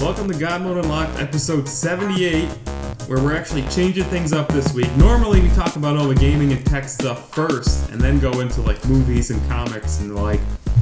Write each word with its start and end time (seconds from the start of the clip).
Welcome 0.00 0.30
to 0.32 0.38
God 0.38 0.62
Mode 0.62 0.82
Unlocked, 0.82 1.20
episode 1.20 1.68
78, 1.68 2.48
where 3.06 3.22
we're 3.22 3.36
actually 3.36 3.60
changing 3.68 4.04
things 4.04 4.32
up 4.32 4.48
this 4.48 4.72
week. 4.72 4.90
Normally, 4.96 5.42
we 5.42 5.50
talk 5.50 5.76
about 5.76 5.98
all 5.98 6.08
the 6.08 6.14
gaming 6.14 6.52
and 6.54 6.64
tech 6.64 6.88
stuff 6.88 7.30
first, 7.34 7.90
and 7.90 8.00
then 8.00 8.18
go 8.18 8.40
into 8.40 8.62
like 8.62 8.82
movies 8.86 9.30
and 9.30 9.46
comics 9.46 10.00
and 10.00 10.10
the 10.10 10.14
like. 10.14 10.40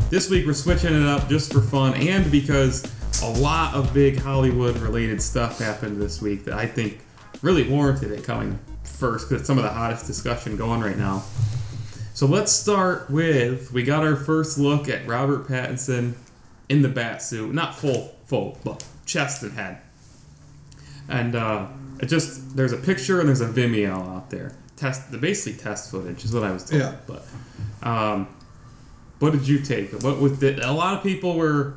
This 0.09 0.31
week, 0.31 0.47
we're 0.47 0.53
switching 0.53 0.95
it 0.95 1.05
up 1.05 1.29
just 1.29 1.53
for 1.53 1.61
fun 1.61 1.95
and 1.95 2.31
because 2.31 2.85
a 3.25 3.29
lot 3.41 3.75
of 3.75 3.93
big 3.93 4.21
Hollywood 4.21 4.77
related 4.77 5.21
stuff 5.21 5.59
happened 5.59 6.01
this 6.01 6.23
week 6.23 6.45
that 6.45 6.55
I 6.55 6.67
think 6.67 7.01
really 7.43 7.69
warranted 7.69 8.13
it 8.13 8.23
coming 8.23 8.57
first 8.85 9.29
because 9.29 9.41
it's 9.41 9.49
some 9.49 9.59
of 9.59 9.65
the 9.65 9.71
hottest 9.71 10.07
discussion 10.07 10.57
going 10.57 10.81
right 10.81 10.97
now. 10.97 11.25
So 12.15 12.27
let's 12.27 12.53
start 12.53 13.11
with 13.11 13.73
we 13.73 13.83
got 13.83 14.05
our 14.05 14.15
first 14.15 14.59
look 14.59 14.89
at 14.89 15.09
Robert 15.09 15.49
Pattinson 15.49 16.15
in 16.73 16.81
the 16.81 16.89
bat 16.89 17.21
suit, 17.23 17.53
not 17.53 17.75
full 17.75 18.15
full, 18.25 18.59
but 18.65 18.83
chest 19.05 19.43
and 19.43 19.53
head. 19.53 19.79
And 21.09 21.37
uh, 21.37 21.67
it 22.01 22.07
just 22.07 22.57
there's 22.57 22.73
a 22.73 22.79
picture 22.79 23.21
and 23.21 23.29
there's 23.29 23.43
a 23.43 23.49
Vimeo 23.49 24.17
out 24.17 24.31
there. 24.31 24.53
Test 24.77 25.13
the 25.13 25.19
basically 25.19 25.63
test 25.63 25.91
footage 25.91 26.25
is 26.25 26.33
what 26.33 26.43
I 26.43 26.51
was 26.51 26.65
told. 26.65 26.81
Yeah. 26.81 26.95
But 27.07 27.27
um, 27.87 28.27
what 29.19 29.33
did 29.33 29.47
you 29.47 29.59
take? 29.61 29.93
What 30.03 30.19
with 30.19 30.41
the, 30.41 30.67
a 30.67 30.73
lot 30.73 30.97
of 30.97 31.03
people 31.03 31.35
were 31.37 31.75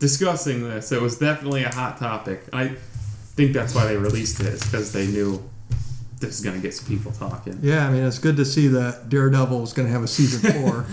discussing 0.00 0.64
this. 0.64 0.90
It 0.90 1.00
was 1.00 1.16
definitely 1.16 1.62
a 1.62 1.72
hot 1.72 1.98
topic. 1.98 2.42
I 2.52 2.70
think 3.36 3.52
that's 3.52 3.72
why 3.72 3.86
they 3.86 3.96
released 3.96 4.40
it, 4.40 4.60
because 4.60 4.92
they 4.92 5.06
knew 5.06 5.48
this 6.18 6.40
is 6.40 6.44
gonna 6.44 6.58
get 6.58 6.74
some 6.74 6.88
people 6.88 7.12
talking. 7.12 7.60
Yeah, 7.62 7.86
I 7.86 7.90
mean, 7.90 8.02
it's 8.02 8.18
good 8.18 8.36
to 8.38 8.44
see 8.44 8.66
that 8.68 9.08
Daredevil 9.08 9.62
is 9.62 9.72
going 9.72 9.86
to 9.86 9.92
have 9.92 10.02
a 10.02 10.08
season 10.08 10.52
four 10.52 10.86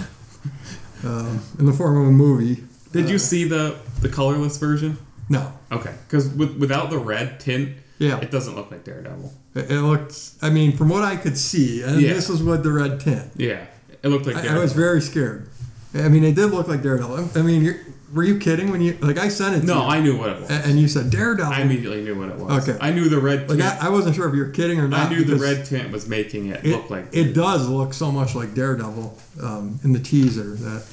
um, 1.10 1.42
in 1.58 1.66
the 1.66 1.74
form 1.74 2.00
of 2.00 2.08
a 2.08 2.12
movie. 2.12 2.64
Did 2.92 3.10
you 3.10 3.16
Uh, 3.16 3.20
see 3.20 3.44
the 3.46 3.76
the 4.02 4.10
colorless 4.10 4.58
version? 4.58 4.98
No. 5.30 5.52
Okay, 5.72 5.94
because 6.08 6.28
with, 6.30 6.58
without 6.58 6.90
the 6.90 6.98
red 6.98 7.40
tint, 7.40 7.70
Yeah. 8.00 8.20
it 8.20 8.32
doesn't 8.32 8.56
look 8.56 8.70
like 8.72 8.84
Daredevil. 8.84 9.32
It, 9.56 9.72
it 9.72 9.82
looked, 9.82 10.18
I 10.42 10.50
mean, 10.50 10.76
from 10.76 10.90
what 10.90 11.04
I 11.04 11.16
could 11.16 11.38
see, 11.38 11.82
and 11.84 12.02
Yeah. 12.02 12.14
this 12.14 12.28
was 12.28 12.42
with 12.44 12.64
the 12.64 12.72
red 12.72 13.00
tint, 13.00 13.32
Yeah, 13.38 13.62
it 14.04 14.10
looked 14.10 14.26
like 14.26 14.36
I, 14.36 14.40
I 14.40 14.42
Daredevil. 14.42 14.64
was 14.64 14.74
very 14.74 15.02
scared. 15.02 15.48
I 15.94 16.10
mean, 16.10 16.24
it 16.24 16.36
did 16.36 16.48
look 16.48 16.68
like 16.68 16.82
Daredevil. 16.84 17.30
I 17.36 17.42
mean, 17.44 17.64
you're, 17.64 17.78
were 18.14 18.24
you 18.24 18.40
kidding 18.40 18.72
when 18.72 18.82
you, 18.82 18.98
like, 19.02 19.18
I 19.18 19.30
sent 19.30 19.56
it 19.56 19.62
to 19.62 19.66
no, 19.68 19.76
you, 19.84 19.88
I 19.90 20.00
knew 20.02 20.18
what 20.18 20.30
it 20.32 20.42
was. 20.42 20.50
a- 20.50 20.54
and 20.68 20.78
you 20.80 20.88
said 20.90 21.10
Daredevil. 21.12 21.54
I 21.54 21.62
immediately 21.62 22.02
knew 22.02 22.16
what 22.20 22.30
it 22.30 22.36
was. 22.38 22.68
Okay. 22.68 22.78
I 22.82 22.92
knew 22.92 23.08
the 23.08 23.20
red 23.20 23.50
like. 23.50 23.62
I, 23.62 23.88
I 23.88 23.90
wasn't 23.90 24.16
sure 24.18 24.28
if 24.28 24.34
you 24.36 24.42
were 24.42 24.50
kidding 24.50 24.80
or 24.82 24.88
not. 24.90 25.08
I 25.08 25.10
knew 25.14 25.20
the 25.24 25.36
because 25.38 25.42
red 25.42 25.66
tint 25.66 25.92
was 25.92 26.08
making 26.10 26.48
it, 26.48 26.66
It, 26.66 26.72
look 26.76 26.90
like. 26.90 27.06
it 27.14 27.34
does 27.34 27.70
look 27.70 27.94
so 27.94 28.12
much 28.12 28.36
like 28.36 28.54
Daredevil 28.54 29.18
um, 29.44 29.80
in 29.84 29.94
the 29.94 30.00
teaser 30.00 30.56
that 30.56 30.84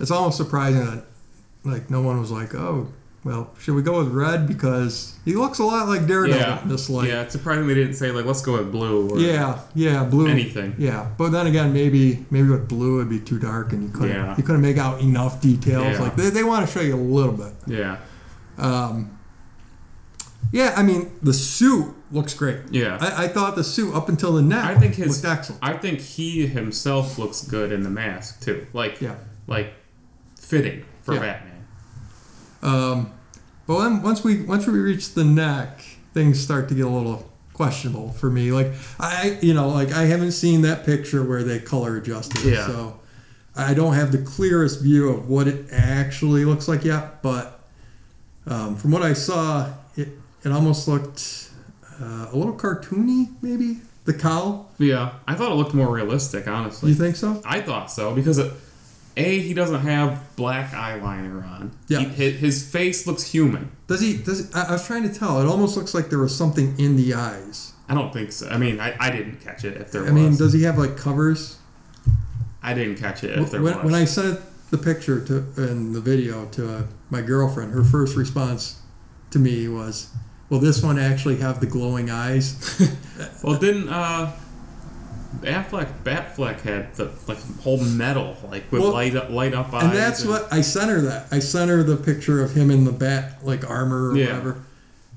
it's 0.00 0.10
almost 0.10 0.36
surprising 0.38 0.84
that 0.86 1.04
like 1.66 1.90
no 1.90 2.00
one 2.02 2.20
was 2.20 2.30
like, 2.30 2.54
oh, 2.54 2.88
well, 3.24 3.50
should 3.58 3.74
we 3.74 3.82
go 3.82 3.98
with 3.98 4.12
red 4.12 4.46
because 4.46 5.16
he 5.24 5.34
looks 5.34 5.58
a 5.58 5.64
lot 5.64 5.88
like 5.88 6.06
Daredevil 6.06 6.40
Yeah, 6.40 6.62
in 6.62 6.68
this 6.68 6.88
light. 6.88 7.08
yeah. 7.08 7.22
It's 7.22 7.32
surprising 7.32 7.66
they 7.66 7.74
didn't 7.74 7.94
say 7.94 8.12
like 8.12 8.24
let's 8.24 8.40
go 8.40 8.52
with 8.58 8.70
blue 8.70 9.10
or 9.10 9.18
yeah, 9.18 9.60
yeah, 9.74 10.04
blue. 10.04 10.28
anything. 10.28 10.76
Yeah, 10.78 11.10
but 11.18 11.30
then 11.30 11.48
again, 11.48 11.72
maybe 11.72 12.24
maybe 12.30 12.48
with 12.48 12.68
blue 12.68 12.98
it'd 13.00 13.10
be 13.10 13.18
too 13.18 13.38
dark 13.40 13.72
and 13.72 13.82
you 13.82 13.88
couldn't 13.88 14.10
Yeah. 14.14 14.36
you 14.36 14.44
couldn't 14.44 14.62
make 14.62 14.78
out 14.78 15.00
enough 15.00 15.40
details. 15.40 15.84
Yeah. 15.96 16.02
Like 16.02 16.14
they, 16.14 16.30
they 16.30 16.44
want 16.44 16.66
to 16.68 16.72
show 16.72 16.80
you 16.80 16.94
a 16.94 16.96
little 16.96 17.32
bit. 17.32 17.52
Yeah, 17.66 17.96
Um, 18.58 19.18
yeah, 20.52 20.74
I 20.76 20.84
mean 20.84 21.10
the 21.22 21.32
suit 21.34 21.92
looks 22.12 22.32
great. 22.32 22.60
yeah. 22.70 22.98
I, 23.00 23.24
I 23.24 23.28
thought 23.28 23.56
the 23.56 23.64
suit 23.64 23.92
up 23.92 24.08
until 24.08 24.34
the 24.34 24.42
neck 24.42 24.64
I 24.64 24.78
think 24.78 24.94
his- 24.94 25.20
looked 25.24 25.38
excellent. 25.38 25.64
I 25.64 25.72
think 25.76 25.98
he 26.00 26.46
himself 26.46 27.18
looks 27.18 27.42
good 27.42 27.72
in 27.72 27.82
the 27.82 27.90
mask 27.90 28.40
too. 28.42 28.68
Like, 28.72 29.00
Yeah. 29.00 29.16
like 29.48 29.72
fitting 30.40 30.84
for. 31.02 31.14
Batman. 31.18 31.55
Um, 32.66 33.12
but 33.66 33.80
then 33.82 34.02
once 34.02 34.22
we 34.24 34.42
once 34.42 34.66
we 34.66 34.78
reach 34.78 35.14
the 35.14 35.24
neck, 35.24 35.80
things 36.14 36.38
start 36.40 36.68
to 36.68 36.74
get 36.74 36.84
a 36.86 36.88
little 36.88 37.30
questionable 37.52 38.10
for 38.12 38.28
me. 38.30 38.52
Like 38.52 38.72
I, 39.00 39.38
you 39.40 39.54
know, 39.54 39.68
like 39.68 39.92
I 39.92 40.02
haven't 40.02 40.32
seen 40.32 40.62
that 40.62 40.84
picture 40.84 41.24
where 41.24 41.42
they 41.42 41.58
color 41.58 41.96
adjusted, 41.96 42.44
it, 42.46 42.54
Yeah. 42.54 42.66
so 42.66 43.00
I 43.56 43.72
don't 43.74 43.94
have 43.94 44.12
the 44.12 44.18
clearest 44.18 44.82
view 44.82 45.08
of 45.08 45.28
what 45.28 45.48
it 45.48 45.66
actually 45.72 46.44
looks 46.44 46.68
like 46.68 46.84
yet. 46.84 47.22
But 47.22 47.60
um, 48.46 48.76
from 48.76 48.90
what 48.90 49.02
I 49.02 49.12
saw, 49.14 49.72
it 49.96 50.08
it 50.44 50.52
almost 50.52 50.86
looked 50.86 51.50
uh, 52.00 52.28
a 52.32 52.36
little 52.36 52.54
cartoony, 52.54 53.30
maybe 53.42 53.78
the 54.04 54.14
cowl. 54.14 54.70
Yeah, 54.78 55.14
I 55.26 55.34
thought 55.34 55.50
it 55.50 55.54
looked 55.56 55.74
more 55.74 55.92
realistic. 55.92 56.46
Honestly, 56.46 56.90
You 56.90 56.94
think 56.96 57.16
so? 57.16 57.42
I 57.44 57.60
thought 57.60 57.90
so 57.90 58.14
because 58.14 58.38
it, 58.38 58.52
a 59.16 59.40
he 59.40 59.54
doesn't 59.54 59.80
have 59.80 60.36
black 60.36 60.72
eyeliner 60.72 61.42
on. 61.44 61.76
Yeah. 61.88 62.00
He, 62.00 62.32
his, 62.32 62.70
face 62.70 63.06
looks 63.06 63.22
human. 63.22 63.70
Does 63.86 64.00
he? 64.00 64.16
Does 64.18 64.54
I, 64.54 64.68
I 64.68 64.72
was 64.72 64.86
trying 64.86 65.04
to 65.04 65.14
tell. 65.14 65.40
It 65.40 65.46
almost 65.46 65.76
looks 65.76 65.94
like 65.94 66.10
there 66.10 66.18
was 66.18 66.36
something 66.36 66.78
in 66.78 66.96
the 66.96 67.14
eyes. 67.14 67.72
I 67.88 67.94
don't 67.94 68.12
think 68.12 68.32
so. 68.32 68.48
I 68.48 68.58
mean, 68.58 68.80
I, 68.80 68.96
I 68.98 69.10
didn't 69.10 69.40
catch 69.40 69.64
it 69.64 69.80
if 69.80 69.90
there 69.92 70.02
I 70.02 70.04
was. 70.04 70.12
I 70.12 70.14
mean, 70.14 70.36
does 70.36 70.52
he 70.52 70.64
have 70.64 70.76
like 70.76 70.96
covers? 70.96 71.58
I 72.62 72.74
didn't 72.74 72.96
catch 72.96 73.22
it 73.24 73.38
if 73.38 73.50
there 73.50 73.62
when, 73.62 73.76
was. 73.76 73.84
when 73.84 73.94
I 73.94 74.04
sent 74.04 74.40
the 74.70 74.78
picture 74.78 75.24
to 75.24 75.46
and 75.56 75.94
the 75.94 76.00
video 76.00 76.46
to 76.46 76.78
uh, 76.78 76.82
my 77.10 77.22
girlfriend, 77.22 77.72
her 77.72 77.84
first 77.84 78.16
response 78.16 78.80
to 79.30 79.38
me 79.38 79.68
was, 79.68 80.10
"Will 80.50 80.58
this 80.58 80.82
one 80.82 80.98
actually 80.98 81.36
have 81.36 81.60
the 81.60 81.66
glowing 81.66 82.10
eyes?" 82.10 82.80
well, 83.42 83.58
didn't 83.58 83.88
uh, 83.88 84.32
Affleck 85.42 85.88
Batfleck 86.04 86.60
had 86.60 86.94
the 86.94 87.10
like 87.26 87.38
whole 87.60 87.78
metal 87.82 88.36
like 88.50 88.70
with 88.72 88.82
Well, 88.82 88.92
light 88.92 89.14
up 89.16 89.30
light 89.30 89.54
up 89.54 89.72
eyes. 89.74 89.84
and 89.84 89.92
that's 89.92 90.24
what 90.24 90.50
I 90.52 90.60
sent 90.62 90.90
her. 90.90 91.00
That 91.02 91.26
I 91.30 91.38
sent 91.40 91.70
her 91.70 91.82
the 91.82 91.96
picture 91.96 92.42
of 92.42 92.52
him 92.54 92.70
in 92.70 92.84
the 92.84 92.92
bat 92.92 93.44
like 93.44 93.68
armor 93.68 94.10
or 94.10 94.16
Yeah. 94.16 94.26
whatever, 94.26 94.62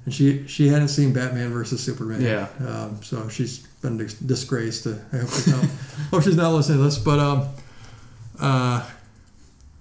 and 0.06 0.14
she 0.14 0.46
she 0.48 0.68
hadn't 0.68 0.90
seen 0.90 1.14
Batman 1.14 1.52
versus 1.52 1.82
Superman. 1.82 2.22
Yeah. 2.22 2.48
Um, 2.68 3.00
so 3.02 3.30
she's 3.30 3.60
been 3.82 3.98
dis- 3.98 4.14
disgraced. 4.16 4.88
Uh, 4.88 4.96
I 5.14 5.18
hope 5.18 5.30
she's 5.30 5.48
not. 5.48 5.66
hope 6.12 6.24
she's 6.24 6.36
not 6.36 6.54
listening 6.54 6.80
to 6.80 6.84
this. 6.84 6.98
But 6.98 7.20
um, 7.20 7.48
uh, 8.40 8.86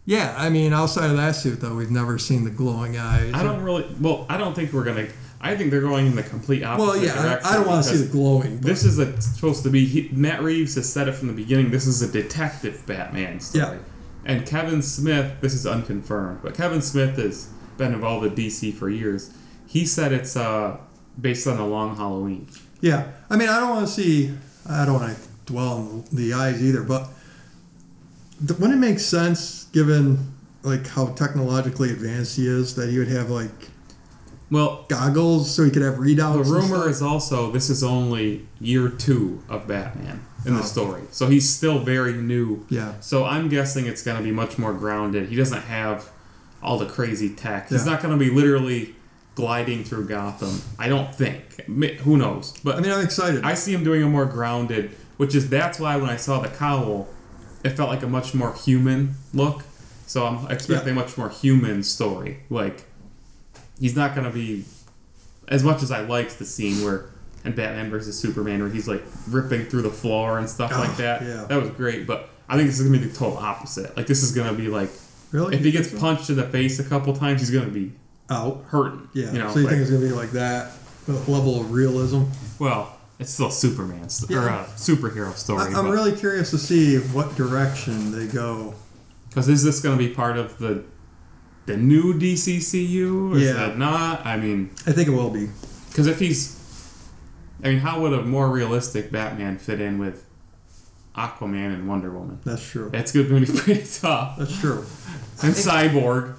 yeah. 0.07 0.35
I 0.39 0.49
mean, 0.51 0.73
outside 0.73 1.11
of 1.11 1.17
that 1.17 1.33
suit 1.37 1.61
though, 1.61 1.75
we've 1.75 1.91
never 1.91 2.19
seen 2.19 2.45
the 2.45 2.51
glowing 2.51 2.97
eyes. 2.97 3.33
I 3.35 3.43
don't 3.43 3.63
really. 3.63 3.87
Well, 4.01 4.27
I 4.29 4.37
don't 4.37 4.55
think 4.55 4.73
we're 4.73 4.85
gonna. 4.85 5.09
I 5.41 5.57
think 5.57 5.71
they're 5.71 5.81
going 5.81 6.07
in 6.07 6.17
the 6.17 6.23
complete 6.23 6.65
opposite 6.65 6.87
Well, 6.87 6.97
yeah, 6.97 7.23
direction. 7.23 7.47
I, 7.47 7.51
I 7.51 7.55
don't 7.57 7.67
want 7.67 7.85
to 7.85 7.91
see 7.91 8.05
the 8.05 8.11
glowing. 8.11 8.61
This 8.61 8.85
is 8.85 8.99
a, 8.99 9.21
supposed 9.21 9.63
to 9.63 9.71
be. 9.71 9.85
He, 9.85 10.09
Matt 10.13 10.43
Reeves 10.43 10.75
has 10.75 10.93
said 10.93 11.09
it 11.09 11.13
from 11.13 11.29
the 11.29 11.35
beginning. 11.35 11.71
This 11.71 11.87
is 11.87 12.03
a 12.03 12.11
detective 12.11 12.85
Batman 12.87 13.39
story. 13.41 13.77
Yeah. 13.77 13.79
And 14.25 14.47
Kevin 14.47 14.83
Smith, 14.83 15.41
this 15.41 15.55
is 15.55 15.65
unconfirmed, 15.65 16.41
but 16.43 16.55
Kevin 16.55 16.83
Smith 16.83 17.17
has 17.17 17.49
been 17.77 17.95
involved 17.95 18.25
with 18.25 18.37
DC 18.37 18.75
for 18.75 18.91
years. 18.91 19.31
He 19.67 19.87
said 19.87 20.13
it's 20.13 20.37
uh, 20.37 20.77
based 21.21 21.47
on 21.47 21.57
the 21.57 21.65
Long 21.65 21.97
Halloween. 21.97 22.49
Yeah, 22.81 23.11
I 23.31 23.37
mean, 23.37 23.49
I 23.49 23.61
don't 23.61 23.71
want 23.71 23.87
to 23.87 23.93
see. 23.93 24.35
I 24.69 24.85
don't 24.85 25.01
want 25.01 25.17
to 25.17 25.29
dwell 25.47 25.73
on 25.75 26.05
the 26.13 26.35
eyes 26.35 26.63
either, 26.63 26.83
but 26.83 27.09
wouldn't 28.41 28.73
it 28.73 28.77
makes 28.77 29.05
sense, 29.05 29.65
given 29.73 30.35
like 30.63 30.87
how 30.89 31.07
technologically 31.07 31.91
advanced 31.91 32.37
he 32.37 32.47
is, 32.47 32.75
that 32.75 32.91
he 32.91 32.99
would 32.99 33.09
have 33.09 33.31
like 33.31 33.71
Well, 34.51 34.87
goggles 34.89 35.55
so 35.55 35.65
he 35.65 35.71
could 35.71 35.83
have 35.83 35.97
readouts? 35.97 36.45
the 36.45 36.51
rumor 36.53 36.89
is 36.89 37.03
also 37.03 37.51
this 37.51 37.69
is 37.69 37.83
only 37.85 38.47
year 38.61 38.89
two 38.89 39.43
of 39.49 39.67
Batman 39.69 40.23
in 40.47 40.55
the 40.55 40.61
Oh. 40.61 40.65
story, 40.65 41.03
so 41.11 41.27
he's 41.29 41.49
still 41.49 41.81
very 41.81 42.15
new. 42.15 42.65
yeah, 42.71 42.93
So 43.01 43.25
I'm 43.25 43.49
guessing 43.49 43.87
it's 43.87 44.03
going 44.03 44.17
to 44.17 44.23
be 44.23 44.31
much 44.33 44.57
more 44.59 44.73
grounded. 44.73 45.29
He 45.29 45.37
doesn't 45.37 45.63
have 45.63 46.09
all 46.63 46.79
the 46.79 46.87
crazy 46.87 47.29
tech. 47.29 47.69
He's 47.69 47.85
Yeah. 47.85 47.93
not 47.93 48.03
going 48.03 48.19
to 48.19 48.25
be 48.25 48.31
literally 48.31 48.95
gliding 49.35 49.85
through 49.85 50.07
Gotham. 50.09 50.63
I 50.79 50.89
don't 50.89 51.15
think. 51.15 51.43
Who 52.01 52.17
knows? 52.17 52.55
But 52.65 52.77
I 52.77 52.81
mean, 52.81 52.91
I'm 52.91 53.05
excited. 53.05 53.45
I 53.45 53.55
see 53.55 53.73
him 53.75 53.85
doing 53.85 54.03
a 54.03 54.09
more 54.09 54.25
grounded, 54.27 54.91
which 55.17 55.35
is 55.35 55.49
that's 55.49 55.79
why 55.79 55.97
when 55.97 56.09
I 56.11 56.17
saw 56.17 56.41
the 56.41 56.49
cowl, 56.49 57.09
it 57.63 57.71
felt 57.77 57.91
like 57.91 58.03
a 58.03 58.09
much 58.09 58.33
more 58.35 58.55
human 58.55 59.15
look. 59.35 59.63
So 60.07 60.25
I'm 60.27 60.51
expecting 60.51 60.93
a 60.93 60.95
much 60.95 61.19
more 61.19 61.29
human 61.29 61.83
story. 61.83 62.39
Like 62.49 62.85
he's 63.81 63.97
not 63.97 64.15
going 64.15 64.27
to 64.27 64.33
be 64.33 64.65
as 65.49 65.63
much 65.65 65.83
as 65.83 65.91
I 65.91 66.01
liked 66.01 66.39
the 66.39 66.45
scene 66.45 66.85
where 66.85 67.07
in 67.45 67.55
Batman 67.55 67.89
versus 67.91 68.19
Superman 68.19 68.61
where 68.61 68.69
he's 68.71 68.89
like 68.89 69.03
ripping 69.29 69.67
through 69.67 69.83
the 69.83 69.91
floor 69.91 70.39
and 70.39 70.49
stuff 70.51 70.73
Oh, 70.75 70.81
like 70.81 70.97
that. 70.97 71.23
yeah. 71.23 71.45
That 71.49 71.61
was 71.61 71.71
great, 71.71 72.07
but 72.07 72.29
I 72.49 72.57
think 72.57 72.69
this 72.69 72.81
is 72.81 72.87
gonna 72.87 72.99
be 72.99 73.07
the 73.07 73.15
total 73.17 73.39
opposite. 73.39 73.97
Like 73.97 74.07
this 74.07 74.23
is 74.23 74.33
gonna 74.33 74.53
be 74.57 74.69
like 74.69 74.91
really? 75.31 75.55
if 75.57 75.63
he 75.65 75.71
gets 75.71 75.93
punched 75.99 76.31
in 76.31 76.37
the 76.37 76.47
face 76.49 76.79
a 76.81 76.85
couple 76.85 77.15
times, 77.15 77.41
he's 77.41 77.51
gonna 77.51 77.71
be 77.71 77.93
out, 78.31 78.65
hurting. 78.69 79.09
yeah. 79.15 79.33
You 79.33 79.39
know, 79.39 79.51
so 79.53 79.61
you 79.61 79.65
like- 79.67 79.71
think 79.71 79.83
it's 79.83 79.91
gonna 79.91 80.05
be 80.07 80.13
like 80.13 80.33
that 80.33 80.73
uh, 81.09 81.13
level 81.29 81.61
of 81.61 81.71
realism? 81.73 82.25
well, 82.59 82.99
it's 83.21 83.33
still 83.33 83.51
Superman 83.51 84.09
st- 84.09 84.31
or 84.39 84.47
a 84.49 84.65
superhero 84.77 85.33
story. 85.35 85.73
I, 85.75 85.79
I'm 85.79 85.89
really 85.89 86.15
curious 86.15 86.51
to 86.51 86.59
see 86.59 86.99
what 86.99 87.35
direction 87.37 88.13
they 88.13 88.27
go. 88.33 88.75
Because 89.29 89.49
is 89.49 89.63
this 89.65 89.81
going 89.81 89.97
to 89.99 90.05
be 90.05 90.13
part 90.15 90.37
of 90.39 90.57
the 90.59 90.85
the 91.69 91.77
new 91.77 92.13
DCEU? 92.15 93.33
Or 93.33 93.37
Is 93.37 93.45
Yeah. 93.45 93.69
it 93.71 93.79
not? 93.79 94.27
I 94.27 94.37
mean, 94.37 94.71
I 94.87 94.93
think 94.93 95.07
it 95.09 95.13
will 95.13 95.31
be. 95.31 95.49
because 95.91 96.07
if 96.09 96.19
he's, 96.19 96.57
I 97.63 97.69
mean, 97.69 97.79
how 97.79 98.01
would 98.01 98.13
a 98.13 98.23
more 98.23 98.51
realistic 98.51 99.11
Batman 99.13 99.59
fit 99.59 99.81
in 99.81 99.99
with 99.99 100.25
Aquaman 101.17 101.75
and 101.75 101.89
Wonder 101.89 102.11
Woman? 102.11 102.39
That's 102.45 102.65
true. 102.69 102.89
That's 102.93 103.13
going 103.13 103.29
to 103.47 103.53
be 103.53 103.59
pretty 103.59 103.85
tough. 104.01 104.37
That's 104.39 104.59
true. 104.59 104.85
And 105.43 105.55
Cyborg. 105.55 106.35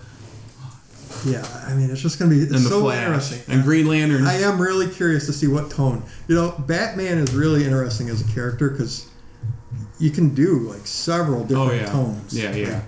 yeah, 1.26 1.46
I 1.68 1.74
mean, 1.74 1.90
it's 1.90 2.02
just 2.02 2.18
gonna 2.20 2.32
be 2.32 2.42
it's 2.42 2.52
and 2.54 2.66
the 2.66 2.70
so 2.70 2.82
Flash 2.82 3.06
interesting. 3.06 3.54
and 3.54 3.64
Green 3.64 3.88
Lantern. 3.88 4.26
I 4.26 4.36
am 4.42 4.60
really 4.62 4.88
curious 4.90 5.26
to 5.28 5.34
see 5.34 5.48
what 5.48 5.70
tone. 5.72 6.04
You 6.28 6.36
know, 6.36 6.52
Batman 6.68 7.18
is 7.18 7.34
really 7.34 7.64
interesting 7.66 8.10
as 8.10 8.22
a 8.22 8.32
character 8.34 8.70
because 8.70 9.08
you 10.00 10.12
can 10.12 10.34
do 10.34 10.60
like 10.60 10.86
several 10.88 11.42
oh, 11.42 11.46
different 11.46 11.72
oh 11.72 11.74
yeah, 11.76 11.86
tones. 11.92 12.38
yeah, 12.38 12.56
yeah. 12.56 12.82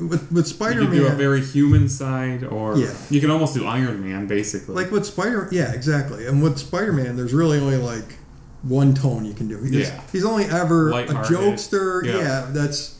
With 0.00 0.30
with 0.32 0.46
Spider 0.48 0.82
Man. 0.82 0.92
You 0.94 1.00
can 1.02 1.08
do 1.08 1.12
a 1.14 1.16
very 1.16 1.40
human 1.44 1.88
side, 1.88 2.42
or 2.42 2.76
Yeah. 2.76 2.92
you 3.10 3.20
can 3.20 3.30
almost 3.30 3.54
do 3.54 3.64
Iron 3.66 4.02
Man, 4.02 4.26
basically. 4.26 4.74
like 4.74 4.90
with 4.90 5.06
Spider, 5.06 5.48
yeah, 5.52 5.72
exactly. 5.72 6.26
And 6.26 6.42
with 6.42 6.58
Spider 6.58 6.92
Man, 6.92 7.16
there's 7.16 7.32
really 7.32 7.58
only 7.60 7.76
like 7.76 8.16
one 8.62 8.94
tone 8.94 9.24
you 9.24 9.34
can 9.34 9.46
do. 9.46 9.58
He's, 9.62 9.72
Yeah. 9.88 10.00
he's 10.10 10.24
only 10.24 10.46
ever 10.46 10.90
a 10.90 11.04
jokester. 11.06 12.04
Yeah. 12.04 12.18
Yeah. 12.18 12.46
that's 12.50 12.96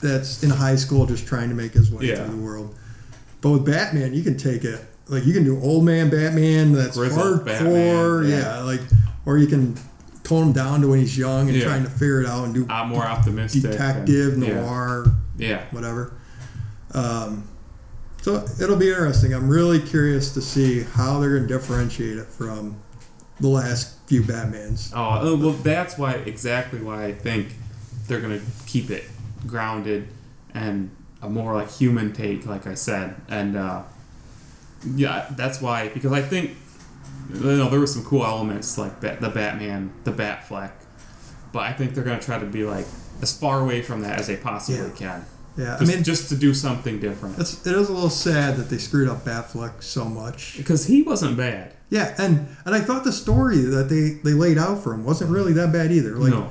that's 0.00 0.42
in 0.42 0.48
high 0.50 0.76
school 0.76 1.04
just 1.04 1.26
trying 1.26 1.50
to 1.50 1.54
make 1.54 1.72
his 1.74 1.90
way 1.90 2.06
Yeah. 2.06 2.24
through 2.24 2.36
the 2.36 2.42
world. 2.42 2.74
But 3.42 3.50
with 3.50 3.64
Batman, 3.66 4.14
you 4.14 4.22
can 4.22 4.36
take 4.38 4.64
it 4.64 4.80
like 5.08 5.26
you 5.26 5.34
can 5.34 5.44
do 5.44 5.60
old 5.60 5.84
man 5.84 6.08
Batman. 6.08 6.72
That's 6.72 6.96
Grizzled 6.96 7.40
hardcore. 7.42 7.44
Batman, 7.44 8.30
yeah. 8.30 8.38
yeah. 8.38 8.62
like 8.62 8.80
or 9.26 9.36
you 9.36 9.46
can 9.46 9.74
tone 10.24 10.44
him 10.48 10.52
down 10.52 10.80
to 10.80 10.88
when 10.88 11.00
he's 11.00 11.18
young 11.18 11.48
and 11.48 11.56
Yeah. 11.58 11.64
trying 11.64 11.82
to 11.84 11.90
figure 11.90 12.20
it 12.22 12.26
out 12.26 12.44
and 12.46 12.54
do 12.54 12.66
uh, 12.70 12.84
more 12.86 13.04
optimistic. 13.04 13.64
and- 13.64 13.72
detective 13.72 14.38
yeah. 14.38 14.54
noir 14.54 15.06
Yeah. 15.36 15.60
whatever. 15.72 16.12
Um, 16.94 17.48
so 18.22 18.44
it'll 18.60 18.76
be 18.76 18.88
interesting. 18.90 19.32
I'm 19.32 19.48
really 19.48 19.80
curious 19.80 20.34
to 20.34 20.42
see 20.42 20.82
how 20.82 21.20
they're 21.20 21.30
going 21.38 21.48
to 21.48 21.54
differentiate 21.54 22.18
it 22.18 22.26
from 22.26 22.76
the 23.40 23.48
last 23.48 23.96
few 24.06 24.22
Batmans. 24.22 24.92
Oh 24.94 25.02
uh, 25.32 25.36
well, 25.36 25.52
that's 25.52 25.96
why 25.96 26.14
exactly 26.14 26.80
why 26.80 27.06
I 27.06 27.12
think 27.12 27.54
they're 28.06 28.20
gonna 28.20 28.40
keep 28.66 28.90
it 28.90 29.04
grounded 29.46 30.08
and 30.52 30.90
a 31.22 31.30
more 31.30 31.54
like 31.54 31.70
human 31.70 32.12
take, 32.12 32.44
like 32.44 32.66
I 32.66 32.74
said, 32.74 33.14
and 33.28 33.56
uh, 33.56 33.82
yeah, 34.94 35.26
that's 35.36 35.60
why 35.62 35.88
because 35.88 36.12
I 36.12 36.20
think 36.20 36.56
you 37.32 37.40
know 37.40 37.70
there 37.70 37.80
were 37.80 37.86
some 37.86 38.04
cool 38.04 38.24
elements 38.26 38.76
like 38.76 39.00
Bat- 39.00 39.20
the 39.22 39.30
Batman, 39.30 39.92
the 40.04 40.12
Batfleck, 40.12 40.72
but 41.52 41.60
I 41.60 41.72
think 41.72 41.94
they're 41.94 42.04
gonna 42.04 42.20
try 42.20 42.38
to 42.38 42.46
be 42.46 42.64
like 42.64 42.86
as 43.22 43.34
far 43.34 43.60
away 43.60 43.80
from 43.80 44.02
that 44.02 44.18
as 44.18 44.26
they 44.26 44.36
possibly 44.36 44.80
Yeah. 44.82 44.90
can. 44.96 45.24
Yeah, 45.60 45.76
I 45.80 45.84
mean, 45.84 46.02
just 46.02 46.28
to 46.30 46.36
do 46.36 46.54
something 46.54 47.00
different. 47.00 47.38
it's, 47.38 47.66
it 47.66 47.74
is 47.74 47.88
a 47.88 47.92
little 47.92 48.08
sad 48.10 48.56
that 48.56 48.70
they 48.70 48.78
screwed 48.78 49.08
up 49.08 49.24
Batfleck 49.24 49.82
so 49.82 50.04
much. 50.06 50.56
Because 50.56 50.86
he 50.86 51.02
wasn't 51.02 51.36
bad. 51.36 51.74
Yeah, 51.90 52.14
and 52.18 52.46
and 52.64 52.74
I 52.74 52.80
thought 52.80 53.04
the 53.04 53.12
story 53.12 53.58
that 53.58 53.88
they 53.88 54.20
they 54.24 54.32
laid 54.34 54.58
out 54.58 54.82
for 54.82 54.94
him 54.94 55.04
wasn't 55.04 55.30
really 55.30 55.52
that 55.54 55.72
bad 55.72 55.90
either. 55.92 56.14
Like 56.16 56.32
no. 56.32 56.48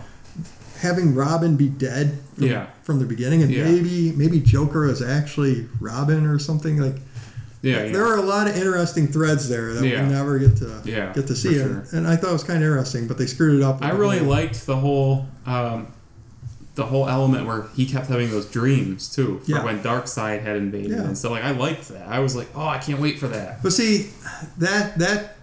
having 0.79 1.15
Robin 1.15 1.55
be 1.55 1.69
dead 1.69 2.17
from, 2.35 2.47
Yeah. 2.47 2.67
from 2.83 2.99
the 2.99 3.05
beginning, 3.05 3.41
and 3.43 3.51
Yeah. 3.51 3.63
maybe 3.65 4.11
maybe 4.15 4.39
Joker 4.41 4.85
is 4.85 5.01
actually 5.01 5.67
Robin 5.79 6.25
or 6.25 6.39
something 6.39 6.77
like. 6.77 6.97
Yeah, 7.61 7.83
yeah. 7.83 7.91
There 7.91 8.05
are 8.05 8.15
a 8.17 8.21
lot 8.21 8.47
of 8.47 8.55
interesting 8.55 9.07
threads 9.07 9.49
there 9.49 9.73
that 9.73 9.83
Yeah. 9.85 10.01
we'll 10.01 10.11
never 10.11 10.39
get 10.39 10.55
to 10.57 10.81
Yeah, 10.85 11.11
get 11.13 11.27
to 11.27 11.35
see, 11.35 11.55
sure. 11.55 11.63
and, 11.63 11.93
and 11.93 12.07
I 12.07 12.15
thought 12.15 12.29
it 12.29 12.33
was 12.33 12.43
kind 12.43 12.57
of 12.63 12.63
interesting, 12.63 13.05
but 13.07 13.17
they 13.17 13.25
screwed 13.25 13.59
it 13.59 13.63
up. 13.63 13.83
I 13.83 13.91
really 13.91 14.21
liked 14.21 14.65
the 14.65 14.77
whole 14.77 15.27
um, 15.45 15.87
the 16.79 16.85
whole 16.85 17.07
element 17.07 17.45
where 17.45 17.67
he 17.75 17.85
kept 17.85 18.07
having 18.07 18.29
those 18.31 18.45
dreams 18.47 19.13
too 19.15 19.39
for 19.45 19.51
Yeah. 19.51 19.63
when 19.63 19.81
Darkseid 19.83 20.41
had 20.41 20.55
invaded 20.55 20.91
Yeah. 20.91 21.03
and 21.07 21.17
so 21.17 21.29
like 21.31 21.43
I 21.43 21.51
liked 21.51 21.89
that. 21.89 22.07
I 22.07 22.19
was 22.19 22.35
like, 22.35 22.47
oh, 22.55 22.67
I 22.67 22.77
can't 22.79 22.99
wait 22.99 23.19
for 23.19 23.27
that. 23.27 23.61
But 23.63 23.71
see, 23.73 24.09
that 24.57 24.97
that 24.97 25.35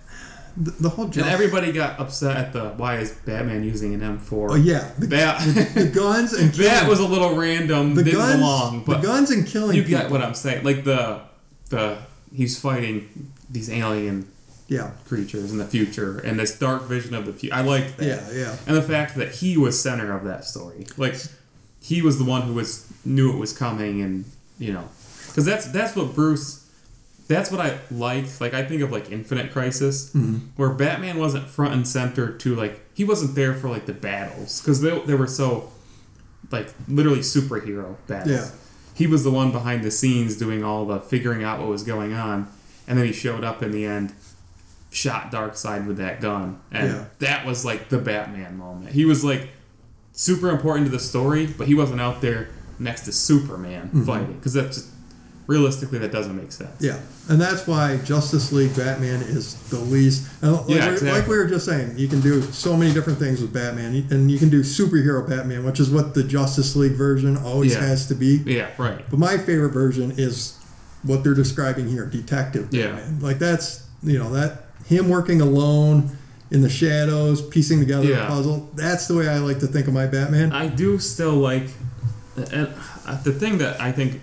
the, 0.57 0.71
the 0.81 0.89
whole 0.89 1.05
And 1.05 1.19
everybody 1.19 1.71
got 1.71 2.01
upset 2.01 2.35
at 2.39 2.53
the 2.55 2.71
why 2.81 2.97
is 2.97 3.13
Batman 3.27 3.63
using 3.63 3.93
an 3.95 4.01
M4? 4.01 4.47
oh 4.51 4.55
yeah, 4.55 4.91
the, 4.99 5.07
That 5.09 5.39
the 5.75 5.85
guns 5.95 6.33
and 6.33 6.53
killing, 6.53 6.71
that 6.73 6.89
was 6.89 6.99
a 7.01 7.07
little 7.07 7.37
random. 7.37 7.95
the 7.95 8.03
didn't 8.03 8.19
guns. 8.21 8.37
belong, 8.37 8.83
but 8.87 9.03
the 9.03 9.07
guns 9.07 9.31
and 9.31 9.47
killing. 9.47 9.77
you 9.77 9.85
get 9.85 10.05
people. 10.05 10.13
what 10.19 10.23
I'm 10.27 10.35
saying. 10.35 10.65
Like 10.65 10.85
the 10.85 11.21
the 11.69 11.99
he's 12.35 12.59
fighting 12.59 13.31
these 13.51 13.69
alien 13.71 14.27
Yeah, 14.69 14.91
creatures 15.07 15.53
in 15.53 15.59
the 15.59 15.65
future 15.67 16.19
and 16.19 16.39
this 16.41 16.59
dark 16.59 16.83
vision 16.85 17.15
of 17.15 17.25
the 17.27 17.33
future. 17.33 17.55
I 17.55 17.61
liked 17.61 17.99
that. 17.99 18.07
yeah, 18.07 18.31
yeah. 18.33 18.57
and 18.67 18.77
the 18.77 18.83
fact 18.83 19.15
that 19.17 19.31
he 19.37 19.57
was 19.57 19.81
center 19.81 20.13
of 20.17 20.25
that 20.25 20.45
story 20.45 20.87
like 20.97 21.15
he 21.81 22.03
was 22.03 22.19
the 22.19 22.25
one 22.25 22.43
who 22.43 22.55
was 22.55 22.85
knew 23.05 23.33
it 23.33 23.39
was 23.39 23.57
coming 23.57 24.03
and 24.03 24.25
you 24.59 24.73
know 24.73 24.89
because 25.29 25.45
that's 25.45 25.67
that's 25.71 25.95
what 25.95 26.15
bruce 26.17 26.69
that's 27.29 27.51
what 27.53 27.61
i 27.61 27.79
like. 27.93 28.25
like 28.41 28.55
i 28.55 28.65
think 28.65 28.83
of 28.83 28.91
like 28.91 29.13
infinite 29.13 29.53
crisis 29.53 30.11
Mm-hmm. 30.13 30.39
where 30.57 30.71
batman 30.71 31.19
wasn't 31.19 31.47
front 31.49 31.73
and 31.75 31.87
center 31.87 32.33
to 32.39 32.55
like 32.57 32.81
he 32.95 33.05
wasn't 33.05 33.35
there 33.37 33.55
for 33.55 33.69
like 33.69 33.87
the 33.87 33.93
battles 33.93 34.61
because 34.61 34.81
they, 34.81 34.99
they 35.01 35.15
were 35.15 35.27
so 35.29 35.71
like 36.51 36.69
literally 36.89 37.21
superhero 37.21 37.95
battles 38.09 38.31
Yeah. 38.33 38.51
he 38.95 39.07
was 39.07 39.23
the 39.23 39.31
one 39.31 39.53
behind 39.53 39.85
the 39.85 39.91
scenes 39.93 40.37
doing 40.37 40.65
all 40.65 40.87
the 40.87 40.99
figuring 41.01 41.45
out 41.45 41.61
what 41.61 41.69
was 41.69 41.85
going 41.85 42.15
on 42.15 42.49
and 42.89 42.99
then 42.99 43.07
he 43.07 43.13
showed 43.13 43.45
up 43.45 43.63
in 43.63 43.71
the 43.71 43.85
end 43.87 44.13
shot 44.91 45.31
Darkseid 45.33 45.87
with 45.87 45.99
that 45.99 46.21
gun 46.21 46.59
and 46.73 46.89
Yeah. 46.93 47.05
that 47.19 47.45
was 47.47 47.65
like 47.65 47.89
the 47.91 47.99
batman 47.99 48.57
moment 48.57 48.91
he 48.93 49.05
was 49.05 49.23
like 49.25 49.49
super 50.13 50.49
important 50.51 50.87
to 50.87 50.93
the 50.93 50.99
story 51.01 51.47
but 51.47 51.67
he 51.67 51.75
wasn't 51.75 52.01
out 52.01 52.21
there 52.21 52.49
next 52.79 53.03
to 53.03 53.13
superman 53.13 53.87
Mm-hmm. 53.89 54.05
fighting 54.05 54.33
because 54.35 54.55
that's 54.55 54.77
just 54.77 54.89
realistically 55.47 55.99
that 55.99 56.11
doesn't 56.11 56.35
make 56.37 56.51
sense 56.51 56.71
Yeah, 56.81 56.99
and 57.29 57.41
that's 57.41 57.67
why 57.69 57.99
Justice 57.99 58.51
League 58.53 58.75
Batman 58.75 59.23
is 59.23 59.55
the 59.71 59.79
least. 59.79 60.27
Like, 60.43 60.63
Yeah, 60.69 60.87
we- 60.89 60.93
exactly. 60.95 61.11
like 61.13 61.29
we 61.29 61.37
were 61.37 61.47
just 61.47 61.65
saying, 61.67 61.97
you 61.97 62.09
can 62.09 62.21
do 62.21 62.43
so 62.43 62.77
many 62.77 62.93
different 62.93 63.21
things 63.21 63.41
with 63.41 63.53
Batman, 63.53 63.95
and 64.11 64.29
you 64.29 64.39
can 64.41 64.49
do 64.49 64.63
superhero 64.63 65.29
Batman, 65.29 65.65
which 65.65 65.79
is 65.79 65.89
what 65.89 66.15
the 66.15 66.25
Justice 66.25 66.75
League 66.75 66.95
version 66.97 67.37
always 67.37 67.75
Yeah. 67.75 67.87
has 67.87 68.07
to 68.07 68.17
be. 68.17 68.43
yeah 68.45 68.71
right 68.77 69.05
But 69.09 69.21
my 69.21 69.39
favorite 69.39 69.71
version 69.73 70.15
is 70.17 70.55
what 71.05 71.23
they're 71.23 71.33
describing 71.35 71.87
here, 71.87 72.07
Detective 72.07 72.67
Yeah. 72.73 72.87
Batman. 72.97 73.19
Like 73.21 73.39
that's 73.39 73.85
you 74.03 74.19
know 74.19 74.33
that 74.35 74.66
him 74.87 75.09
working 75.09 75.41
alone 75.41 76.17
in 76.51 76.63
the 76.63 76.69
shadows, 76.69 77.43
piecing 77.43 77.81
together 77.81 78.07
Yeah. 78.07 78.25
a 78.27 78.29
puzzle. 78.29 78.71
That's 78.75 79.07
the 79.09 79.15
way 79.15 79.29
I 79.29 79.39
like 79.39 79.59
to 79.61 79.67
think 79.67 79.89
of 79.89 79.95
my 79.95 80.07
Batman. 80.07 80.53
I 80.53 80.69
do 80.69 80.99
still 80.99 81.35
like, 81.35 81.65
and 82.53 82.69
uh, 83.07 83.21
the 83.23 83.33
thing 83.33 83.59
that 83.59 83.81
I 83.81 83.91
think 83.93 84.21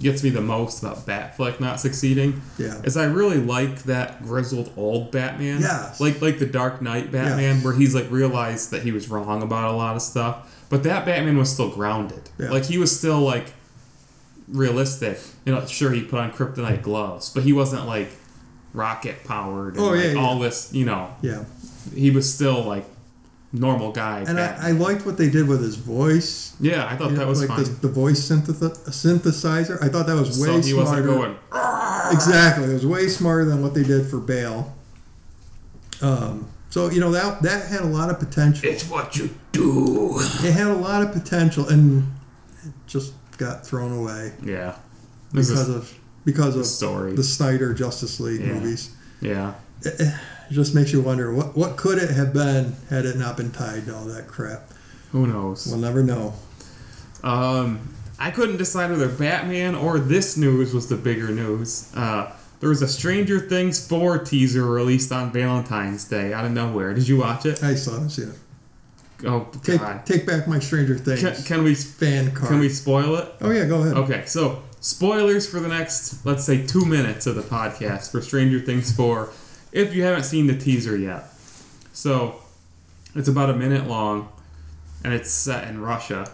gets 0.00 0.22
me 0.24 0.30
the 0.30 0.40
most 0.40 0.82
about 0.82 1.06
Batfleck 1.06 1.60
not 1.60 1.78
succeeding 1.80 2.42
Yeah. 2.58 2.80
is 2.82 2.96
I 2.96 3.04
really 3.04 3.38
like 3.38 3.84
that 3.84 4.22
grizzled 4.24 4.72
old 4.76 5.12
Batman. 5.12 5.60
Yes. 5.60 6.00
Like 6.00 6.20
like 6.20 6.38
the 6.40 6.46
Dark 6.46 6.82
Knight 6.82 7.12
Batman, 7.12 7.56
Yes. 7.56 7.64
where 7.64 7.72
he's 7.74 7.94
like 7.94 8.10
realized 8.10 8.70
that 8.72 8.82
he 8.82 8.90
was 8.90 9.08
wrong 9.08 9.40
about 9.42 9.72
a 9.72 9.76
lot 9.76 9.94
of 9.96 10.02
stuff, 10.02 10.52
but 10.68 10.82
that 10.82 11.06
Batman 11.06 11.38
was 11.38 11.50
still 11.52 11.70
grounded. 11.70 12.28
Yeah. 12.38 12.50
Like 12.50 12.64
he 12.64 12.76
was 12.78 12.94
still 12.94 13.20
like 13.20 13.52
realistic. 14.48 15.18
You 15.44 15.54
know, 15.54 15.64
sure 15.66 15.90
he 15.92 16.02
put 16.02 16.18
on 16.18 16.32
kryptonite 16.32 16.82
gloves, 16.82 17.30
but 17.30 17.44
he 17.44 17.52
wasn't 17.52 17.86
like 17.86 18.08
rocket 18.74 19.24
powered. 19.24 19.76
And 19.76 19.82
Oh, 19.82 19.92
yeah, 19.94 20.04
like, 20.08 20.14
yeah. 20.16 20.20
all 20.20 20.38
this. 20.38 20.70
You 20.74 20.84
know, 20.84 21.14
Yeah. 21.22 21.44
he 21.94 22.10
was 22.10 22.32
still 22.32 22.62
like 22.62 22.84
normal 23.52 23.92
guy. 23.92 24.24
And 24.26 24.38
I, 24.40 24.68
I 24.68 24.70
liked 24.72 25.06
what 25.06 25.16
they 25.16 25.30
did 25.30 25.46
with 25.48 25.62
his 25.62 25.76
voice. 25.76 26.54
yeah, 26.60 26.86
I 26.86 26.96
thought 26.96 27.10
You 27.10 27.16
that 27.16 27.22
know, 27.22 27.28
was 27.28 27.48
like 27.48 27.56
the, 27.64 27.70
the 27.70 27.88
voice 27.88 28.20
synthesizer. 28.28 29.82
I 29.82 29.88
thought 29.88 30.06
that 30.06 30.16
was 30.16 30.38
way 30.40 30.46
so 30.48 30.56
he 30.56 30.62
smarter. 30.72 30.90
wasn't 30.90 31.06
going. 31.06 31.36
Exactly, 32.12 32.64
it 32.70 32.74
was 32.74 32.86
way 32.86 33.08
smarter 33.08 33.44
than 33.44 33.62
what 33.62 33.72
they 33.74 33.82
did 33.84 34.06
for 34.08 34.18
Bale. 34.18 34.74
Um, 36.02 36.48
so 36.70 36.90
you 36.90 37.00
know 37.00 37.12
that 37.12 37.40
that 37.42 37.66
had 37.68 37.80
a 37.82 37.86
lot 37.86 38.10
of 38.10 38.18
potential. 38.18 38.68
It's 38.68 38.88
what 38.90 39.16
you 39.16 39.30
do. 39.52 40.18
It 40.42 40.52
had 40.52 40.66
a 40.66 40.74
lot 40.74 41.02
of 41.02 41.12
potential, 41.12 41.68
and 41.68 42.12
it 42.64 42.72
just 42.86 43.14
got 43.38 43.64
thrown 43.66 43.92
away 43.92 44.32
Yeah. 44.42 44.74
This 45.32 45.48
because 45.48 45.68
is 45.68 45.74
of 45.74 45.94
because 46.24 46.56
of 46.56 46.66
story. 46.66 47.12
the 47.14 47.22
Snyder 47.24 47.74
Justice 47.74 48.20
League 48.20 48.40
Yeah. 48.40 48.52
movies. 48.54 48.90
yeah. 49.20 49.54
It, 49.82 50.00
it 50.00 50.14
just 50.52 50.74
makes 50.74 50.92
you 50.92 51.00
wonder 51.02 51.32
what 51.32 51.56
what 51.56 51.76
could 51.76 51.98
it 51.98 52.10
have 52.10 52.32
been 52.32 52.74
had 52.90 53.04
it 53.06 53.16
not 53.16 53.36
been 53.36 53.50
tied 53.50 53.86
to 53.86 53.94
all 53.96 54.04
that 54.06 54.26
crap. 54.28 54.70
Who 55.12 55.26
knows? 55.26 55.66
We'll 55.66 55.78
never 55.78 56.02
know. 56.02 56.34
Um, 57.22 57.94
I 58.18 58.30
couldn't 58.30 58.56
decide 58.58 58.90
whether 58.90 59.08
Batman 59.08 59.74
or 59.74 59.98
this 59.98 60.36
news 60.36 60.72
was 60.74 60.88
the 60.88 60.96
bigger 60.96 61.28
news. 61.28 61.90
Uh, 61.94 62.30
there 62.60 62.68
was 62.68 62.82
a 62.82 62.88
Stranger 62.88 63.40
Things 63.40 63.86
4 63.86 64.18
teaser 64.20 64.64
released 64.64 65.12
on 65.12 65.32
Valentine's 65.32 66.04
Day 66.04 66.32
out 66.32 66.44
of 66.44 66.52
nowhere. 66.52 66.94
Did 66.94 67.08
you 67.08 67.18
watch 67.18 67.44
it? 67.46 67.62
I 67.62 67.74
still 67.74 67.94
haven't 67.94 68.10
seen 68.10 68.28
it. 68.30 68.38
Oh 69.26 69.48
Take 69.62 69.80
God! 69.80 70.04
take 70.04 70.26
back 70.26 70.46
my 70.48 70.58
Stranger 70.58 70.96
Things 70.98 71.20
Can, 71.20 71.34
can 71.44 71.64
we 71.64 71.74
fan 71.74 72.32
card. 72.32 72.48
can 72.50 72.58
we 72.60 72.68
spoil 72.68 73.16
it? 73.16 73.28
Oh 73.40 73.50
yeah, 73.50 73.64
go 73.64 73.80
ahead. 73.82 73.96
Okay, 73.96 74.24
so 74.26 74.62
spoilers 74.84 75.48
for 75.48 75.60
the 75.60 75.68
next, 75.68 76.24
let's 76.26 76.44
say, 76.44 76.64
two 76.66 76.84
minutes 76.84 77.26
of 77.26 77.34
the 77.36 77.42
podcast 77.42 78.10
for 78.12 78.20
Stranger 78.20 78.60
Things 78.60 78.94
4, 78.94 79.30
if 79.72 79.94
you 79.94 80.02
haven't 80.02 80.24
seen 80.24 80.46
the 80.46 80.56
teaser 80.56 80.94
yet. 80.96 81.24
So, 81.94 82.36
it's 83.14 83.26
about 83.28 83.48
a 83.48 83.54
minute 83.54 83.86
long, 83.88 84.28
and 85.02 85.14
it's 85.14 85.30
set 85.30 85.68
in 85.68 85.80
Russia, 85.80 86.30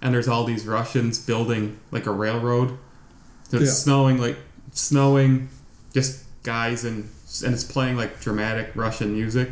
and 0.00 0.14
there's 0.14 0.28
all 0.28 0.44
these 0.44 0.64
Russians 0.64 1.18
building 1.18 1.78
like 1.90 2.06
a 2.06 2.12
railroad. 2.12 2.78
So 3.50 3.56
it's 3.56 3.66
Yeah. 3.66 3.72
snowing, 3.72 4.18
like 4.20 4.38
snowing, 4.72 5.48
just 5.92 6.22
guys, 6.44 6.84
and 6.84 7.08
and 7.44 7.52
it's 7.52 7.64
playing 7.64 7.96
like 7.96 8.20
dramatic 8.20 8.70
Russian 8.74 9.12
music. 9.12 9.50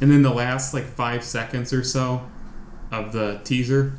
And 0.00 0.10
then 0.10 0.22
the 0.22 0.30
last 0.32 0.72
like 0.74 0.84
five 0.84 1.24
seconds 1.24 1.72
or 1.72 1.82
so 1.82 2.22
of 2.92 3.12
the 3.12 3.40
teaser, 3.44 3.92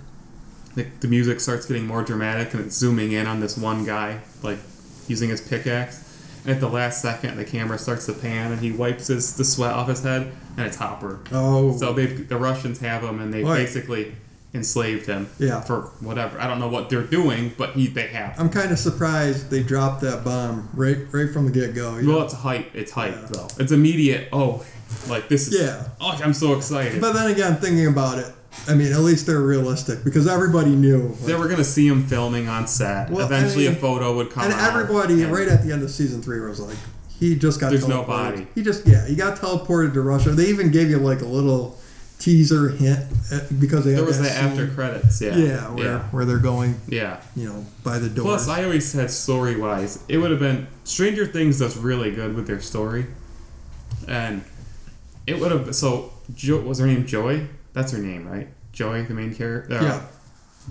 the, 0.76 0.84
the 1.02 1.08
music 1.08 1.40
starts 1.40 1.66
getting 1.66 1.86
more 1.86 2.02
dramatic 2.04 2.54
and 2.54 2.66
it's 2.66 2.76
zooming 2.78 3.12
in 3.12 3.28
on 3.28 3.40
this 3.40 3.58
one 3.58 3.86
guy 3.86 4.20
like 4.44 4.58
using 5.08 5.30
his 5.30 5.42
pickaxe. 5.42 6.08
And 6.44 6.52
at 6.56 6.60
the 6.60 6.70
last 6.70 7.02
second, 7.04 7.38
the 7.38 7.46
camera 7.46 7.78
starts 7.78 8.08
to 8.08 8.14
pan, 8.14 8.52
and 8.52 8.60
he 8.60 8.72
wipes 8.72 9.08
his 9.08 9.36
the 9.38 9.46
sweat 9.46 9.74
off 9.74 9.88
his 9.90 10.02
head, 10.04 10.32
and 10.58 10.66
it's 10.66 10.76
Hopper. 10.78 11.20
Oh, 11.32 11.78
So 11.78 11.94
they 11.94 12.08
the 12.08 12.36
Russians 12.38 12.80
have 12.80 13.04
him, 13.04 13.20
and 13.20 13.32
they 13.32 13.44
Right. 13.44 13.58
basically 13.58 14.16
enslaved 14.54 15.06
him. 15.06 15.30
Yeah. 15.38 15.62
For 15.62 15.82
whatever 16.00 16.40
I 16.42 16.48
don't 16.48 16.60
know 16.60 16.68
what 16.68 16.90
they're 16.90 17.04
doing, 17.04 17.54
but 17.60 17.72
he 17.74 17.86
they 17.88 18.08
have. 18.08 18.40
I'm 18.40 18.50
kind 18.50 18.72
of 18.72 18.80
surprised 18.80 19.52
they 19.52 19.62
dropped 19.62 20.02
that 20.02 20.24
bomb 20.24 20.68
right 20.74 20.98
right 21.12 21.30
from 21.32 21.46
the 21.46 21.52
get 21.52 21.76
go. 21.76 22.00
Well, 22.04 22.24
it's 22.24 22.34
hype. 22.34 22.74
It's 22.74 22.92
hype 22.92 23.14
Yeah. 23.14 23.28
though. 23.30 23.48
It's 23.60 23.72
immediate. 23.72 24.28
Oh, 24.34 24.66
like 25.08 25.30
this 25.30 25.48
is. 25.48 25.62
Yeah. 25.62 25.90
Oh, 26.02 26.20
I'm 26.24 26.34
so 26.34 26.56
excited. 26.56 27.00
But 27.02 27.14
then 27.14 27.30
again, 27.30 27.58
thinking 27.58 27.86
about 27.86 28.18
it, 28.18 28.26
I 28.68 28.76
mean, 28.76 28.92
at 28.92 29.00
least 29.00 29.26
they're 29.26 29.40
realistic 29.42 30.04
because 30.04 30.28
everybody 30.28 30.72
knew. 30.76 31.16
they 31.26 31.34
were 31.36 31.48
gonna 31.48 31.64
see 31.64 31.88
him 31.88 32.06
filming 32.06 32.48
on 32.50 32.68
set. 32.68 33.10
Well, 33.10 33.26
Eventually, 33.26 33.66
I 33.68 33.70
a 33.70 33.72
mean, 33.74 33.82
photo 33.82 34.16
would 34.16 34.30
come 34.30 34.44
and 34.46 34.54
out. 34.54 34.70
everybody, 34.70 35.24
and- 35.24 35.32
right 35.34 35.48
at 35.48 35.64
the 35.66 35.72
end 35.72 35.84
of 35.84 35.90
season 35.92 36.22
three, 36.22 36.40
was 36.42 36.60
like, 36.60 36.76
he 37.20 37.36
just 37.36 37.60
got 37.60 37.70
There's 37.70 37.86
teleported. 37.86 37.90
no 37.90 38.04
body. 38.04 38.48
He 38.56 38.62
just, 38.64 38.86
yeah, 38.88 39.06
he 39.08 39.16
got 39.16 39.38
teleported 39.38 39.94
to 39.94 40.02
Russia. 40.02 40.32
They 40.32 40.48
even 40.48 40.70
gave 40.72 40.90
you 40.90 40.98
like 40.98 41.22
a 41.22 41.26
little 41.26 41.78
teaser 42.20 42.70
hint 42.70 43.00
uh, 43.32 43.40
because 43.60 43.84
they 43.86 43.92
There 43.92 44.00
had 44.02 44.08
was 44.08 44.18
that 44.20 44.24
that 44.30 44.44
after 44.44 44.68
credits. 44.68 45.22
Yeah. 45.22 45.36
Yeah, 45.38 45.58
where, 45.74 45.86
Yeah. 45.86 46.00
where 46.12 46.26
they're 46.26 46.38
going, 46.38 46.76
Yeah. 46.88 47.20
you 47.36 47.48
know, 47.48 47.66
by 47.84 48.00
the 48.00 48.10
door. 48.10 48.26
Plus, 48.26 48.48
I 48.48 48.64
always 48.64 48.88
said 48.88 49.10
story 49.10 49.56
wise, 49.56 50.00
it 50.08 50.18
would 50.18 50.30
have 50.30 50.40
been 50.40 50.68
Stranger 50.84 51.26
Things 51.26 51.58
does 51.60 51.78
really 51.78 52.12
good 52.12 52.36
with 52.36 52.46
their 52.48 52.60
story, 52.62 53.06
and 54.08 54.44
it 55.26 55.40
would 55.40 55.52
have. 55.52 55.74
So, 55.76 56.12
jo, 56.36 56.60
was 56.62 56.80
her 56.80 56.86
name 56.88 57.06
Joy? 57.08 57.48
That's 57.74 57.92
her 57.92 57.98
name, 58.00 58.28
right? 58.28 58.48
Joey, 58.72 59.04
the 59.04 59.14
main 59.14 59.34
character. 59.34 59.76
Uh, 59.78 59.84
yeah, 59.84 60.02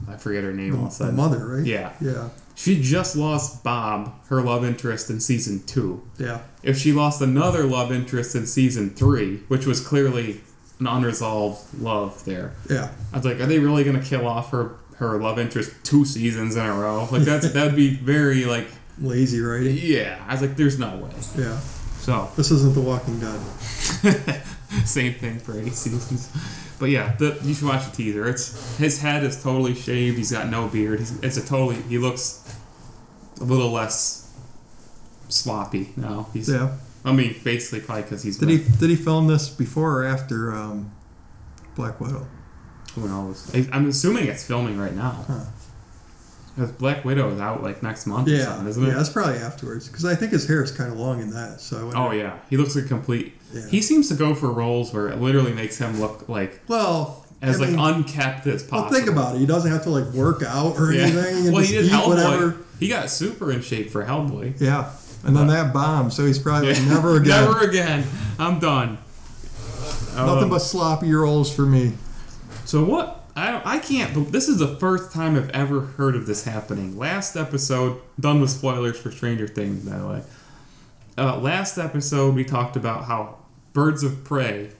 I 0.08 0.16
forget 0.16 0.44
her 0.44 0.52
name. 0.52 0.78
all 0.78 0.86
of 0.86 0.98
the, 0.98 1.06
the 1.06 1.12
mother, 1.12 1.46
right? 1.46 1.66
Yeah. 1.66 1.92
yeah, 2.00 2.28
She 2.54 2.80
just 2.82 3.16
lost 3.16 3.62
Bob, 3.64 4.12
her 4.28 4.40
love 4.40 4.64
interest 4.64 5.10
in 5.10 5.20
season 5.20 5.62
two. 5.66 6.02
yeah, 6.18 6.40
If 6.62 6.78
she 6.78 6.92
lost 6.92 7.20
another 7.20 7.64
love 7.64 7.92
interest 7.92 8.34
in 8.34 8.46
season 8.46 8.90
three, 8.90 9.38
which 9.48 9.66
was 9.66 9.80
clearly 9.86 10.40
an 10.78 10.86
unresolved 10.86 11.62
love 11.80 12.24
there, 12.24 12.52
yeah. 12.70 12.90
I 13.12 13.16
was 13.16 13.24
like, 13.26 13.40
are 13.40 13.46
they 13.46 13.58
really 13.58 13.84
gonna 13.84 14.02
kill 14.02 14.26
off 14.26 14.50
her 14.52 14.76
her 14.96 15.18
love 15.18 15.38
interest 15.38 15.72
two 15.82 16.04
seasons 16.04 16.56
in 16.56 16.64
a 16.64 16.72
row? 16.74 17.08
Like 17.10 17.22
that's 17.22 17.50
that'd 17.52 17.76
be 17.76 17.94
very 17.94 18.44
like 18.44 18.66
Lazy 18.98 19.40
writing. 19.40 19.76
yeah. 19.80 20.22
I 20.28 20.32
was 20.32 20.42
like, 20.42 20.56
there's 20.56 20.78
no 20.78 20.96
way. 20.98 21.10
Yeah, 21.36 21.58
So 22.00 22.30
this 22.36 22.50
isn't 22.50 22.74
The 22.74 22.80
Walking 22.82 23.18
Dead. 23.18 23.40
same 24.84 25.14
thing 25.14 25.38
for 25.38 25.58
eight 25.58 25.72
seasons. 25.74 26.30
But 26.80 26.88
yeah, 26.88 27.14
the, 27.16 27.38
you 27.42 27.52
should 27.52 27.68
watch 27.68 27.84
the 27.84 27.94
teaser. 27.94 28.26
It's 28.26 28.78
his 28.78 29.00
head 29.02 29.22
is 29.22 29.40
totally 29.40 29.74
shaved. 29.74 30.16
He's 30.16 30.32
got 30.32 30.48
no 30.48 30.66
beard. 30.66 30.98
He's, 30.98 31.20
it's 31.20 31.36
a 31.36 31.46
totally. 31.46 31.76
He 31.82 31.98
looks 31.98 32.42
a 33.38 33.44
little 33.44 33.70
less 33.70 34.34
sloppy 35.28 35.92
now. 35.96 36.28
He's. 36.32 36.48
Yeah. 36.48 36.76
I 37.04 37.12
mean, 37.12 37.36
basically, 37.44 37.80
probably 37.80 38.04
because 38.04 38.22
he's. 38.22 38.38
Did 38.38 38.48
he 38.48 38.58
did 38.58 38.88
he 38.88 38.96
film 38.96 39.26
this 39.26 39.50
before 39.50 40.00
or 40.00 40.04
after 40.06 40.54
um, 40.54 40.90
Black 41.76 42.00
Widow? 42.00 42.26
Who 42.94 43.06
knows? 43.06 43.54
I, 43.54 43.68
I'm 43.72 43.86
assuming 43.86 44.26
it's 44.28 44.44
filming 44.44 44.78
right 44.78 44.94
now. 44.94 45.24
Huh. 45.28 45.44
Because 46.56 46.72
Black 46.72 47.04
Widow 47.04 47.30
is 47.30 47.40
out 47.40 47.62
like 47.62 47.82
next 47.82 48.06
month 48.06 48.28
or 48.28 48.32
Yeah, 48.32 48.44
something, 48.46 48.66
isn't 48.68 48.82
it? 48.84 48.88
yeah, 48.88 48.94
that's 48.94 49.08
probably 49.08 49.38
afterwards 49.38 49.86
because 49.88 50.04
I 50.04 50.14
think 50.14 50.32
his 50.32 50.46
hair 50.48 50.62
is 50.62 50.72
kind 50.72 50.92
of 50.92 50.98
long 50.98 51.20
in 51.20 51.30
that. 51.30 51.60
So 51.60 51.90
Oh 51.94 52.10
yeah, 52.10 52.38
he 52.50 52.56
looks 52.56 52.74
like 52.76 52.86
complete. 52.88 53.34
Yeah. 53.54 53.66
He 53.68 53.80
seems 53.82 54.08
to 54.08 54.14
go 54.14 54.34
for 54.34 54.50
roles 54.50 54.92
where 54.92 55.08
it 55.08 55.20
literally 55.20 55.52
makes 55.52 55.78
him 55.78 56.00
look 56.00 56.28
like 56.28 56.60
well, 56.68 57.24
as 57.40 57.56
I 57.56 57.64
like 57.66 57.70
mean, 57.70 57.78
unkept 57.78 58.46
as 58.48 58.62
possible. 58.64 58.90
well, 58.90 58.90
think 59.00 59.08
about 59.08 59.36
it. 59.36 59.38
He 59.38 59.46
doesn't 59.46 59.70
have 59.70 59.84
to 59.84 59.90
like 59.90 60.12
work 60.12 60.42
out 60.42 60.76
or 60.78 60.92
Yeah. 60.92 61.02
anything. 61.02 61.46
And 61.46 61.52
well, 61.54 61.62
just 61.62 61.72
he 61.72 61.80
did 61.82 61.90
Hellboy. 61.90 62.08
whatever. 62.08 62.56
He 62.80 62.88
got 62.88 63.10
super 63.10 63.52
in 63.52 63.62
shape 63.62 63.90
for 63.90 64.04
Hellboy. 64.04 64.60
Yeah, 64.60 64.90
and 65.24 65.36
then 65.36 65.46
that 65.48 65.72
bomb. 65.72 66.10
So 66.10 66.26
he's 66.26 66.38
probably 66.38 66.72
like, 66.74 66.82
never 66.84 67.16
again. 67.20 67.44
Never 67.44 67.60
again. 67.60 68.04
I'm 68.38 68.58
done. 68.58 68.98
Nothing 70.16 70.44
Um, 70.44 70.50
but 70.50 70.58
sloppy 70.58 71.12
roles 71.14 71.54
for 71.54 71.62
me. 71.62 71.92
So 72.64 72.84
what? 72.84 73.19
I 73.40 73.76
I 73.76 73.78
can't. 73.78 74.30
This 74.32 74.48
is 74.48 74.58
the 74.58 74.76
first 74.76 75.12
time 75.12 75.36
I've 75.36 75.50
ever 75.50 75.80
heard 75.80 76.14
of 76.14 76.26
this 76.26 76.44
happening. 76.44 76.98
Last 76.98 77.36
episode, 77.36 78.00
done 78.18 78.40
with 78.40 78.50
spoilers 78.50 78.98
for 78.98 79.10
Stranger 79.10 79.48
Things, 79.48 79.88
by 79.88 79.98
the 79.98 80.06
way. 80.06 80.22
Uh, 81.16 81.38
last 81.38 81.78
episode, 81.78 82.34
we 82.34 82.44
talked 82.44 82.76
about 82.76 83.04
how 83.04 83.38
Birds 83.72 84.02
of 84.02 84.24
Prey. 84.24 84.70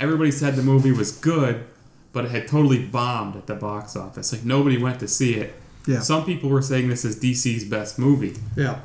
Everybody 0.00 0.30
said 0.30 0.54
the 0.54 0.62
movie 0.62 0.92
was 0.92 1.10
good, 1.12 1.64
but 2.12 2.24
it 2.24 2.30
had 2.30 2.46
totally 2.46 2.84
bombed 2.84 3.36
at 3.36 3.46
the 3.46 3.54
box 3.56 3.96
office. 3.96 4.32
Like 4.32 4.44
nobody 4.44 4.78
went 4.78 5.00
to 5.00 5.08
see 5.08 5.34
it. 5.34 5.54
Yeah, 5.86 6.00
Some 6.00 6.24
people 6.24 6.50
were 6.50 6.62
saying 6.62 6.88
this 6.88 7.04
is 7.04 7.18
DC's 7.18 7.64
best 7.64 7.98
movie. 7.98 8.36
yeah. 8.56 8.80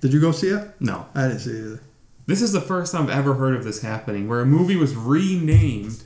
Did 0.00 0.12
you 0.12 0.20
go 0.20 0.32
see 0.32 0.48
it? 0.48 0.68
No, 0.80 1.06
I 1.14 1.28
didn't 1.28 1.40
see 1.40 1.50
it 1.50 1.64
either. 1.64 1.82
This 2.26 2.42
is 2.42 2.50
the 2.52 2.60
first 2.60 2.92
time 2.92 3.04
I've 3.04 3.10
ever 3.18 3.34
heard 3.34 3.54
of 3.54 3.62
this 3.64 3.82
happening, 3.82 4.28
where 4.28 4.40
a 4.40 4.46
movie 4.46 4.74
was 4.76 4.94
renamed 4.96 6.02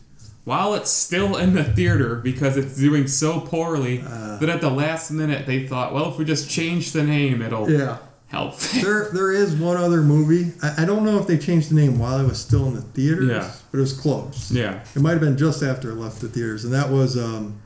while 0.46 0.74
it's 0.74 0.90
still 0.90 1.36
in 1.36 1.52
the 1.54 1.62
theater 1.64 2.14
because 2.16 2.56
it's 2.56 2.76
doing 2.78 3.06
so 3.06 3.40
poorly 3.40 4.00
Uh. 4.00 4.38
that 4.38 4.48
at 4.48 4.60
the 4.62 4.70
last 4.70 5.10
minute 5.10 5.44
they 5.46 5.66
thought, 5.66 5.92
well, 5.92 6.08
if 6.10 6.16
we 6.18 6.24
just 6.24 6.48
change 6.48 6.92
the 6.92 7.02
name, 7.02 7.42
it'll 7.42 7.68
Yeah, 7.70 7.98
help. 8.28 8.56
there 8.82 9.10
there 9.12 9.32
is 9.32 9.54
one 9.56 9.76
other 9.76 10.02
movie. 10.02 10.52
I, 10.62 10.82
I 10.82 10.84
don't 10.86 11.04
know 11.04 11.18
if 11.18 11.26
they 11.26 11.36
changed 11.36 11.70
the 11.70 11.74
name 11.74 11.98
while 11.98 12.18
it 12.20 12.26
was 12.28 12.38
still 12.38 12.66
in 12.68 12.74
the 12.74 12.80
theaters, 12.82 13.28
Yeah. 13.28 13.50
but 13.70 13.78
it 13.78 13.80
was 13.80 13.92
close. 13.92 14.50
yeah. 14.52 14.80
It 14.94 15.02
might 15.02 15.12
have 15.12 15.20
been 15.20 15.36
just 15.36 15.62
after 15.62 15.90
it 15.90 15.96
left 15.96 16.20
the 16.20 16.28
theaters, 16.28 16.64
and 16.64 16.72
that 16.72 16.90
was 16.90 17.18
um, 17.18 17.60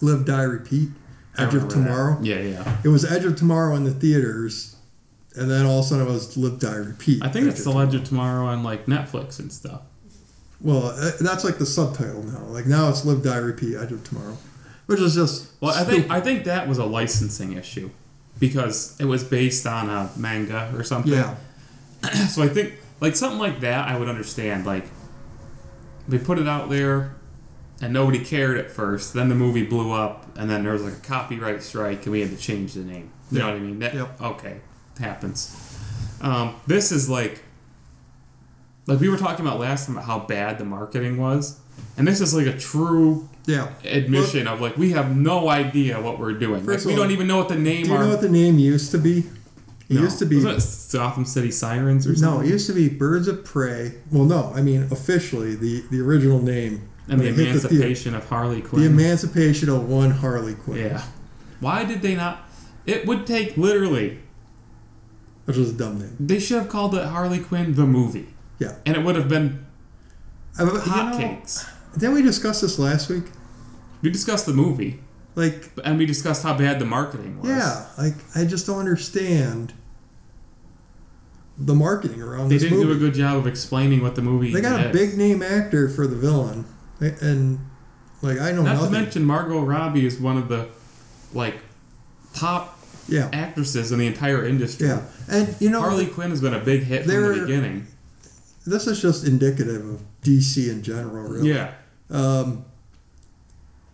Live, 0.00 0.24
Die, 0.26 0.42
Repeat, 0.42 0.88
Edge 1.38 1.54
of 1.54 1.54
remember 1.54 1.74
that. 1.74 1.80
Tomorrow. 1.80 2.18
Yeah, 2.22 2.40
yeah. 2.40 2.76
It 2.84 2.88
was 2.88 3.04
Edge 3.04 3.24
of 3.24 3.36
Tomorrow 3.36 3.76
in 3.76 3.84
the 3.84 3.94
theaters, 3.94 4.74
and 5.36 5.48
then 5.50 5.64
all 5.66 5.78
of 5.78 5.84
a 5.84 5.88
sudden 5.88 6.06
it 6.06 6.10
was 6.10 6.36
Live, 6.36 6.58
Die, 6.58 6.74
Repeat. 6.74 7.22
I 7.24 7.28
think 7.28 7.46
Edge 7.46 7.52
it's 7.54 7.64
The 7.64 7.72
Edge 7.72 7.94
of 7.94 8.04
Tomorrow 8.04 8.46
on 8.46 8.62
like 8.64 8.86
Netflix 8.86 9.38
and 9.38 9.52
stuff. 9.52 9.82
Well, 10.60 10.86
uh, 10.88 11.10
that's 11.20 11.44
like 11.44 11.58
the 11.58 11.66
subtitle 11.66 12.22
now. 12.22 12.44
Like 12.46 12.66
now 12.66 12.88
it's 12.88 13.04
Live, 13.04 13.22
Die, 13.22 13.36
Repeat, 13.36 13.76
Edge 13.76 13.92
of 13.92 14.02
Tomorrow, 14.04 14.36
which 14.86 15.00
is 15.00 15.14
just 15.14 15.50
Well, 15.60 15.72
I 15.72 15.84
think 15.84 16.04
stupid. 16.04 16.10
I 16.12 16.20
think 16.20 16.44
that 16.44 16.68
was 16.68 16.78
a 16.78 16.84
licensing 16.84 17.52
issue 17.52 17.90
because 18.38 18.98
it 19.00 19.04
was 19.04 19.22
based 19.24 19.66
on 19.66 19.88
a 19.90 20.10
manga 20.16 20.72
or 20.74 20.82
something. 20.84 21.12
yeah, 21.12 21.36
so 22.28 22.42
I 22.42 22.48
think 22.48 22.74
like 23.00 23.16
something 23.16 23.38
like 23.38 23.60
that 23.60 23.88
I 23.88 23.98
would 23.98 24.08
understand. 24.08 24.64
Like 24.66 24.86
they 26.08 26.18
put 26.18 26.38
it 26.38 26.48
out 26.48 26.70
there 26.70 27.14
and 27.82 27.92
nobody 27.92 28.24
cared 28.24 28.56
at 28.58 28.70
first. 28.70 29.12
Then 29.14 29.28
the 29.28 29.34
movie 29.34 29.64
blew 29.64 29.92
up 29.92 30.26
and 30.36 30.48
then 30.48 30.62
there 30.64 30.72
was 30.72 30.82
like 30.82 30.94
a 30.94 31.06
copyright 31.06 31.62
strike 31.62 32.04
and 32.04 32.12
we 32.12 32.20
had 32.20 32.30
to 32.30 32.36
change 32.36 32.74
the 32.74 32.80
name. 32.80 33.10
You 33.30 33.40
know 33.40 33.46
what 33.48 33.56
I 33.56 33.58
mean? 33.58 33.78
That, 33.80 33.94
Yep. 33.94 34.20
Okay, 34.20 34.60
happens. 34.98 35.56
Um, 36.20 36.54
this 36.66 36.92
is 36.92 37.10
like 37.10 37.42
like 38.86 39.00
we 39.00 39.08
were 39.08 39.16
talking 39.16 39.46
about 39.46 39.58
last 39.60 39.86
time 39.86 39.96
about 39.96 40.06
how 40.06 40.18
bad 40.20 40.58
the 40.58 40.64
marketing 40.64 41.16
was, 41.16 41.58
and 41.96 42.06
this 42.06 42.20
is 42.20 42.34
like 42.34 42.46
a 42.46 42.56
true 42.58 43.28
yeah. 43.46 43.72
admission 43.84 44.46
of 44.46 44.60
like 44.60 44.76
we 44.76 44.92
have 44.92 45.16
no 45.16 45.48
idea 45.48 46.00
what 46.00 46.18
we're 46.18 46.32
doing. 46.32 46.64
Like, 46.64 46.84
we 46.84 46.92
all, 46.92 46.98
don't 46.98 47.10
even 47.10 47.26
know 47.26 47.38
what 47.38 47.48
the 47.48 47.56
name 47.56 47.84
are. 47.84 47.84
Do 47.84 47.90
you 47.90 47.96
are. 47.96 48.02
know 48.04 48.10
what 48.10 48.20
the 48.20 48.28
name 48.28 48.58
used 48.58 48.90
to 48.92 48.98
be? 48.98 49.24
It 49.88 49.96
No. 49.96 50.00
used 50.02 50.18
to 50.20 50.26
be 50.26 50.40
Gotham 50.42 51.24
City 51.26 51.50
Sirens 51.50 52.06
or 52.06 52.14
no. 52.20 52.40
It 52.40 52.46
used 52.48 52.66
to 52.68 52.72
be 52.72 52.88
Birds 52.88 53.28
of 53.28 53.44
Prey. 53.44 53.94
Well, 54.10 54.24
no. 54.24 54.52
I 54.54 54.62
mean 54.62 54.88
officially 54.90 55.54
the 55.56 55.84
the 55.90 56.00
original 56.00 56.40
name 56.40 56.88
and 57.08 57.20
the 57.20 57.24
when 57.24 57.34
it 57.34 57.36
hit 57.36 57.36
theater- 57.36 57.68
emancipation 57.68 58.14
of 58.14 58.26
Harley 58.28 58.62
Quinn. 58.62 58.82
The 58.82 58.88
Emancipation 58.88 59.68
of 59.68 59.86
One 59.88 60.10
Harley 60.10 60.54
Quinn. 60.54 60.78
Yeah. 60.78 61.02
Why 61.60 61.84
did 61.84 62.00
they 62.02 62.14
not? 62.14 62.48
It 62.86 63.06
would 63.06 63.26
take 63.26 63.56
literally. 63.56 64.20
Which 65.44 65.58
was 65.58 65.70
a 65.70 65.74
dumb 65.74 65.98
name. 65.98 66.16
They 66.18 66.38
should 66.38 66.58
have 66.58 66.68
called 66.70 66.94
it 66.94 67.04
Harley 67.04 67.38
Quinn 67.40 67.74
the 67.74 67.84
movie, 67.84 68.28
Yeah. 68.58 68.76
and 68.86 68.96
it 68.96 69.04
would 69.04 69.16
have 69.16 69.28
been 69.28 69.64
hotcakes. 70.56 71.68
didn't 71.98 72.14
we 72.14 72.22
discuss 72.22 72.60
this 72.60 72.78
last 72.78 73.08
week? 73.08 73.24
We 74.02 74.10
discussed 74.10 74.46
the 74.46 74.52
movie, 74.52 75.00
Like, 75.34 75.70
and 75.84 75.98
we 75.98 76.06
discussed 76.06 76.42
how 76.42 76.56
bad 76.56 76.78
the 76.78 76.84
marketing 76.84 77.40
was. 77.40 77.48
yeah, 77.50 77.86
like 77.98 78.14
I 78.36 78.44
just 78.44 78.66
don't 78.66 78.78
understand 78.78 79.72
the 81.56 81.74
marketing 81.74 82.20
around 82.20 82.48
They 82.48 82.58
didn't 82.58 82.78
movie. 82.78 82.90
do 82.92 82.96
a 82.96 82.98
good 82.98 83.14
job 83.14 83.36
of 83.36 83.46
explaining 83.46 84.02
what 84.02 84.14
the 84.14 84.22
movie. 84.22 84.52
they 84.52 84.60
got 84.60 84.84
a 84.84 84.90
big 84.90 85.16
name 85.16 85.42
actor 85.42 85.88
for 85.88 86.06
the 86.06 86.16
villain, 86.16 86.64
and 87.00 87.58
like 88.22 88.40
I 88.40 88.52
know 88.52 88.62
Not 88.62 88.84
to 88.84 88.90
mention, 88.90 89.24
Margot 89.24 89.60
Robbie 89.62 90.06
is 90.06 90.18
one 90.20 90.36
of 90.36 90.48
the 90.48 90.68
like 91.32 91.56
top 92.34 92.78
yeah, 93.08 93.28
actresses 93.32 93.92
in 93.92 93.98
the 93.98 94.06
entire 94.06 94.44
industry. 94.46 94.88
yeah, 94.88 95.02
and 95.30 95.54
you 95.60 95.70
know 95.70 95.80
Harley 95.80 96.06
Quinn 96.06 96.30
has 96.30 96.40
been 96.40 96.54
a 96.54 96.60
big 96.60 96.82
hit 96.84 97.04
from 97.04 97.12
the 97.14 97.40
beginning. 97.40 97.86
This 98.66 98.86
is 98.86 99.00
just 99.00 99.26
indicative 99.26 99.84
of 99.88 100.02
DC 100.22 100.70
in 100.70 100.82
general, 100.82 101.28
really. 101.28 101.50
Yeah, 101.50 101.72
Um, 102.10 102.64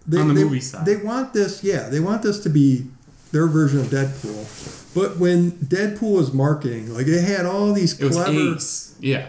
they, 0.06 0.18
On 0.18 0.28
the 0.28 0.34
they- 0.34 0.44
movie 0.44 0.60
side. 0.60 0.86
they 0.86 0.96
want 0.96 1.32
this. 1.32 1.62
Yeah, 1.62 1.88
they 1.88 2.00
want 2.00 2.22
this 2.22 2.40
to 2.40 2.48
be 2.48 2.86
their 3.32 3.46
version 3.46 3.80
of 3.80 3.86
Deadpool. 3.86 4.76
But 4.94 5.18
when 5.18 5.52
Deadpool 5.52 6.16
was 6.16 6.32
marketing, 6.32 6.92
like 6.92 7.06
it 7.06 7.22
had 7.22 7.46
all 7.46 7.72
these 7.72 7.94
clever. 7.94 8.56
Yeah, 9.00 9.26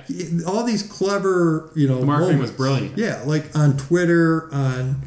all 0.47 0.63
these 0.63 0.81
clever, 0.83 1.69
you 1.75 1.87
know, 1.87 1.99
The 1.99 2.05
marketing 2.05 2.39
was 2.39 2.49
brilliant. 2.51 2.97
Yeah, 2.97 3.21
like 3.25 3.55
on 3.55 3.77
Twitter, 3.77 4.51
on 4.53 5.03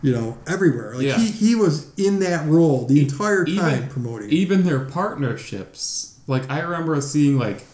you 0.00 0.12
know, 0.12 0.38
everywhere. 0.46 0.94
Like 0.94 1.06
Yeah. 1.06 1.18
he, 1.18 1.26
he 1.30 1.54
was 1.56 1.88
in 1.96 2.20
that 2.20 2.46
role 2.48 2.86
the 2.86 3.00
entire 3.00 3.44
time 3.44 3.54
even- 3.54 3.64
time 3.80 3.88
promoting. 3.88 4.30
even 4.30 4.64
their 4.64 4.80
partnerships. 4.80 6.14
Like 6.26 6.48
I 6.50 6.60
remember 6.60 6.98
seeing 7.00 7.36
like 7.38 7.64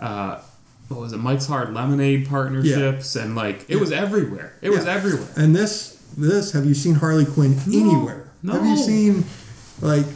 uh 0.00 0.40
what 0.88 1.00
was 1.00 1.12
it, 1.12 1.18
Mike's 1.18 1.46
Hard 1.46 1.72
Lemonade 1.72 2.28
partnerships 2.28 3.16
and 3.16 3.34
like 3.34 3.64
it 3.68 3.76
was 3.76 3.92
everywhere. 3.92 4.52
It 4.60 4.70
was 4.70 4.86
everywhere. 4.86 5.28
And 5.36 5.54
this 5.54 5.94
this 6.16 6.52
have 6.52 6.64
you 6.64 6.74
seen 6.74 6.94
Harley 6.94 7.26
Quinn 7.26 7.56
anywhere? 7.66 8.30
No, 8.42 8.54
anywhere? 8.54 8.68
Have 8.68 8.78
you 8.78 8.84
seen 8.84 9.24
like 9.80 10.06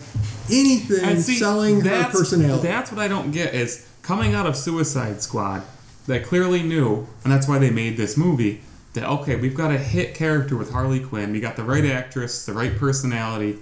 anything 0.50 1.20
see, 1.20 1.36
selling 1.36 1.80
her 1.80 2.04
personality? 2.10 2.66
That's 2.66 2.92
what 2.92 3.00
I 3.00 3.08
don't 3.08 3.30
get 3.30 3.54
is 3.54 3.88
coming 4.02 4.34
out 4.34 4.46
of 4.46 4.56
Suicide 4.56 5.20
Squad, 5.22 5.62
they 6.06 6.20
clearly 6.20 6.62
knew, 6.62 7.06
and 7.24 7.32
that's 7.32 7.46
why 7.46 7.58
they 7.58 7.70
made 7.70 7.96
this 7.96 8.16
movie. 8.16 8.62
That 8.94 9.06
okay, 9.06 9.36
we've 9.36 9.54
got 9.54 9.70
a 9.70 9.78
hit 9.78 10.14
character 10.14 10.56
with 10.56 10.72
Harley 10.72 11.00
Quinn. 11.00 11.32
We 11.32 11.40
got 11.40 11.56
the 11.56 11.62
right 11.62 11.84
actress, 11.84 12.46
the 12.46 12.54
right 12.54 12.76
personality. 12.76 13.58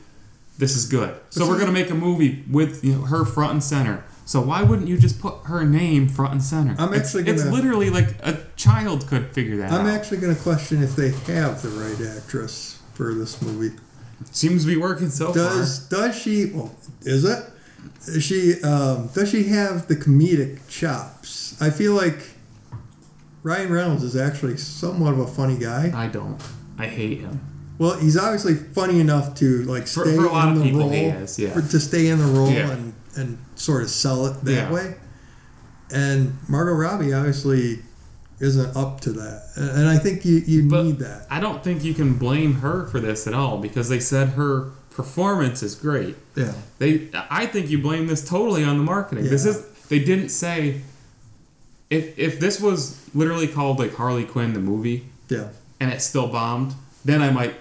This 0.57 0.77
is 0.77 0.87
good. 0.87 1.15
So 1.31 1.41
But 1.41 1.49
we're 1.49 1.59
gonna 1.59 1.73
make 1.73 1.91
a 1.91 1.95
movie 1.95 2.45
with 2.51 2.85
you 2.85 2.95
know, 2.95 3.03
her 3.03 3.25
front 3.25 3.53
and 3.53 3.63
center. 3.63 4.05
So 4.27 4.41
why 4.41 4.63
wouldn't 4.65 4.89
you 4.89 4.99
just 4.99 5.21
put 5.21 5.35
her 5.45 5.65
name 5.65 6.09
front 6.09 6.33
and 6.33 6.43
center? 6.43 6.75
I'm 6.79 6.93
It's- 6.93 7.07
actually 7.15 7.31
It's 7.31 7.45
gonna- 7.45 7.55
literally 7.55 7.89
like 7.91 8.17
a 8.23 8.37
child 8.57 9.07
could 9.07 9.31
figure 9.33 9.57
that 9.59 9.71
out. 9.73 9.81
I'm 9.81 9.87
out. 9.87 9.95
actually 9.95 10.19
going 10.19 10.35
to 10.35 10.43
question 10.43 10.83
if 10.83 10.95
they 10.97 11.11
have 11.33 11.63
the 11.63 11.69
right 11.69 12.01
actress 12.17 12.77
for 12.95 13.15
this 13.15 13.41
movie. 13.41 13.73
Seems 14.33 14.63
to 14.65 14.69
be 14.69 14.77
working 14.77 15.11
so 15.11 15.33
Does 15.33 15.79
does 15.89 16.15
she? 16.17 16.47
Well, 16.47 16.75
is 17.03 17.25
it? 17.25 17.45
Is 18.09 18.25
she 18.25 18.61
um, 18.63 19.09
does 19.15 19.29
she 19.31 19.45
have 19.45 19.87
the 19.89 19.95
comedic 19.97 20.59
chops? 20.69 21.55
I 21.61 21.71
feel 21.71 21.95
like 21.95 22.19
Ryan 23.43 23.73
Reynolds 23.73 24.03
is 24.03 24.17
actually 24.17 24.57
somewhat 24.57 25.13
of 25.13 25.21
a 25.21 25.27
funny 25.27 25.57
guy. 25.57 25.93
I 25.95 26.09
don't. 26.09 26.41
I 26.79 26.87
hate 26.87 27.21
him. 27.21 27.41
Well, 27.79 27.99
he's 27.99 28.17
obviously 28.17 28.55
funny 28.55 28.99
enough 29.01 29.35
to 29.37 29.63
like 29.65 29.87
stay 29.87 30.01
For- 30.01 30.07
stay 30.07 30.17
for 30.17 30.25
a 30.25 30.33
lot 30.33 30.49
in 30.49 30.53
of 30.55 30.59
the 30.61 30.65
people, 30.65 30.81
role, 30.81 30.91
he 30.91 31.05
is, 31.05 31.39
yeah. 31.39 31.53
for- 31.53 31.61
to 31.63 31.79
stay 31.79 32.09
in 32.09 32.19
the 32.19 32.25
role 32.25 32.51
Yeah. 32.51 32.71
and 32.71 32.95
and 33.17 33.39
sort 33.55 33.83
of 33.83 33.91
sell 33.91 34.27
it 34.27 34.45
that 34.45 34.53
Yeah. 34.53 34.73
way. 34.73 34.95
And 35.91 36.37
Margot 36.49 36.73
Robbie 36.73 37.13
obviously 37.13 37.81
isn't 38.41 38.77
up 38.77 39.01
to 39.03 39.13
that, 39.13 39.45
and 39.57 39.89
I 39.89 39.99
think 39.99 40.25
you 40.25 40.43
you 40.47 40.69
But 40.69 40.85
need 40.85 40.99
that. 40.99 41.27
I 41.31 41.41
don't 41.41 41.63
think 41.65 41.85
you 41.85 41.95
can 41.95 42.15
blame 42.15 42.55
her 42.57 42.87
for 42.87 43.01
this 43.01 43.27
at 43.27 43.35
all 43.35 43.59
because 43.59 43.89
they 43.89 44.01
said 44.01 44.31
her 44.31 44.71
performance 44.91 45.63
is 45.63 45.75
great. 45.75 46.17
Yeah, 46.35 46.53
They, 46.79 47.09
I 47.31 47.47
think 47.47 47.71
you 47.71 47.79
blame 47.79 48.07
this 48.09 48.27
totally 48.27 48.65
on 48.65 48.79
the 48.79 48.83
marketing. 48.85 49.25
This 49.25 49.47
is 49.47 49.63
they 49.89 49.99
didn't 50.01 50.31
say. 50.31 50.81
If 51.89 52.19
if 52.19 52.41
this 52.41 52.61
was 52.61 52.99
literally 53.15 53.47
called 53.47 53.79
like 53.79 53.95
Harley 53.95 54.25
Quinn 54.25 54.55
the 54.55 54.61
movie 54.61 55.07
yeah. 55.29 55.49
and 55.79 55.93
it 55.93 56.03
still 56.03 56.27
bombed, 56.27 56.75
then 57.05 57.23
I 57.23 57.31
might 57.31 57.55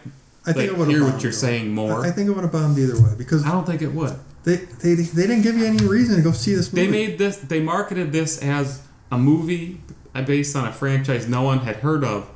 I 0.47 0.53
think 0.53 0.57
like, 0.57 0.67
it 0.69 0.77
would 0.77 0.87
hear 0.89 1.03
what 1.03 1.21
you're 1.21 1.31
saying 1.31 1.73
more. 1.75 2.03
I, 2.03 2.09
I 2.09 2.11
think 2.11 2.27
it 2.29 2.33
would 2.33 2.41
have 2.43 2.51
bombed 2.51 2.77
either 2.79 2.95
way 2.99 3.11
because 3.17 3.45
I 3.45 3.51
don't 3.51 3.67
think 3.67 3.83
it 3.83 3.93
would. 3.93 4.17
They, 4.45 4.57
they 4.57 4.93
they 4.95 5.27
didn't 5.27 5.41
give 5.41 5.57
you 5.57 5.65
any 5.65 5.85
reason 5.85 6.17
to 6.17 6.21
go 6.21 6.31
see 6.31 6.53
this 6.55 6.71
movie. 6.71 6.85
They 6.85 6.91
made 6.91 7.17
this. 7.17 7.37
They 7.37 7.59
marketed 7.61 8.11
this 8.11 8.41
as 8.41 8.81
a 9.11 9.17
movie 9.17 9.81
based 10.25 10.55
on 10.55 10.67
a 10.67 10.71
franchise 10.71 11.27
no 11.27 11.41
one 11.41 11.59
had 11.59 11.77
heard 11.77 12.03
of, 12.03 12.29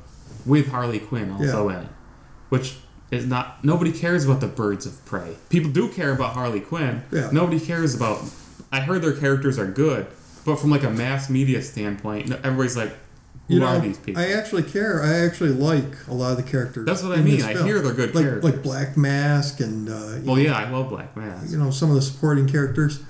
with 0.44 0.68
Harley 0.68 0.98
Quinn 0.98 1.30
also 1.30 1.68
in 1.68 1.76
it, 1.76 1.88
which 2.48 2.76
is 3.10 3.26
not. 3.26 3.64
Nobody 3.64 3.92
cares 3.92 4.24
about 4.24 4.40
the 4.40 4.48
Birds 4.48 4.86
of 4.86 5.02
Prey. 5.04 5.36
People 5.48 5.70
do 5.70 5.88
care 5.88 6.12
about 6.12 6.34
Harley 6.34 6.60
Quinn. 6.60 7.02
Yeah. 7.12 7.30
Nobody 7.32 7.60
cares 7.60 7.94
about. 7.94 8.22
I 8.72 8.80
heard 8.80 9.02
their 9.02 9.16
characters 9.16 9.58
are 9.58 9.66
good, 9.66 10.06
but 10.44 10.56
from 10.56 10.70
like 10.70 10.82
a 10.82 10.90
mass 10.90 11.30
media 11.30 11.62
standpoint, 11.62 12.30
everybody's 12.44 12.76
like, 12.76 12.92
"Who 13.50 13.54
you 13.56 13.60
know, 13.60 13.66
are 13.66 13.80
these 13.80 13.98
people?" 13.98 14.22
I 14.22 14.28
actually 14.32 14.62
care. 14.62 15.02
I 15.02 15.18
actually 15.26 15.50
like 15.50 16.06
a 16.08 16.14
lot 16.14 16.30
of 16.32 16.36
the 16.38 16.42
characters. 16.50 16.86
That's 16.86 17.02
what 17.02 17.18
I 17.18 17.20
mean. 17.22 17.42
I 17.42 17.62
hear 17.62 17.80
they're 17.80 17.92
good 17.92 18.14
like, 18.14 18.24
characters. 18.24 18.44
Like 18.52 18.62
Black 18.62 18.96
Mask 18.96 19.60
and 19.60 19.88
uh, 19.88 20.18
well, 20.24 20.38
yeah, 20.38 20.56
I 20.56 20.70
love 20.70 20.88
Black 20.88 21.16
Mask. 21.16 21.50
you 21.52 21.58
know 21.58 21.70
some 21.70 21.90
of 21.90 21.96
the 21.96 22.02
supporting 22.02 22.46
characters. 22.48 23.00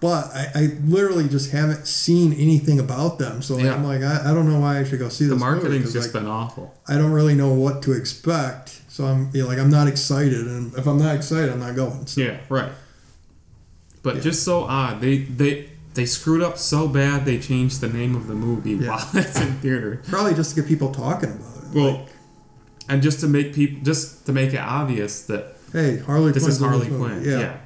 But 0.00 0.34
I, 0.34 0.46
I 0.56 0.60
literally 0.84 1.28
just 1.28 1.52
haven't 1.52 1.86
seen 1.86 2.32
anything 2.32 2.80
about 2.80 3.20
them, 3.20 3.40
so 3.40 3.56
Yeah. 3.56 3.72
I'm 3.72 3.84
like, 3.84 4.02
I, 4.02 4.30
I 4.30 4.34
don't 4.34 4.50
know 4.50 4.58
why 4.58 4.80
I 4.80 4.84
should 4.84 4.98
go 4.98 5.08
see 5.08 5.26
The 5.26 5.34
this. 5.36 5.40
movie, 5.40 5.54
marketing's 5.62 5.92
just 5.92 6.12
like, 6.12 6.24
been 6.24 6.28
awful. 6.30 6.74
I 6.88 6.96
don't 6.98 7.12
really 7.12 7.36
know 7.36 7.52
what 7.54 7.82
to 7.82 7.92
expect, 7.92 8.82
so 8.88 9.04
I'm 9.04 9.30
you 9.32 9.42
know, 9.42 9.48
like 9.48 9.58
I'm 9.58 9.70
not 9.70 9.86
excited, 9.86 10.44
and 10.48 10.74
if 10.74 10.88
I'm 10.88 10.98
not 10.98 11.14
excited, 11.14 11.50
I'm 11.50 11.60
not 11.60 11.76
going. 11.76 12.04
So, 12.08 12.20
Yeah, 12.20 12.38
right. 12.48 12.72
But 14.02 14.16
Yeah. 14.16 14.22
just 14.22 14.42
so 14.42 14.62
odd. 14.64 15.00
They 15.00 15.18
they 15.18 15.68
they 15.94 16.06
screwed 16.06 16.42
up 16.42 16.56
so 16.58 16.88
bad 16.88 17.24
they 17.24 17.38
changed 17.38 17.80
the 17.80 17.88
name 17.88 18.14
of 18.16 18.26
the 18.26 18.34
movie 18.34 18.72
Yeah. 18.72 18.90
while 18.90 19.08
it's 19.14 19.40
in 19.40 19.54
theater. 19.56 20.00
Probably 20.08 20.34
just 20.34 20.54
to 20.54 20.60
get 20.62 20.68
people 20.68 20.92
talking 20.92 21.30
about 21.30 21.56
it. 21.64 21.74
Well, 21.74 21.92
like, 21.98 22.08
and 22.88 23.02
just 23.02 23.20
to 23.20 23.28
make 23.28 23.54
people 23.54 23.82
just 23.84 24.26
to 24.26 24.32
make 24.32 24.52
it 24.54 24.58
obvious 24.60 25.22
that 25.26 25.56
hey, 25.72 25.98
Harley 25.98 26.32
this 26.32 26.42
Quinn's 26.44 26.56
is 26.56 26.62
Harley. 26.62 26.86
Quinn. 26.88 27.22
Yeah. 27.24 27.38
Yeah. 27.40 27.56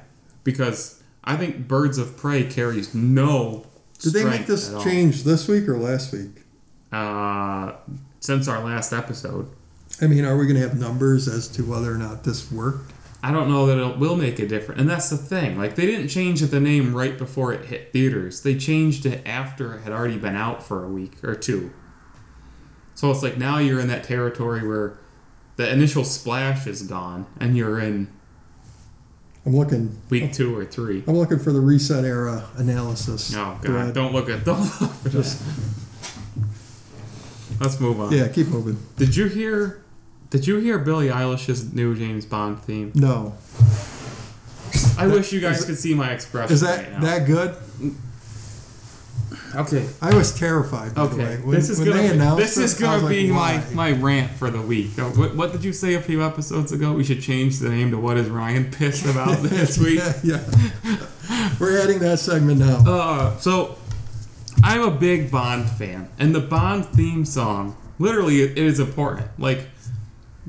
Because 0.43 1.01
I 1.23 1.35
think 1.37 1.67
Birds 1.67 1.97
of 1.97 2.15
Prey 2.17 2.43
carries 2.45 2.93
no 2.95 3.65
Did 3.99 4.13
they 4.13 4.23
make 4.23 4.45
this 4.45 4.71
change 4.83 5.23
this 5.23 5.47
week 5.47 5.67
or 5.67 5.77
last 5.77 6.13
week? 6.13 6.43
uh 6.91 7.73
since 8.19 8.47
our 8.47 8.63
last 8.63 8.93
episode. 8.93 9.49
I 10.01 10.07
mean, 10.07 10.25
are 10.25 10.37
we 10.37 10.45
going 10.45 10.55
to 10.61 10.67
have 10.67 10.77
numbers 10.79 11.27
as 11.27 11.47
to 11.49 11.63
whether 11.63 11.91
or 11.91 11.97
not 11.97 12.23
this 12.23 12.51
worked? 12.51 12.91
I 13.23 13.31
don't 13.31 13.49
know 13.49 13.65
that 13.65 13.77
it 13.79 13.97
will 13.97 14.15
make 14.15 14.37
a 14.39 14.47
difference. 14.47 14.79
And 14.79 14.89
that's 14.89 15.09
the 15.09 15.17
thing. 15.17 15.57
Like, 15.57 15.75
they 15.75 15.85
didn't 15.87 16.07
change 16.09 16.41
the 16.41 16.59
name 16.59 16.93
right 16.93 17.17
before 17.17 17.51
it 17.51 17.65
hit 17.65 17.91
theaters. 17.91 18.41
They 18.43 18.55
changed 18.55 19.05
it 19.05 19.25
after 19.25 19.73
it 19.75 19.81
had 19.81 19.91
already 19.91 20.17
been 20.17 20.35
out 20.35 20.61
for 20.63 20.83
a 20.85 20.87
week 20.87 21.23
or 21.23 21.33
two. 21.35 21.71
So 22.93 23.09
it's 23.11 23.23
like 23.23 23.37
now 23.37 23.57
you're 23.57 23.79
in 23.79 23.87
that 23.87 24.03
territory 24.03 24.67
where 24.67 24.97
the 25.55 25.71
initial 25.71 26.03
splash 26.03 26.67
is 26.67 26.83
gone 26.83 27.25
and 27.39 27.57
you're 27.57 27.79
in 27.79 28.07
I'm 29.45 29.55
looking. 29.55 29.99
week 30.09 30.33
two 30.33 30.55
or 30.57 30.65
three. 30.65 31.03
I'm 31.07 31.15
looking 31.17 31.39
for 31.39 31.51
the 31.51 31.59
ResetEra 31.59 32.59
analysis. 32.59 33.33
Oh, 33.33 33.37
God. 33.37 33.63
thread. 33.63 33.93
Don't 33.93 34.13
look 34.13 34.29
at 34.29 34.43
Don't 34.43 34.59
look 34.81 34.91
for 34.91 35.09
Just. 35.09 35.41
Let's 37.59 37.79
move 37.79 37.99
on. 37.99 38.11
yeah, 38.11 38.27
keep 38.27 38.47
moving. 38.47 38.77
Did 38.97 39.15
you 39.15 39.27
hear. 39.27 39.83
Did 40.29 40.45
you 40.45 40.57
hear 40.57 40.77
Billie 40.79 41.07
Eilish's 41.07 41.73
new 41.73 41.95
James 41.95 42.25
Bond 42.25 42.59
theme? 42.61 42.91
No, 42.95 43.33
I 44.97 45.07
wish 45.07 45.31
you 45.31 45.39
guys 45.39 45.59
is- 45.59 45.65
could 45.65 45.77
see 45.77 45.93
my 45.93 46.11
expression 46.11 46.53
is 46.53 46.63
right 46.63 46.77
that 46.81 46.91
now. 46.93 46.99
that 47.01 47.25
good? 47.27 47.55
okay. 49.55 49.87
I 50.01 50.13
was 50.15 50.37
terrified. 50.37 50.93
By 50.95 51.07
the 51.07 51.13
Okay, 51.15 51.23
way. 51.23 51.35
When, 51.43 51.55
this 51.55 51.69
is 51.69 51.79
gonna 51.79 51.91
they 51.91 52.11
be, 52.11 52.17
this 52.41 52.57
is 52.57 52.77
it, 52.77 52.81
gonna 52.83 53.03
like, 53.03 53.09
be 53.09 53.31
my, 53.31 53.63
my 53.73 53.91
rant 53.93 54.31
for 54.31 54.49
the 54.49 54.61
week. 54.61 54.91
What, 54.97 55.35
what 55.35 55.51
did 55.53 55.63
you 55.63 55.71
say 55.73 55.93
a 55.93 56.01
few 56.01 56.23
episodes 56.23 56.71
ago? 56.73 56.93
We 56.93 57.03
should 57.05 57.21
change 57.21 57.59
the 57.59 57.69
name 57.69 57.91
to 57.91 57.97
"What 57.97 58.17
is 58.17 58.27
Ryan 58.29 58.69
pissed 58.71 59.05
about 59.05 59.37
this 59.43 59.77
week?" 59.77 59.99
yeah, 59.99 60.13
yeah. 60.23 61.07
We're 61.59 61.81
adding 61.81 61.99
that 61.99 62.19
segment 62.19 62.59
now. 62.59 62.83
Uh, 62.85 63.37
so 63.37 63.77
I'm 64.63 64.81
a 64.81 64.91
big 64.91 65.31
Bond 65.31 65.69
fan, 65.69 66.09
and 66.19 66.35
the 66.35 66.39
Bond 66.41 66.85
theme 66.87 67.23
song, 67.25 67.77
literally, 67.99 68.41
it 68.41 68.57
is 68.57 68.79
important. 68.79 69.27
Like 69.39 69.67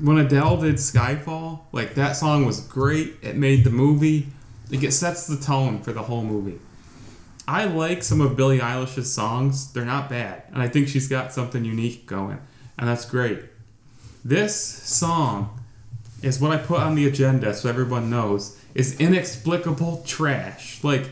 when 0.01 0.17
Adele 0.17 0.57
did 0.57 0.75
Skyfall, 0.75 1.61
like 1.71 1.95
that 1.95 2.13
song 2.13 2.45
was 2.45 2.61
great. 2.61 3.15
It 3.21 3.35
made 3.35 3.63
the 3.63 3.69
movie. 3.69 4.27
Like 4.69 4.83
it 4.83 4.91
sets 4.91 5.27
the 5.27 5.37
tone 5.37 5.81
for 5.81 5.91
the 5.91 6.03
whole 6.03 6.23
movie. 6.23 6.59
I 7.47 7.65
like 7.65 8.03
some 8.03 8.21
of 8.21 8.35
Billie 8.35 8.59
Eilish's 8.59 9.11
songs. 9.11 9.73
They're 9.73 9.83
not 9.85 10.09
bad, 10.09 10.43
and 10.53 10.61
I 10.61 10.67
think 10.67 10.87
she's 10.87 11.07
got 11.07 11.33
something 11.33 11.65
unique 11.65 12.05
going, 12.05 12.39
and 12.77 12.87
that's 12.87 13.05
great. 13.05 13.39
This 14.23 14.55
song 14.55 15.59
is 16.21 16.39
what 16.39 16.51
I 16.51 16.57
put 16.57 16.79
on 16.79 16.95
the 16.95 17.07
agenda, 17.07 17.53
so 17.53 17.67
everyone 17.69 18.09
knows 18.09 18.59
is 18.75 18.99
inexplicable 18.99 20.03
trash. 20.05 20.83
Like 20.83 21.09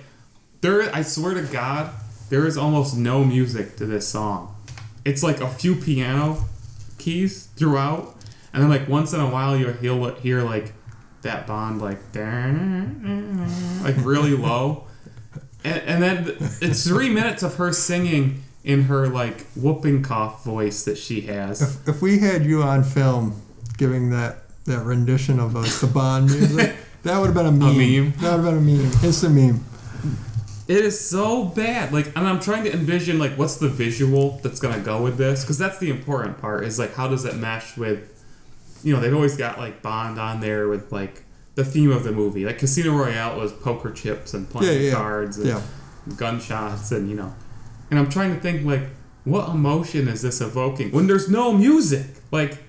there, 0.61 0.93
I 0.95 1.01
swear 1.01 1.33
to 1.33 1.41
God, 1.41 1.91
there 2.29 2.45
is 2.45 2.57
almost 2.57 2.95
no 2.95 3.23
music 3.23 3.75
to 3.77 3.85
this 3.85 4.07
song. 4.07 4.55
It's 5.05 5.23
like 5.23 5.41
a 5.41 5.49
few 5.49 5.75
piano 5.75 6.45
keys 6.97 7.47
throughout, 7.55 8.16
and 8.57 8.63
then 8.63 8.71
like 8.71 8.89
once 8.89 9.13
in 9.13 9.19
a 9.19 9.29
while 9.29 9.55
you'll 9.55 9.71
hear, 9.73 10.15
hear 10.15 10.41
like 10.41 10.73
that 11.21 11.45
Bond 11.45 11.79
like 11.79 11.99
like 13.83 14.03
really 14.03 14.35
low, 14.35 14.87
and, 15.63 15.79
and 15.83 16.01
then 16.01 16.35
it's 16.59 16.87
three 16.87 17.09
minutes 17.09 17.43
of 17.43 17.53
her 17.57 17.71
singing 17.71 18.43
in 18.63 18.85
her 18.85 19.09
like 19.09 19.45
whooping 19.55 20.01
cough 20.01 20.43
voice 20.43 20.85
that 20.85 20.97
she 20.97 21.21
has. 21.21 21.61
If, 21.61 21.87
if 21.87 22.01
we 22.01 22.17
had 22.17 22.47
you 22.47 22.63
on 22.63 22.83
film 22.83 23.39
giving 23.77 24.09
that 24.09 24.37
that 24.65 24.83
rendition 24.83 25.39
of 25.39 25.53
like 25.53 25.71
the 25.73 25.85
Bond 25.85 26.25
music, 26.25 26.75
that 27.03 27.19
would 27.19 27.27
have 27.27 27.35
been 27.35 27.45
a 27.45 27.51
meme. 27.51 27.77
meme? 27.77 28.13
That 28.21 28.37
would 28.37 28.43
have 28.43 28.55
been 28.55 28.57
a 28.57 28.61
meme. 28.61 28.91
It's 29.03 29.21
a 29.21 29.29
meme. 29.29 29.63
It 30.67 30.83
is 30.83 30.99
so 30.99 31.45
bad. 31.45 31.93
Like, 31.93 32.07
and 32.17 32.27
I'm 32.27 32.39
trying 32.39 32.63
to 32.63 32.73
envision 32.73 33.19
like 33.19 33.33
what's 33.33 33.57
the 33.57 33.69
visual 33.69 34.39
that's 34.41 34.59
gonna 34.59 34.79
go 34.79 35.03
with 35.03 35.19
this, 35.19 35.43
because 35.43 35.59
that's 35.59 35.77
the 35.77 35.91
important 35.91 36.39
part. 36.39 36.63
Is 36.63 36.79
like 36.79 36.95
how 36.95 37.07
does 37.07 37.23
it 37.23 37.35
mesh 37.35 37.77
with, 37.77 38.16
you 38.87 38.93
know, 38.93 39.01
they've 39.01 39.13
always 39.13 39.35
got 39.35 39.59
like 39.59 39.81
Bond 39.81 40.17
on 40.17 40.39
there 40.39 40.69
with 40.69 40.91
like 40.93 41.23
the 41.55 41.65
theme 41.65 41.91
of 41.91 42.03
the 42.05 42.11
movie. 42.13 42.45
Like 42.45 42.59
Casino 42.59 42.93
Royale 42.95 43.37
was 43.37 43.51
poker 43.51 43.91
chips 43.91 44.33
and 44.33 44.49
playing 44.49 44.73
Yeah, 44.81 44.87
yeah. 44.89 44.93
cards 44.93 45.37
and 45.37 45.47
Yeah. 45.47 45.61
gunshots 46.15 46.91
and 46.91 47.09
you 47.09 47.15
know, 47.17 47.33
and 47.89 47.99
I'm 47.99 48.09
trying 48.09 48.33
to 48.33 48.39
think 48.39 48.65
like 48.65 48.83
what 49.25 49.49
emotion 49.49 50.07
is 50.07 50.21
this 50.21 50.39
evoking 50.39 50.91
when 50.91 51.07
there's 51.07 51.29
no 51.29 51.51
music? 51.51 52.05
Like, 52.31 52.59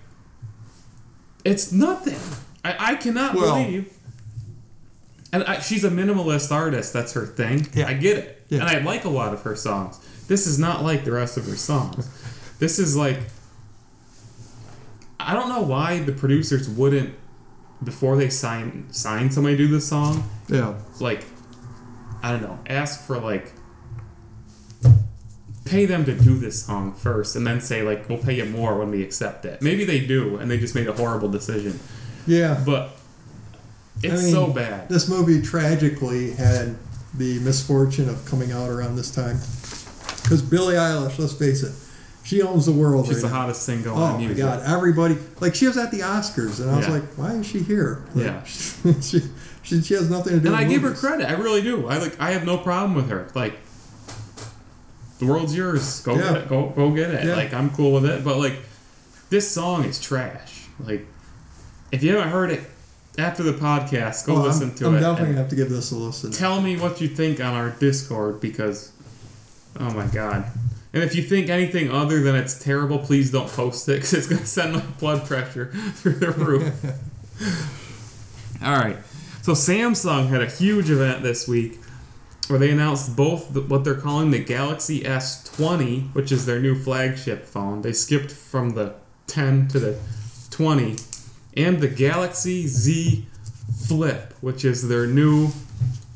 It's 1.44 1.70
nothing. 1.72 2.18
I, 2.64 2.92
I 2.92 2.94
cannot 2.96 3.34
Well- 3.36 3.54
believe. 3.62 3.92
And 5.32 5.44
I, 5.44 5.60
she's 5.60 5.84
a 5.84 5.90
minimalist 5.90 6.50
artist. 6.50 6.92
That's 6.94 7.12
her 7.12 7.26
thing. 7.26 7.66
Yeah. 7.74 7.86
I 7.86 7.92
get 7.92 8.16
it. 8.16 8.42
Yeah. 8.48 8.60
And 8.60 8.68
I 8.68 8.78
like 8.78 9.04
a 9.04 9.10
lot 9.10 9.34
of 9.34 9.42
her 9.42 9.54
songs. 9.54 9.98
This 10.26 10.46
is 10.46 10.58
not 10.58 10.82
like 10.82 11.04
the 11.04 11.12
rest 11.12 11.36
of 11.36 11.44
her 11.46 11.54
songs. 11.56 12.08
this 12.58 12.78
is 12.78 12.96
like. 12.96 13.18
I 15.20 15.34
don't 15.34 15.48
know 15.48 15.62
why 15.62 16.00
the 16.00 16.12
producers 16.12 16.68
wouldn't, 16.68 17.14
before 17.82 18.16
they 18.16 18.28
sign 18.30 18.86
sign 18.90 19.30
somebody 19.30 19.56
to 19.56 19.66
do 19.66 19.68
this 19.72 19.86
song, 19.88 20.28
Yeah. 20.48 20.74
like, 21.00 21.24
I 22.22 22.32
don't 22.32 22.42
know, 22.42 22.58
ask 22.66 23.04
for 23.06 23.18
like. 23.18 23.52
Pay 25.64 25.84
them 25.84 26.06
to 26.06 26.14
do 26.14 26.38
this 26.38 26.62
song 26.64 26.94
first, 26.94 27.36
and 27.36 27.46
then 27.46 27.60
say 27.60 27.82
like 27.82 28.08
we'll 28.08 28.16
pay 28.18 28.34
you 28.36 28.46
more 28.46 28.78
when 28.78 28.90
we 28.90 29.02
accept 29.02 29.44
it. 29.44 29.60
Maybe 29.60 29.84
they 29.84 30.00
do, 30.00 30.36
and 30.36 30.50
they 30.50 30.56
just 30.58 30.74
made 30.74 30.86
a 30.86 30.94
horrible 30.94 31.28
decision. 31.28 31.78
Yeah. 32.26 32.58
But 32.64 32.90
it's 34.02 34.20
I 34.22 34.24
mean, 34.24 34.32
so 34.32 34.46
bad. 34.46 34.88
This 34.88 35.08
movie 35.10 35.42
tragically 35.42 36.30
had 36.30 36.76
the 37.14 37.38
misfortune 37.40 38.08
of 38.08 38.24
coming 38.24 38.50
out 38.50 38.70
around 38.70 38.96
this 38.96 39.10
time. 39.10 39.36
Because 40.22 40.40
Billie 40.40 40.74
Eilish, 40.76 41.18
let's 41.18 41.34
face 41.34 41.62
it, 41.62 41.72
she 42.28 42.42
owns 42.42 42.66
the 42.66 42.72
world 42.72 43.06
She's 43.06 43.16
right 43.16 43.22
the 43.22 43.28
now. 43.28 43.40
hottest 43.40 43.64
thing 43.64 43.82
going 43.82 43.96
Oh 43.98 44.18
my 44.18 44.34
god, 44.34 44.62
everybody 44.66 45.16
like 45.40 45.54
she 45.54 45.66
was 45.66 45.78
at 45.78 45.90
the 45.90 46.00
Oscars 46.00 46.60
and 46.60 46.70
I 46.70 46.76
was 46.76 46.86
Yeah. 46.86 46.92
like, 46.94 47.04
why 47.16 47.32
is 47.32 47.46
she 47.46 47.60
here? 47.60 48.04
Like, 48.14 48.24
Yeah. 48.26 48.42
she, 49.00 49.20
she 49.62 49.80
she 49.82 49.94
has 49.94 50.10
nothing 50.10 50.34
to 50.34 50.40
do 50.40 50.48
And 50.48 50.56
I 50.56 50.64
give 50.64 50.82
her 50.82 50.92
credit. 50.92 51.26
I 51.28 51.32
really 51.32 51.62
do. 51.62 51.88
I 51.88 51.96
like. 51.98 52.20
I 52.20 52.32
have 52.32 52.44
no 52.44 52.58
problem 52.58 52.94
with 52.94 53.08
her. 53.10 53.28
Like, 53.34 53.54
the 55.18 55.26
world's 55.26 55.56
yours. 55.56 56.00
Go 56.02 56.14
Yeah. 56.16 56.32
get 56.32 56.36
it. 56.42 56.48
Go 56.48 56.68
go 56.76 56.90
get 56.90 57.10
it. 57.10 57.24
Yeah. 57.26 57.34
Like 57.34 57.52
I'm 57.54 57.70
cool 57.70 57.92
with 57.92 58.04
it. 58.04 58.22
But 58.24 58.38
like, 58.38 58.56
this 59.30 59.50
song 59.50 59.84
is 59.84 60.00
trash. 60.00 60.66
Like, 60.80 61.06
if 61.92 62.02
you 62.02 62.14
haven't 62.14 62.30
heard 62.30 62.50
it 62.50 62.60
after 63.18 63.42
the 63.42 63.52
podcast, 63.52 64.26
go 64.26 64.36
Oh, 64.36 64.42
listen 64.42 64.70
I'm, 64.70 64.74
to 64.76 64.86
I'm 64.86 64.94
it. 64.96 65.00
definitely 65.00 65.26
gonna 65.34 65.38
have 65.38 65.48
to 65.50 65.56
give 65.56 65.70
this 65.70 65.90
a 65.92 65.96
listen. 65.96 66.30
tell 66.30 66.60
me 66.60 66.76
what 66.78 67.00
you 67.00 67.08
think 67.08 67.40
on 67.40 67.54
our 67.54 67.70
Discord 67.70 68.40
because, 68.40 68.92
oh 69.80 69.90
my 69.92 70.06
god. 70.06 70.44
And 70.92 71.02
if 71.02 71.14
you 71.14 71.22
think 71.22 71.48
anything 71.48 71.90
other 71.90 72.20
than 72.20 72.34
it's 72.34 72.58
terrible, 72.58 72.98
please 72.98 73.30
don't 73.30 73.48
post 73.48 73.88
it 73.88 73.96
because 73.96 74.14
it's 74.14 74.26
going 74.26 74.40
to 74.40 74.46
send 74.46 74.74
my 74.74 74.80
blood 74.98 75.26
pressure 75.26 75.66
through 75.94 76.14
the 76.14 76.30
roof. 76.30 76.72
All 78.62 78.72
right. 78.72 78.96
So 79.42 79.52
Samsung 79.52 80.28
had 80.28 80.42
a 80.42 80.46
huge 80.46 80.90
event 80.90 81.22
this 81.22 81.46
week 81.46 81.78
where 82.48 82.58
they 82.58 82.70
announced 82.70 83.14
both 83.14 83.52
the, 83.52 83.60
what 83.60 83.84
they're 83.84 83.94
calling 83.94 84.30
the 84.30 84.42
Galaxy 84.42 85.00
S20, 85.00 86.14
which 86.14 86.32
is 86.32 86.46
their 86.46 86.60
new 86.60 86.74
flagship 86.74 87.44
phone. 87.44 87.82
They 87.82 87.92
skipped 87.92 88.32
from 88.32 88.70
the 88.70 88.94
10 89.26 89.68
to 89.68 89.78
the 89.78 89.98
20, 90.50 90.96
and 91.56 91.80
the 91.80 91.88
Galaxy 91.88 92.66
Z 92.66 93.26
Flip, 93.86 94.32
which 94.40 94.64
is 94.64 94.88
their 94.88 95.06
new 95.06 95.48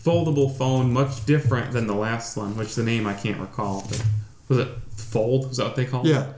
foldable 0.02 0.56
phone, 0.56 0.92
much 0.92 1.24
different 1.26 1.72
than 1.72 1.86
the 1.86 1.94
last 1.94 2.36
one, 2.36 2.56
which 2.56 2.74
the 2.74 2.82
name 2.82 3.06
I 3.06 3.14
can't 3.14 3.38
recall. 3.38 3.86
But 3.88 4.02
was 4.56 4.66
it 4.66 4.68
Fold? 4.96 5.48
Was 5.48 5.56
that 5.58 5.64
what 5.64 5.76
they 5.76 5.84
called 5.84 6.06
it? 6.06 6.10
Yeah. 6.10 6.32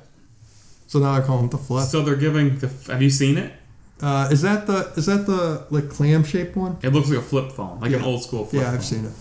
So 0.87 0.99
now 0.99 1.13
I 1.13 1.21
call 1.21 1.39
them 1.39 1.49
the 1.51 1.59
flip. 1.59 1.85
So 1.87 2.03
they're 2.03 2.17
giving 2.17 2.59
the. 2.59 2.69
Have 2.93 3.03
you 3.03 3.11
seen 3.11 3.39
it? 3.39 3.53
Uh, 4.01 4.29
is 4.31 4.43
that 4.43 4.67
the 4.67 4.93
is 4.97 5.07
that 5.07 5.27
the 5.27 5.67
like 5.71 5.89
clam 5.89 6.25
shaped 6.25 6.57
one? 6.57 6.77
It 6.83 6.91
looks 6.91 7.09
like 7.09 7.19
a 7.19 7.23
flip 7.23 7.53
phone, 7.53 7.81
like 7.81 7.93
an 7.93 8.03
old 8.03 8.23
school 8.23 8.45
flip 8.45 8.61
Yeah, 8.63 8.69
phone. 8.69 8.79
I've 8.79 8.85
seen 8.85 9.05
it. 9.05 9.13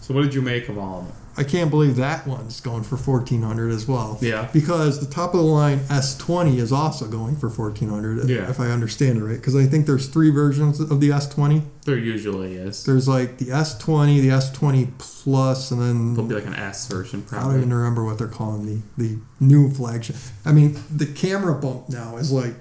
So 0.00 0.14
what 0.14 0.22
did 0.22 0.34
you 0.34 0.42
make 0.42 0.68
of 0.68 0.78
all 0.78 1.00
of 1.00 1.08
it? 1.08 1.14
I 1.36 1.42
can't 1.42 1.70
believe 1.70 1.96
that 1.96 2.26
one's 2.26 2.60
going 2.60 2.84
for 2.84 2.96
fourteen 2.96 3.42
hundred 3.42 3.72
as 3.72 3.88
well. 3.88 4.18
Yeah. 4.20 4.48
Because 4.52 5.00
the 5.06 5.12
top 5.12 5.34
of 5.34 5.40
the 5.40 5.46
line 5.46 5.80
S 5.90 6.16
twenty 6.16 6.58
is 6.58 6.70
also 6.72 7.06
going 7.08 7.36
for 7.36 7.50
fourteen 7.50 7.88
hundred. 7.88 8.28
Yeah. 8.28 8.48
If 8.48 8.60
I 8.60 8.66
understand 8.66 9.18
it 9.18 9.24
right, 9.24 9.36
because 9.36 9.56
I 9.56 9.64
think 9.64 9.86
there's 9.86 10.06
three 10.06 10.30
versions 10.30 10.78
of 10.80 11.00
the 11.00 11.10
S 11.10 11.28
twenty. 11.28 11.62
There 11.84 11.98
usually 11.98 12.54
is. 12.54 12.84
There's 12.84 13.08
like 13.08 13.38
the 13.38 13.50
S 13.50 13.76
twenty, 13.78 14.20
the 14.20 14.30
S 14.30 14.52
twenty 14.52 14.88
plus, 14.98 15.70
and 15.70 15.80
then 15.80 16.14
There'll 16.14 16.28
be 16.28 16.34
like 16.36 16.46
an 16.46 16.54
S 16.54 16.86
version, 16.86 17.22
probably. 17.22 17.48
I 17.48 17.50
don't 17.52 17.60
even 17.60 17.74
remember 17.74 18.04
what 18.04 18.18
they're 18.18 18.28
calling 18.28 18.66
the 18.66 18.82
the 18.96 19.18
new 19.40 19.70
flagship. 19.72 20.16
I 20.44 20.52
mean, 20.52 20.78
the 20.94 21.06
camera 21.06 21.54
bump 21.54 21.88
now 21.88 22.16
is 22.16 22.30
like 22.30 22.54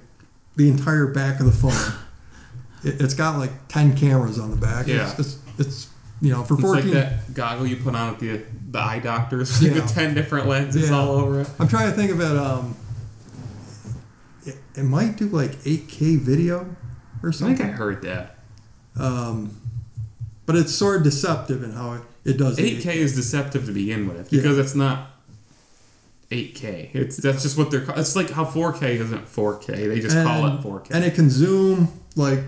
the 0.55 0.67
entire 0.67 1.07
back 1.07 1.39
of 1.39 1.45
the 1.45 1.51
phone. 1.51 1.99
it, 2.83 3.01
it's 3.01 3.13
got 3.13 3.37
like 3.37 3.51
ten 3.67 3.95
cameras 3.95 4.39
on 4.39 4.49
the 4.49 4.57
back. 4.57 4.87
Yeah. 4.87 5.11
It's, 5.11 5.19
it's, 5.19 5.39
it's 5.59 5.89
you 6.21 6.31
know 6.31 6.43
for 6.43 6.55
14 6.57 6.77
It's 6.77 6.85
like 6.85 6.93
that 6.93 7.33
goggle 7.33 7.67
you 7.67 7.75
put 7.75 7.95
on 7.95 8.13
at 8.13 8.19
the 8.19 8.41
the 8.73 8.79
eye 8.79 8.99
doctors, 8.99 9.61
Yeah. 9.63 9.73
the 9.73 9.81
ten 9.81 10.13
different 10.13 10.47
lenses 10.47 10.89
Yeah. 10.89 10.97
all 10.97 11.11
over 11.11 11.41
it. 11.41 11.49
I'm 11.59 11.67
trying 11.69 11.89
to 11.89 11.95
think 11.95 12.11
of 12.11 12.19
it. 12.19 12.35
Um, 12.37 12.75
it, 14.45 14.57
it 14.75 14.83
might 14.83 15.15
do 15.15 15.27
like 15.29 15.51
8K 15.63 16.19
video 16.19 16.75
or 17.21 17.31
something. 17.31 17.55
I 17.55 17.57
think 17.59 17.69
I 17.69 17.73
heard 17.77 18.01
that. 18.01 18.39
Um, 18.99 19.55
but 20.45 20.55
it's 20.57 20.73
sort 20.75 20.97
of 20.97 21.03
deceptive 21.03 21.63
in 21.63 21.71
how 21.71 21.93
it, 21.93 22.01
it 22.25 22.37
does. 22.37 22.57
the 22.57 22.63
8K 22.81 22.95
is 22.95 23.15
deceptive 23.15 23.65
to 23.67 23.71
begin 23.71 24.07
with 24.07 24.33
Yeah. 24.33 24.41
because 24.41 24.57
it's 24.57 24.75
not 24.75 25.11
8K. 26.31 26.89
It's 26.95 27.17
that's 27.17 27.43
just 27.43 27.57
what 27.57 27.69
they're. 27.71 27.85
It's 27.95 28.15
like 28.15 28.31
how 28.31 28.43
4K 28.43 28.81
isn't 28.99 29.25
4K. 29.25 29.87
They 29.87 29.99
just 29.99 30.15
call 30.15 30.47
it 30.47 30.61
4K. 30.61 30.89
And 30.91 31.05
it 31.05 31.13
can 31.15 31.29
zoom 31.29 31.89
like 32.15 32.39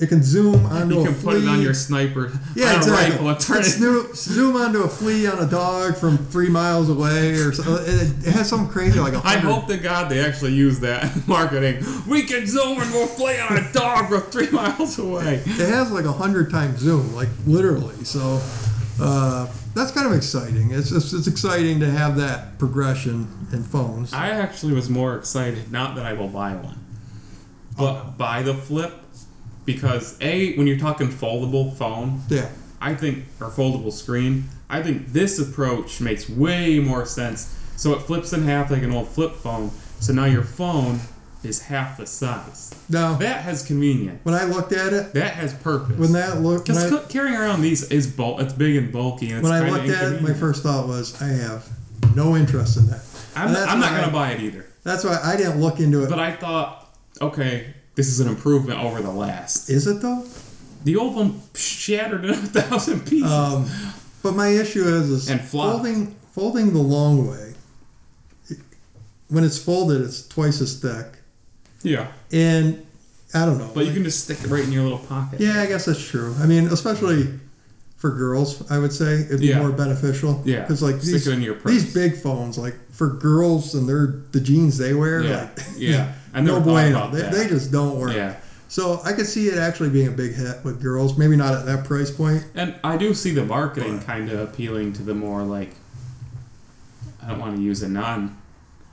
it 0.00 0.08
can 0.08 0.22
zoom 0.24 0.66
onto 0.66 0.96
you 0.96 1.00
a 1.02 1.04
can 1.04 1.14
flea. 1.14 1.34
put 1.34 1.42
it 1.44 1.48
on 1.48 1.62
your 1.62 1.72
sniper 1.74 2.32
yeah, 2.56 2.66
on 2.70 2.74
a 2.74 2.76
exactly. 2.78 3.10
rifle 3.12 3.28
and 3.28 3.40
turn 3.40 3.56
It 3.58 3.66
it. 3.66 3.70
snoo- 3.80 4.16
zoom 4.16 4.56
onto 4.56 4.82
a 4.82 4.88
flea 4.88 5.26
on 5.28 5.38
a 5.38 5.46
dog 5.48 5.96
from 5.96 6.18
three 6.18 6.48
miles 6.48 6.88
away, 6.90 7.30
or 7.34 7.52
so. 7.52 7.76
It, 7.76 8.26
it 8.26 8.32
has 8.32 8.48
something 8.48 8.68
crazy 8.68 8.98
like 8.98 9.12
a 9.14 9.18
I 9.18 9.36
hundred. 9.36 9.52
hope 9.52 9.68
to 9.68 9.76
God 9.76 10.08
they 10.10 10.18
actually 10.24 10.54
use 10.54 10.80
that 10.80 11.14
in 11.14 11.22
marketing. 11.28 11.84
We 12.08 12.22
can 12.24 12.44
zoom 12.46 12.80
and 12.80 12.90
we'll 12.92 13.06
play 13.06 13.40
on 13.40 13.56
a 13.56 13.72
dog 13.72 14.08
from 14.08 14.22
three 14.22 14.50
miles 14.50 14.98
away. 14.98 15.34
it 15.46 15.68
has 15.70 15.92
like 15.92 16.06
a 16.06 16.12
hundred 16.12 16.50
times 16.50 16.80
zoom, 16.80 17.14
like 17.14 17.28
literally. 17.46 18.02
So 18.04 18.40
uh, 19.00 19.46
that's 19.76 19.92
kind 19.92 20.08
of 20.08 20.12
exciting. 20.12 20.72
It's, 20.72 20.90
it's 20.90 21.12
it's 21.12 21.28
exciting 21.28 21.78
to 21.80 21.90
have 21.90 22.16
that 22.16 22.58
progression 22.58 23.28
in 23.52 23.62
phones. 23.62 24.12
I 24.12 24.30
actually 24.30 24.72
was 24.72 24.90
more 24.90 25.16
excited, 25.16 25.70
not 25.70 25.94
that 25.94 26.04
I 26.04 26.14
will 26.14 26.28
buy 26.28 26.54
one, 26.56 26.84
but 27.78 28.18
buy 28.18 28.42
the 28.42 28.54
flip 28.54 28.92
because 29.64 30.16
a 30.20 30.54
when 30.56 30.66
you're 30.66 30.78
talking 30.78 31.08
foldable 31.08 31.74
phone, 31.76 32.20
Yeah, 32.28 32.48
I 32.80 32.94
think 32.94 33.24
or 33.40 33.48
foldable 33.50 33.92
screen, 33.92 34.44
I 34.68 34.82
think 34.82 35.08
this 35.12 35.38
approach 35.38 36.00
makes 36.00 36.28
way 36.28 36.78
more 36.80 37.06
sense. 37.06 37.54
So 37.76 37.92
it 37.94 38.00
flips 38.02 38.32
in 38.32 38.42
half 38.44 38.70
like 38.70 38.82
an 38.82 38.92
old 38.92 39.08
flip 39.08 39.32
phone. 39.34 39.70
So 40.00 40.12
now 40.12 40.26
your 40.26 40.42
phone 40.44 41.00
is 41.42 41.60
half 41.62 41.96
the 41.98 42.06
size. 42.06 42.74
now 42.88 43.14
That 43.16 43.42
has 43.42 43.62
convenience. 43.66 44.20
when 44.24 44.34
I 44.34 44.44
looked 44.44 44.72
at 44.72 44.92
it, 44.94 45.12
That 45.14 45.34
has 45.34 45.52
purpose. 45.52 45.98
when 45.98 46.12
that 46.12 46.40
looked, 46.40 46.66
Because 46.68 46.84
I, 46.84 46.88
cu- 46.88 47.06
carrying 47.08 47.34
around 47.36 47.60
these 47.62 47.82
is 47.90 48.06
bulk. 48.06 48.40
It's 48.40 48.52
big 48.54 48.76
and 48.76 48.90
bulky, 48.92 49.28
and 49.30 49.38
it's 49.38 49.42
when 49.48 49.52
I 49.52 49.68
looked 49.68 49.88
at 49.88 50.12
it, 50.12 50.22
my 50.22 50.32
first 50.32 50.62
thought 50.62 50.86
was 50.88 51.20
I 51.20 51.26
have 51.26 51.68
no 52.14 52.34
interest 52.36 52.76
in 52.78 52.86
that. 52.86 53.02
I'm, 53.36 53.52
that's 53.52 53.70
I'm 53.70 53.80
not 53.80 53.90
gonna 53.90 54.12
buy 54.12 54.30
it 54.32 54.40
either. 54.40 54.64
That's 54.84 55.04
why 55.04 55.18
I 55.22 55.36
didn't 55.36 55.60
look 55.60 55.80
into 55.80 56.04
it. 56.04 56.08
But 56.10 56.18
I 56.20 56.32
thought, 56.36 56.96
okay, 57.20 57.74
this 57.94 58.08
is 58.08 58.20
an 58.20 58.28
improvement 58.28 58.80
over 58.80 59.00
the 59.00 59.10
last. 59.12 59.70
Is 59.70 59.86
it 59.86 60.00
though? 60.02 60.24
The 60.84 60.96
old 60.96 61.14
one 61.14 61.40
shattered 61.54 62.24
in 62.24 62.30
a 62.30 62.36
thousand 62.36 63.00
pieces. 63.06 63.30
Um, 63.30 63.66
but 64.22 64.34
my 64.34 64.48
issue 64.48 64.82
is, 64.86 65.10
is 65.10 65.30
And 65.30 65.40
flopped. 65.40 65.76
folding 65.84 66.14
folding 66.32 66.72
the 66.72 66.80
long 66.80 67.28
way. 67.30 67.54
it- 68.50 68.58
when 69.28 69.44
it's 69.44 69.58
folded, 69.58 70.00
it's 70.02 70.26
twice 70.26 70.60
as 70.60 70.78
thick, 70.78 71.06
yeah, 71.82 72.08
and 72.32 72.84
I 73.32 73.46
don't 73.46 73.58
know. 73.58 73.70
but 73.74 73.86
you 73.86 73.92
can 73.92 74.04
just 74.04 74.24
stick 74.24 74.38
it 74.42 74.48
right 74.48 74.62
in 74.64 74.72
your 74.72 74.82
little 74.82 74.98
pocket. 74.98 75.40
Yeah, 75.40 75.60
I 75.60 75.66
guess 75.66 75.86
that's 75.86 76.04
true. 76.04 76.34
I 76.40 76.46
mean, 76.46 76.66
especially 76.66 77.28
for 77.96 78.10
girls, 78.10 78.70
I 78.70 78.78
would 78.78 78.92
say 78.92 79.20
it'd 79.22 79.40
be 79.40 79.46
Yeah. 79.46 79.60
more 79.60 79.72
beneficial. 79.72 80.42
Yeah. 80.44 80.60
because 80.60 80.82
like 80.82 81.00
these, 81.00 81.26
it 81.26 81.32
in 81.32 81.40
your 81.42 81.54
purse. 81.54 81.72
these 81.72 81.94
big 81.94 82.16
phones, 82.16 82.58
like 82.58 82.74
for 82.92 83.08
girls 83.10 83.74
and 83.74 83.88
their 83.88 84.22
the 84.32 84.40
jeans 84.40 84.76
they 84.78 84.92
wear, 84.94 85.22
Yeah. 85.22 85.48
like 85.56 85.58
Yeah. 85.78 86.12
No 86.40 86.60
bueno. 86.60 87.10
They, 87.10 87.22
they 87.22 87.48
just 87.48 87.70
don't 87.72 87.98
work. 87.98 88.14
Yeah, 88.14 88.36
So 88.68 89.00
I 89.04 89.12
could 89.12 89.26
see 89.26 89.48
it 89.48 89.58
actually 89.58 89.90
being 89.90 90.08
a 90.08 90.12
big 90.12 90.34
hit 90.34 90.64
with 90.64 90.82
girls. 90.82 91.16
Maybe 91.16 91.36
not 91.36 91.54
at 91.54 91.66
that 91.66 91.84
price 91.84 92.10
point. 92.10 92.44
and 92.54 92.74
I 92.82 92.96
do 92.96 93.14
see 93.14 93.30
the 93.32 93.44
marketing 93.44 93.98
But- 93.98 94.06
kind 94.06 94.30
of 94.30 94.40
appealing 94.40 94.92
to 94.94 95.02
the 95.02 95.14
more 95.14 95.42
like. 95.42 95.74
I 97.22 97.28
don't 97.28 97.38
want 97.38 97.56
to 97.56 97.62
use 97.62 97.82
a 97.82 97.88
non. 97.88 98.36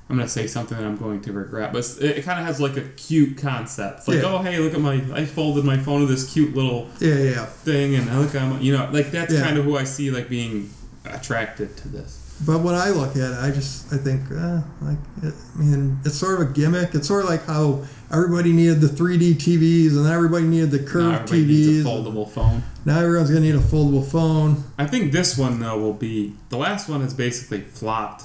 I'm 0.10 0.18
gonna 0.18 0.28
say 0.28 0.46
something 0.46 0.78
that 0.78 0.86
I'm 0.86 0.98
going 0.98 1.22
to 1.22 1.32
regret, 1.32 1.72
but 1.72 1.86
it, 2.02 2.24
kind 2.26 2.38
of 2.38 2.46
has 2.46 2.60
like 2.60 2.76
a 2.76 2.82
cute 2.82 3.38
concept. 3.38 4.00
It's 4.00 4.08
like, 4.10 4.18
Yeah. 4.18 4.26
oh 4.26 4.38
hey, 4.40 4.60
look 4.60 4.74
at 4.74 4.82
my, 4.82 5.02
I 5.14 5.24
folded 5.26 5.64
my 5.64 5.78
phone 5.78 6.02
to 6.02 6.06
this 6.06 6.32
cute 6.34 6.54
little 6.54 6.90
Yeah, 7.00 7.16
yeah. 7.16 7.46
thing, 7.46 7.96
and 7.96 8.10
I 8.10 8.18
look, 8.20 8.36
I'm, 8.36 8.60
you 8.62 8.76
know, 8.78 8.90
like 8.92 9.12
that's 9.12 9.34
Yeah. 9.34 9.42
kind 9.42 9.58
of 9.58 9.64
who 9.64 9.78
I 9.78 9.86
see 9.86 10.12
like 10.12 10.28
being 10.28 10.70
attracted 11.06 11.78
to 11.78 11.88
this. 11.88 12.21
But 12.46 12.60
when 12.62 12.74
I 12.74 12.90
look 12.90 13.12
at 13.12 13.32
it, 13.32 13.38
I 13.38 13.52
just 13.52 13.94
I 13.94 13.98
think 13.98 14.22
uh, 14.32 14.62
like 14.82 14.98
it, 15.22 15.34
I 15.58 15.62
mean 15.62 16.00
it's 16.04 16.18
sort 16.18 16.42
of 16.42 16.50
a 16.50 16.52
gimmick. 16.54 16.96
It's 16.96 17.08
sort 17.08 17.24
of 17.24 17.30
like 17.30 17.46
how 17.46 17.84
everybody 18.12 18.52
needed 18.52 18.82
the 18.82 18.88
3D 18.88 19.36
TVs 19.36 19.90
and 19.96 20.06
then 20.06 20.12
everybody 20.12 20.46
needed 20.46 20.72
the 20.72 20.80
Now 20.80 20.88
curved 20.92 21.16
everybody 21.32 21.46
needs 21.46 21.68
TVs. 21.68 21.82
a 21.82 21.84
foldable 21.86 22.30
phone. 22.30 22.64
Now 22.86 23.00
everyone's 23.00 23.30
gonna 23.30 23.42
need 23.42 23.56
a 23.56 23.60
foldable 23.60 24.06
phone. 24.06 24.64
I 24.78 24.88
think 24.88 25.12
this 25.12 25.38
one 25.38 25.60
though 25.60 25.78
will 25.78 25.94
be 25.94 26.34
the 26.50 26.58
last 26.58 26.90
one 26.90 27.02
has 27.02 27.14
basically 27.14 27.62
flopped 27.62 28.24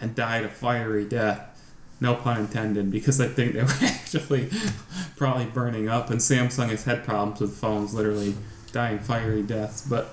and 0.00 0.14
died 0.14 0.44
a 0.44 0.48
fiery 0.48 1.04
death. 1.04 1.48
No 2.00 2.16
pun 2.16 2.40
intended, 2.40 2.90
because 2.90 3.20
I 3.20 3.28
think 3.28 3.52
they 3.52 3.62
were 3.62 3.68
actually 3.82 4.48
probably 5.16 5.44
burning 5.44 5.88
up, 5.88 6.10
and 6.10 6.18
Samsung 6.18 6.70
has 6.70 6.82
had 6.82 7.04
problems 7.04 7.40
with 7.40 7.56
phones 7.56 7.94
literally 7.94 8.34
dying 8.72 8.98
fiery 8.98 9.42
deaths. 9.44 9.86
But 9.88 10.12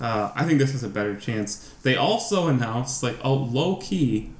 uh, 0.00 0.32
I 0.34 0.44
think 0.44 0.58
this 0.58 0.72
has 0.72 0.82
a 0.82 0.88
better 0.88 1.14
chance. 1.16 1.72
They 1.82 1.96
also 1.96 2.48
announced, 2.48 3.02
like, 3.02 3.16
oh, 3.22 3.34
low 3.34 3.76
key, 3.76 4.30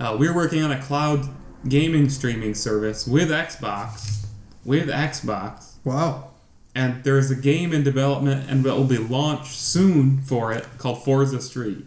uh, 0.00 0.16
we're 0.18 0.34
working 0.34 0.62
on 0.62 0.72
a 0.72 0.80
cloud 0.82 1.28
gaming 1.68 2.08
streaming 2.10 2.54
service 2.54 3.06
with 3.06 3.30
Xbox, 3.30 4.26
with 4.64 4.88
Xbox, 4.88 5.74
Wow. 5.84 6.30
and 6.74 7.02
there's 7.04 7.30
a 7.30 7.36
game 7.36 7.72
in 7.72 7.82
development 7.84 8.50
and 8.50 8.66
it 8.66 8.70
will 8.70 8.84
be 8.84 8.98
launched 8.98 9.52
soon 9.54 10.20
for 10.22 10.52
it 10.52 10.66
called 10.78 11.04
Forza 11.04 11.40
Street. 11.40 11.84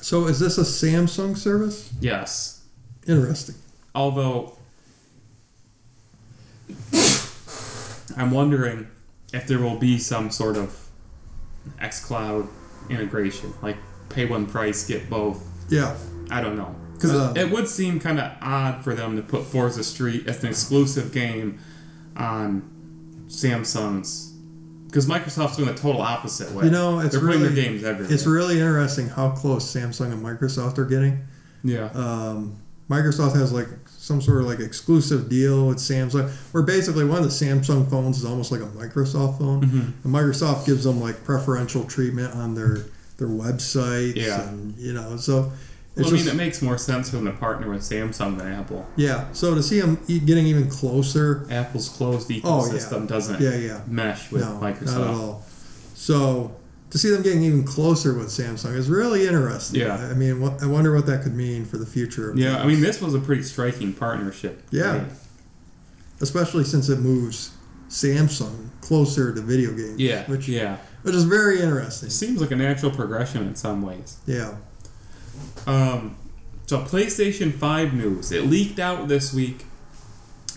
So 0.00 0.26
is 0.26 0.38
this 0.38 0.58
a 0.58 0.62
Samsung 0.62 1.36
service? 1.36 1.92
Yes, 2.00 2.62
Interesting. 3.06 3.56
although 3.94 4.56
I'm 8.16 8.30
wondering 8.30 8.86
if 9.32 9.46
there 9.46 9.58
will 9.58 9.76
be 9.76 9.98
some 9.98 10.30
sort 10.30 10.56
of 10.56 10.88
xCloud 11.80 12.48
integration, 12.90 13.52
like 13.62 13.76
pay 14.08 14.24
one 14.26 14.46
price, 14.46 14.86
get 14.86 15.08
both. 15.10 15.46
Yeah. 15.68 15.96
I 16.30 16.40
don't 16.40 16.56
know. 16.56 16.74
Because 16.94 17.12
Um, 17.12 17.36
it 17.36 17.50
would 17.50 17.68
seem 17.68 18.00
kind 18.00 18.18
of 18.18 18.32
odd 18.42 18.82
for 18.82 18.94
them 18.94 19.16
to 19.16 19.22
put 19.22 19.44
Forza 19.44 19.84
Street 19.84 20.26
as 20.26 20.42
an 20.42 20.48
exclusive 20.50 21.12
game 21.12 21.58
on 22.16 22.62
Samsung's. 23.28 24.34
Because 24.86 25.06
Microsoft's 25.06 25.56
doing 25.56 25.68
the 25.68 25.74
total 25.74 26.00
opposite 26.00 26.50
way. 26.52 26.64
You 26.64 26.70
know, 26.70 27.00
it's 27.00 27.12
They're 27.12 27.20
putting 27.20 27.42
their 27.42 27.52
games 27.52 27.84
everywhere. 27.84 28.12
it's 28.12 28.26
really 28.26 28.58
interesting 28.58 29.08
how 29.08 29.30
close 29.30 29.70
Samsung 29.72 30.12
and 30.12 30.24
Microsoft 30.24 30.78
are 30.78 30.86
getting. 30.86 31.20
yeah. 31.62 31.90
Um, 31.94 32.56
Microsoft 32.88 33.34
has 33.36 33.52
like 33.52 33.68
some 34.08 34.20
sort 34.20 34.40
of 34.40 34.46
like 34.46 34.58
exclusive 34.58 35.28
deal 35.28 35.68
with 35.68 35.76
Samsung, 35.78 36.28
where 36.52 36.62
basically 36.64 37.04
one 37.04 37.18
of 37.18 37.24
the 37.24 37.30
Samsung 37.30 37.88
phones 37.88 38.18
is 38.18 38.24
almost 38.24 38.50
like 38.50 38.62
a 38.62 38.66
Microsoft 38.66 39.38
phone, 39.38 39.60
Mhm. 39.62 39.92
and 40.04 40.12
Microsoft 40.14 40.66
gives 40.66 40.82
them 40.84 41.00
like 41.00 41.22
preferential 41.24 41.84
treatment 41.84 42.34
on 42.34 42.54
their 42.56 42.78
their 43.18 43.28
websites, 43.28 44.16
Yeah. 44.16 44.48
and 44.48 44.74
you 44.78 44.92
know, 44.94 45.16
so 45.16 45.52
Well, 45.96 46.06
I 46.06 46.10
mean, 46.10 46.16
just 46.18 46.28
it 46.28 46.36
makes 46.36 46.62
more 46.62 46.78
sense 46.78 47.10
for 47.10 47.16
them 47.16 47.24
to 47.26 47.32
partner 47.32 47.68
with 47.68 47.82
Samsung 47.82 48.38
than 48.38 48.46
Apple. 48.52 48.86
yeah. 48.96 49.24
So 49.32 49.54
to 49.56 49.62
see 49.62 49.80
them 49.80 49.98
getting 50.06 50.46
even 50.46 50.68
closer, 50.70 51.44
Apple's 51.50 51.88
closed 51.88 52.30
Oh, 52.30 52.32
yeah. 52.66 52.72
ecosystem 52.72 53.06
doesn't 53.08 53.40
yeah, 53.40 53.56
yeah, 53.56 53.80
mesh 53.88 54.30
with 54.30 54.42
no, 54.42 54.58
Microsoft. 54.62 54.86
not 54.98 55.00
at 55.00 55.14
all. 55.14 55.44
So 55.96 56.52
to 56.90 56.98
see 56.98 57.10
them 57.10 57.22
getting 57.22 57.42
even 57.42 57.64
closer 57.64 58.14
with 58.14 58.28
Samsung 58.28 58.74
is 58.74 58.88
really 58.88 59.26
interesting. 59.26 59.80
Yeah. 59.80 59.96
I 59.96 60.14
mean, 60.14 60.42
I 60.62 60.66
wonder 60.66 60.94
what 60.94 61.06
that 61.06 61.22
could 61.22 61.34
mean 61.34 61.64
for 61.64 61.76
the 61.76 61.86
future. 61.86 62.30
Of 62.30 62.38
Yeah, 62.38 62.58
I 62.58 62.66
mean, 62.66 62.80
this 62.80 63.00
was 63.00 63.14
a 63.14 63.18
pretty 63.18 63.42
striking 63.42 63.92
partnership. 63.92 64.62
Yeah. 64.70 64.98
Right? 64.98 65.08
especially 66.20 66.64
since 66.64 66.88
it 66.88 66.98
moves 67.00 67.52
Samsung 67.88 68.68
closer 68.80 69.34
to 69.34 69.40
video 69.40 69.70
games. 69.70 69.98
Yeah. 69.98 70.24
which 70.26 70.48
yeah. 70.48 70.78
which 71.02 71.14
is 71.14 71.24
very 71.24 71.60
interesting. 71.60 72.08
It 72.08 72.12
seems 72.12 72.40
like 72.40 72.50
a 72.50 72.56
natural 72.56 72.90
progression 72.90 73.46
in 73.46 73.54
some 73.54 73.82
ways. 73.82 74.18
Yeah, 74.26 74.56
Um, 75.66 76.16
so 76.66 76.80
PlayStation 76.82 77.52
5 77.52 77.94
news. 77.94 78.32
It 78.32 78.44
leaked 78.44 78.78
out 78.78 79.08
this 79.08 79.32
week 79.32 79.64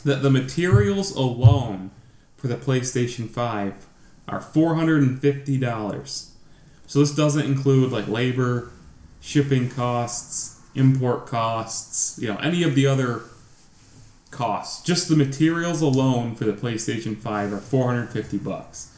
that 0.03 0.23
the 0.23 0.29
materials 0.29 1.15
alone 1.15 1.91
for 2.37 2.47
the 2.47 2.55
PlayStation 2.55 3.29
5 3.29 3.87
are 4.27 4.39
$450. 4.39 6.29
So 6.87 6.99
this 6.99 7.13
doesn't 7.13 7.45
include 7.45 7.91
like 7.91 8.07
labor, 8.07 8.71
shipping 9.19 9.69
costs, 9.69 10.59
import 10.75 11.27
costs, 11.27 12.19
you 12.21 12.27
know, 12.27 12.37
any 12.37 12.63
of 12.63 12.75
the 12.75 12.87
other 12.87 13.21
costs. 14.29 14.83
Just 14.85 15.09
the 15.09 15.15
materials 15.15 15.81
alone 15.81 16.35
for 16.35 16.45
the 16.45 16.53
PlayStation 16.53 17.17
5 17.17 17.53
are 17.53 17.59
450 17.59 18.37
bucks. 18.37 18.97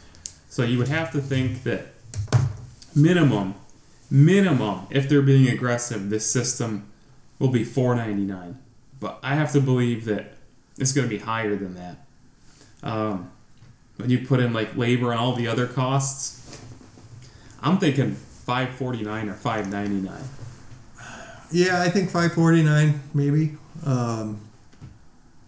So 0.49 0.63
you 0.63 0.77
would 0.77 0.87
have 0.87 1.11
to 1.11 1.21
think 1.21 1.63
that 1.63 1.87
minimum 2.95 3.55
minimum 4.13 4.85
if 4.91 5.09
they're 5.09 5.23
being 5.23 5.47
aggressive 5.49 6.11
this 6.11 6.29
system 6.29 6.87
will 7.39 7.47
be 7.47 7.63
499 7.63 8.59
but 8.99 9.17
i 9.23 9.33
have 9.33 9.51
to 9.51 9.59
believe 9.59 10.05
that 10.05 10.33
it's 10.77 10.91
going 10.91 11.07
to 11.07 11.09
be 11.09 11.17
higher 11.17 11.55
than 11.55 11.73
that 11.73 11.97
um, 12.83 13.31
when 14.03 14.09
you 14.11 14.19
put 14.27 14.39
in 14.39 14.53
like 14.53 14.75
labor 14.77 15.11
and 15.11 15.19
all 15.19 15.33
the 15.33 15.47
other 15.47 15.65
costs 15.65 16.59
i'm 17.61 17.77
thinking 17.79 18.13
549 18.13 19.29
or 19.29 19.33
599 19.33 20.21
yeah. 21.53 21.81
I 21.81 21.89
think 21.89 22.09
five 22.09 22.33
forty 22.33 22.63
nine 22.63 22.99
maybe. 23.13 23.55
Um, 23.85 24.41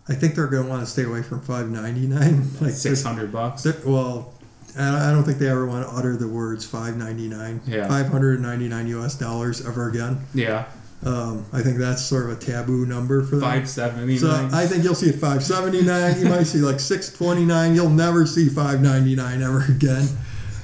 I 0.07 0.13
think 0.13 0.35
they're 0.35 0.47
going 0.47 0.63
to 0.65 0.69
want 0.69 0.83
to 0.83 0.85
stay 0.85 1.03
away 1.03 1.23
from 1.23 1.41
five 1.41 1.67
ninety 1.69 2.07
nine. 2.07 2.47
Like 2.61 2.73
600 2.73 3.31
bucks 3.31 3.65
well, 3.83 4.33
I 4.77 5.11
don't 5.11 5.23
think 5.23 5.39
they 5.39 5.49
ever 5.49 5.65
want 5.65 5.87
to 5.87 5.95
utter 5.95 6.15
the 6.15 6.27
words 6.27 6.65
five 6.65 6.95
ninety 6.95 7.27
nine. 7.27 7.61
Yeah. 7.65 7.87
Five 7.87 8.07
hundred 8.07 8.39
ninety 8.39 8.67
nine 8.69 8.87
U.S. 8.87 9.15
dollars 9.15 9.65
ever 9.65 9.89
again. 9.89 10.19
yeah 10.33 10.65
Um, 11.03 11.45
I 11.53 11.61
think 11.61 11.77
that's 11.77 12.03
sort 12.03 12.23
of 12.29 12.31
a 12.31 12.35
taboo 12.41 12.85
number 12.85 13.21
for 13.23 13.35
them. 13.35 13.41
579 13.41 14.17
So 14.19 14.49
I 14.57 14.65
think 14.65 14.83
you'll 14.83 14.95
see 14.95 15.11
579. 15.11 16.19
You 16.19 16.29
might 16.29 16.43
see 16.43 16.59
like 16.59 16.79
629. 16.79 17.75
You'll 17.75 17.89
never 17.89 18.25
see 18.25 18.47
599 18.49 19.41
ever 19.43 19.63
again. 19.69 20.07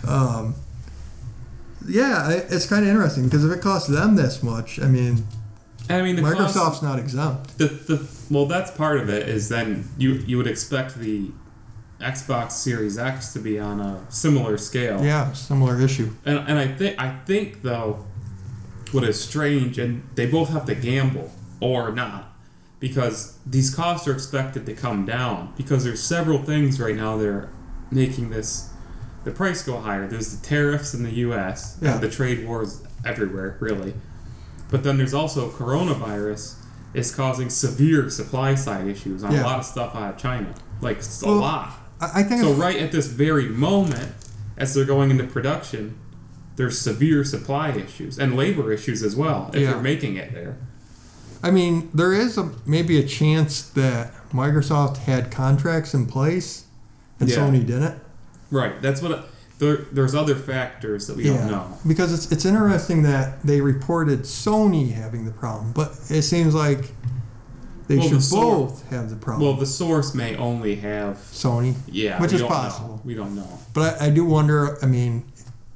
Um, 0.08 0.56
yeah, 1.88 2.30
it- 2.32 2.48
it's 2.50 2.66
kind 2.66 2.84
of 2.84 2.90
interesting 2.90 3.26
because 3.26 3.44
if 3.46 3.52
it 3.52 3.62
costs 3.62 3.88
them 3.88 4.16
this 4.16 4.42
much, 4.44 4.80
I 4.80 4.88
mean, 4.88 5.26
i 5.90 6.02
mean 6.02 6.16
the 6.16 6.22
cost- 6.22 6.56
Microsoft's 6.56 6.82
not 6.82 7.00
exempt. 7.00 7.58
the, 7.58 7.66
the 7.66 8.08
well 8.30 8.46
that's 8.46 8.72
part 8.72 8.98
of 9.00 9.10
it 9.10 9.28
is 9.28 9.50
then 9.50 9.90
you 9.98 10.14
you 10.26 10.38
would 10.38 10.48
expect 10.48 10.96
the 10.96 11.30
xbox 12.00 12.52
series 12.54 12.98
x 12.98 13.34
to 13.34 13.40
be 13.40 13.60
on 13.60 13.80
a 13.82 14.00
similar 14.10 14.58
scale 14.58 15.04
Yeah, 15.04 15.34
similar 15.34 15.80
issue. 15.82 16.12
And, 16.26 16.40
and 16.48 16.58
I 16.58 16.68
think 16.68 17.00
I 17.00 17.10
think 17.26 17.62
though, 17.62 18.06
what 18.92 19.04
is 19.04 19.20
strange, 19.22 19.78
and 19.78 20.08
they 20.16 20.26
both 20.26 20.50
have 20.50 20.66
to 20.66 20.76
gamble 20.76 21.32
or 21.60 21.92
not, 21.92 22.34
because 22.80 23.38
these 23.46 23.74
costs 23.74 24.08
are 24.08 24.14
expected 24.14 24.66
to 24.66 24.74
come 24.74 25.06
down. 25.06 25.54
Because 25.58 25.84
there's 25.84 26.02
several 26.04 26.40
things 26.40 26.80
right 26.80 26.96
now 26.96 27.18
that 27.18 27.28
are 27.28 27.50
making 27.92 28.30
this 28.30 28.70
the 29.24 29.32
price 29.32 29.62
go 29.64 29.80
higher. 29.80 30.08
There's 30.08 30.36
the 30.36 30.44
tariffs 30.46 30.94
in 30.96 31.04
the 31.04 31.12
U.S. 31.12 31.78
Yeah. 31.82 31.94
and 31.94 32.02
the 32.02 32.10
trade 32.10 32.46
wars 32.48 32.82
everywhere, 33.06 33.56
really. 33.60 33.94
But 34.72 34.84
then 34.84 34.98
there's 34.98 35.14
also 35.14 35.50
coronavirus 35.52 36.56
is 36.94 37.14
causing 37.14 37.50
severe 37.50 38.10
supply 38.10 38.56
side 38.56 38.88
issues 38.88 39.24
on 39.24 39.32
Yeah. 39.32 39.44
a 39.44 39.46
lot 39.46 39.60
of 39.60 39.66
stuff 39.66 39.96
out 39.96 40.16
of 40.16 40.20
China, 40.20 40.54
like 40.82 41.02
a 41.24 41.30
lot. 41.30 41.72
I 42.02 42.24
think. 42.24 42.42
So 42.42 42.54
right 42.54 42.78
at 42.78 42.92
this 42.92 43.06
very 43.08 43.48
moment, 43.48 44.12
as 44.58 44.74
they're 44.74 44.86
going 44.86 45.12
into 45.12 45.26
production, 45.26 45.98
there's 46.56 46.80
severe 46.80 47.24
supply 47.24 47.70
issues 47.72 48.20
and 48.20 48.36
labor 48.36 48.72
issues 48.72 49.04
as 49.04 49.16
well 49.16 49.50
if 49.54 49.62
Yeah. 49.62 49.72
they're 49.74 49.82
making 49.82 50.18
it 50.18 50.34
there. 50.34 50.58
I 51.44 51.50
mean, 51.52 51.90
there 51.94 52.14
is 52.14 52.38
a, 52.38 52.52
maybe 52.66 53.00
a 53.00 53.04
chance 53.04 53.62
that 53.70 54.14
Microsoft 54.32 54.98
had 54.98 55.32
contracts 55.32 55.94
in 55.94 56.06
place 56.06 56.66
and 57.20 57.30
Yeah. 57.30 57.38
Sony 57.38 57.66
didn't. 57.66 58.00
Right. 58.52 58.82
That's 58.82 59.02
what. 59.02 59.28
There, 59.60 59.86
there's 59.92 60.16
other 60.16 60.34
factors 60.34 61.06
that 61.06 61.16
we 61.18 61.24
don't 61.26 61.46
know. 61.48 61.78
Because 61.88 62.12
it's 62.12 62.32
it's 62.32 62.46
interesting 62.46 63.04
that 63.04 63.44
they 63.44 63.62
reported 63.62 64.22
Sony 64.22 64.92
having 64.92 65.24
the 65.26 65.30
problem, 65.32 65.72
but 65.72 65.92
it 66.10 66.24
seems 66.24 66.56
like 66.56 66.92
they 67.88 67.98
Well, 67.98 68.08
should 68.10 68.22
the 68.22 68.36
both 68.36 68.90
have 68.90 69.12
the 69.12 69.16
problem. 69.18 69.48
Well, 69.48 69.58
the 69.58 69.68
source 69.68 70.16
may 70.16 70.36
only 70.36 70.76
have. 70.78 71.18
Sony, 71.32 71.76
Yeah. 71.88 72.20
Which 72.20 72.34
is 72.34 72.42
possible. 72.42 72.96
Know. 72.96 73.02
We 73.04 73.14
don't 73.14 73.36
know. 73.36 73.60
but 73.76 74.02
I, 74.02 74.08
I 74.08 74.10
do 74.10 74.26
wonder. 74.26 74.78
I 74.82 74.88
mean, 74.88 75.26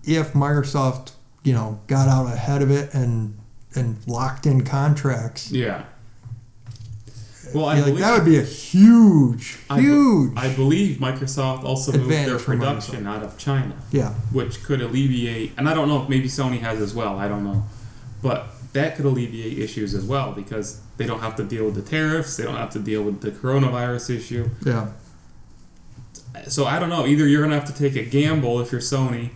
if 0.06 0.34
Microsoft, 0.34 1.12
you 1.44 1.54
know, 1.54 1.80
got 1.88 2.08
out 2.08 2.28
ahead 2.32 2.62
of 2.62 2.72
it 2.72 2.94
and 2.94 3.38
and 3.76 3.98
locked 4.08 4.46
in 4.46 4.64
contracts, 4.64 5.52
Yeah. 5.52 5.84
Well, 7.54 7.66
I 7.66 7.76
yeah, 7.76 7.80
like 7.82 7.86
believe, 7.92 8.00
that 8.04 8.14
would 8.18 8.26
be 8.26 8.38
a 8.40 8.42
huge, 8.44 9.60
I 9.70 9.80
huge. 9.80 10.34
I 10.36 10.54
believe 10.56 10.98
Microsoft 10.98 11.64
also 11.64 11.92
moved 11.94 12.10
their 12.10 12.40
production 12.40 13.06
out 13.06 13.22
of 13.24 13.38
China. 13.38 13.76
yeah, 13.92 14.10
which 14.32 14.64
could 14.64 14.82
alleviate 14.82 15.54
and 15.58 15.70
I 15.70 15.74
don't 15.74 15.88
know 15.88 16.02
if 16.02 16.10
maybe 16.10 16.28
Sony 16.28 16.60
has 16.60 16.82
as 16.82 16.94
well, 16.96 17.18
I 17.20 17.28
don't 17.28 17.44
know. 17.44 17.64
But 18.22 18.48
that 18.74 18.96
could 18.96 19.06
alleviate 19.06 19.60
issues 19.60 19.94
as 19.94 20.04
well 20.04 20.32
because 20.34 20.82
they 20.98 21.06
don't 21.06 21.20
have 21.20 21.36
to 21.36 21.44
deal 21.44 21.66
with 21.66 21.76
the 21.76 21.82
tariffs, 21.84 22.36
they 22.36 22.44
don't 22.44 22.56
have 22.58 22.72
to 22.72 22.80
deal 22.80 23.04
with 23.04 23.22
the 23.22 23.32
coronavirus 23.32 24.16
issue. 24.18 24.50
yeah, 24.66 24.88
So 26.48 26.66
I 26.66 26.80
don't 26.80 26.90
know, 26.90 27.06
either 27.06 27.28
you're 27.28 27.42
going 27.42 27.52
to 27.52 27.60
have 27.60 27.74
to 27.74 27.78
take 27.78 27.96
a 27.96 28.04
gamble 28.10 28.60
if 28.60 28.72
you're 28.72 28.82
Sony 28.82 29.30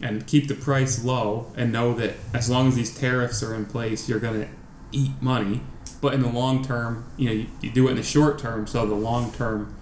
and 0.00 0.26
keep 0.26 0.48
the 0.48 0.54
price 0.54 1.04
low 1.04 1.52
and 1.56 1.72
know 1.72 1.92
that 1.94 2.14
as 2.32 2.48
long 2.48 2.68
as 2.68 2.74
these 2.74 2.96
tariffs 2.96 3.42
are 3.42 3.54
in 3.54 3.66
place, 3.66 4.08
you're 4.08 4.18
going 4.20 4.40
to 4.40 4.48
eat 4.92 5.10
money. 5.20 5.60
But 6.00 6.14
in 6.14 6.22
the 6.22 6.28
long 6.30 6.64
term, 6.64 7.04
you 7.18 7.28
know, 7.28 7.34
you, 7.34 7.46
you 7.60 7.70
do 7.70 7.88
it 7.88 7.90
in 7.92 7.96
the 7.98 8.02
short 8.02 8.38
term 8.38 8.66
so 8.66 8.86
the 8.86 8.94
long 8.94 9.30
term 9.32 9.74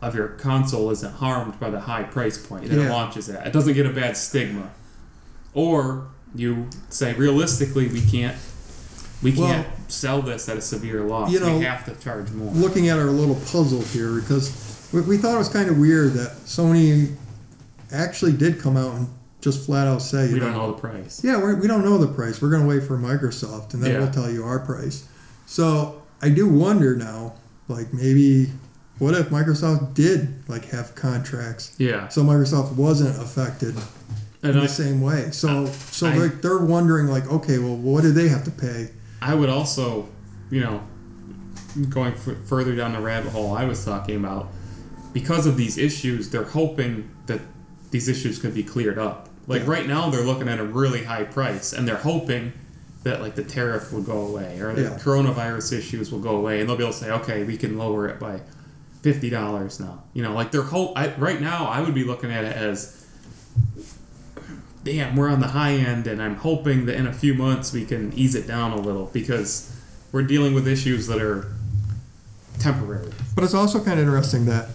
of 0.00 0.14
your 0.14 0.28
console 0.28 0.90
isn't 0.90 1.14
harmed 1.14 1.58
by 1.60 1.68
the 1.70 1.80
high 1.80 2.02
price 2.02 2.38
point 2.38 2.68
that 2.68 2.78
it 2.78 2.90
launches 2.90 3.28
at. 3.28 3.46
It 3.46 3.52
doesn't 3.52 3.74
get 3.74 3.84
a 3.86 3.90
bad 3.90 4.16
stigma. 4.16 4.70
Or 5.52 6.08
you 6.34 6.68
say 6.88 7.12
realistically 7.14 7.88
we 7.88 8.00
can't 8.00 8.36
we 9.22 9.32
can't 9.32 9.66
sell 9.88 10.20
this 10.20 10.48
at 10.48 10.56
a 10.56 10.60
severe 10.60 11.02
loss. 11.02 11.30
You 11.30 11.40
know- 11.40 11.58
we 11.58 11.64
have 11.64 11.84
to 11.86 11.94
charge 12.02 12.30
more. 12.32 12.50
looking 12.52 12.88
at 12.88 12.98
our 12.98 13.04
little 13.06 13.36
puzzle 13.36 13.82
here 13.82 14.20
because 14.20 14.88
we, 14.92 15.00
we 15.02 15.16
thought 15.18 15.34
it 15.34 15.38
was 15.38 15.48
kind 15.48 15.68
of 15.70 15.78
weird 15.78 16.12
that 16.14 16.32
Sony 16.44 17.14
actually 17.92 18.32
did 18.32 18.58
come 18.60 18.76
out 18.76 18.94
and 18.94 19.08
just 19.44 19.64
flat 19.66 19.86
out 19.86 20.00
say, 20.02 20.26
you 20.28 20.34
We 20.34 20.40
don't 20.40 20.52
know 20.54 20.72
the 20.72 20.78
price. 20.78 21.22
yeah, 21.22 21.36
we're, 21.36 21.54
we 21.60 21.68
don't 21.68 21.84
know 21.84 21.98
the 21.98 22.08
price. 22.08 22.40
We're 22.40 22.50
going 22.50 22.62
to 22.62 22.68
wait 22.68 22.82
for 22.82 22.96
Microsoft 22.98 23.74
and 23.74 23.82
then 23.82 23.92
Yeah. 23.92 23.98
we'll 24.00 24.10
tell 24.10 24.30
you 24.30 24.42
our 24.44 24.58
price. 24.58 25.06
So 25.46 26.02
I 26.22 26.30
do 26.30 26.48
wonder 26.48 26.96
now, 26.96 27.34
like 27.68 27.92
maybe 27.92 28.50
what 28.98 29.14
if 29.14 29.28
Microsoft 29.28 29.94
did 29.94 30.48
like 30.48 30.64
have 30.70 30.94
contracts 30.94 31.74
Yeah, 31.78 32.08
so 32.08 32.22
Microsoft 32.22 32.74
wasn't 32.76 33.20
affected 33.22 33.74
in 34.42 34.50
and 34.50 34.62
the 34.62 34.68
same 34.68 35.00
way. 35.02 35.30
So 35.32 35.66
so 35.66 36.06
I- 36.06 36.18
they're, 36.18 36.28
they're 36.28 36.58
wondering 36.64 37.06
like, 37.08 37.30
okay, 37.30 37.58
well, 37.58 37.76
what 37.76 38.02
do 38.02 38.12
they 38.12 38.28
have 38.28 38.44
to 38.44 38.50
pay? 38.50 38.90
I 39.20 39.34
would 39.34 39.48
also, 39.50 40.08
you 40.50 40.60
know, 40.60 40.82
going 41.90 42.12
f- 42.14 42.36
further 42.46 42.74
down 42.76 42.92
the 42.92 43.00
rabbit 43.00 43.32
hole 43.32 43.54
I 43.54 43.64
was 43.64 43.84
talking 43.84 44.16
about, 44.16 44.48
because 45.12 45.44
of 45.46 45.56
these 45.56 45.76
issues, 45.78 46.30
they're 46.30 46.44
hoping 46.44 47.10
that 47.26 47.40
these 47.90 48.08
issues 48.08 48.38
could 48.38 48.54
be 48.54 48.62
cleared 48.62 48.98
up. 48.98 49.28
Like 49.46 49.62
Yeah. 49.62 49.70
right 49.70 49.86
now, 49.86 50.10
they're 50.10 50.24
looking 50.24 50.48
at 50.48 50.58
a 50.58 50.64
really 50.64 51.04
high 51.04 51.24
price, 51.24 51.72
and 51.72 51.86
they're 51.86 51.96
hoping 51.96 52.52
that 53.02 53.20
like 53.20 53.34
the 53.34 53.44
tariff 53.44 53.92
will 53.92 54.02
go 54.02 54.26
away 54.26 54.58
or 54.60 54.72
the 54.74 54.82
Yeah. 54.82 54.98
coronavirus 54.98 55.72
issues 55.78 56.10
will 56.10 56.20
go 56.20 56.36
away, 56.36 56.60
and 56.60 56.68
they'll 56.68 56.76
be 56.76 56.84
able 56.84 56.92
to 56.94 56.98
say, 56.98 57.10
okay, 57.10 57.44
we 57.44 57.56
can 57.56 57.76
lower 57.76 58.06
it 58.08 58.18
by 58.18 58.40
fifty 59.02 59.28
dollars 59.28 59.78
now. 59.78 60.02
You 60.14 60.22
know, 60.22 60.32
like 60.32 60.50
their 60.52 60.62
hope. 60.62 60.92
I, 60.96 61.14
right 61.16 61.40
now, 61.40 61.66
I 61.66 61.80
would 61.82 61.94
be 61.94 62.04
looking 62.04 62.30
at 62.32 62.44
it 62.44 62.56
as. 62.56 63.04
Damn, 64.84 65.16
we're 65.16 65.30
on 65.30 65.40
the 65.40 65.48
high 65.48 65.72
end, 65.72 66.06
and 66.06 66.22
I'm 66.22 66.36
hoping 66.36 66.84
that 66.86 66.96
in 66.96 67.06
a 67.06 67.12
few 67.12 67.32
months 67.34 67.72
we 67.72 67.86
can 67.86 68.12
ease 68.14 68.34
it 68.34 68.46
down 68.46 68.72
a 68.72 68.76
little 68.80 69.06
because 69.14 69.70
we're 70.12 70.22
dealing 70.24 70.52
with 70.52 70.68
issues 70.68 71.06
that 71.06 71.22
are 71.22 71.46
temporary. 72.58 73.10
But 73.34 73.44
it's 73.44 73.54
also 73.54 73.78
kind 73.82 73.98
of 73.98 74.06
interesting 74.06 74.44
that 74.46 74.68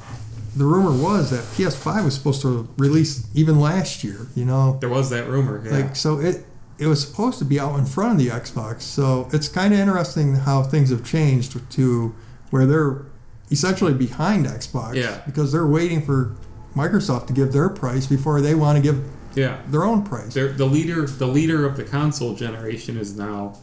the 0.56 0.66
rumor 0.66 0.92
was 0.92 1.30
that 1.32 1.44
PS5 1.56 2.06
was 2.06 2.14
supposed 2.16 2.42
to 2.42 2.68
release 2.78 3.28
even 3.34 3.60
last 3.60 4.04
year. 4.04 4.28
You 4.36 4.46
know, 4.46 4.78
There 4.80 4.90
was 4.90 5.10
that 5.10 5.28
rumor. 5.28 5.62
Yeah. 5.66 5.78
like 5.78 5.96
so 5.96 6.20
it 6.20 6.46
it 6.78 6.88
was 6.88 7.06
supposed 7.06 7.40
to 7.40 7.46
be 7.46 7.60
out 7.60 7.78
in 7.78 7.86
front 7.86 8.14
of 8.14 8.18
the 8.20 8.30
Xbox. 8.30 8.82
So 8.82 9.28
it's 9.34 9.48
kind 9.50 9.74
of 9.74 9.80
interesting 9.80 10.36
how 10.36 10.64
things 10.64 10.90
have 10.92 11.04
changed 11.06 11.60
to 11.72 12.16
where 12.52 12.66
they're 12.66 13.06
essentially 13.52 13.94
behind 13.94 14.46
Xbox. 14.46 14.96
Yeah. 14.96 15.22
Because 15.26 15.52
they're 15.52 15.68
waiting 15.68 16.02
for 16.06 16.36
Microsoft 16.76 17.28
to 17.28 17.34
give 17.34 17.52
their 17.52 17.68
price 17.70 18.08
before 18.08 18.40
they 18.42 18.56
want 18.56 18.78
to 18.78 18.82
give 18.82 19.04
yeah. 19.36 19.60
their 19.68 19.84
own 19.84 20.04
price. 20.04 20.34
They're, 20.34 20.54
the 20.54 20.66
leader, 20.66 21.06
the 21.06 21.28
leader 21.28 21.66
of 21.66 21.76
the 21.76 21.84
console 21.84 22.34
generation 22.36 22.98
is 22.98 23.18
now 23.18 23.58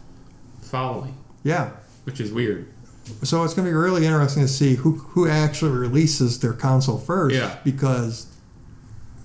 following, 0.60 1.16
Yeah. 1.42 1.70
which 2.04 2.20
is 2.20 2.32
weird. 2.32 2.68
So 3.22 3.44
it's 3.44 3.54
going 3.54 3.64
to 3.66 3.70
be 3.70 3.76
really 3.76 4.04
interesting 4.04 4.42
to 4.42 4.48
see 4.48 4.74
who 4.74 4.92
who 4.98 5.28
actually 5.28 5.72
releases 5.72 6.40
their 6.40 6.52
console 6.52 6.98
first. 6.98 7.34
Yeah. 7.36 7.56
Because 7.64 8.26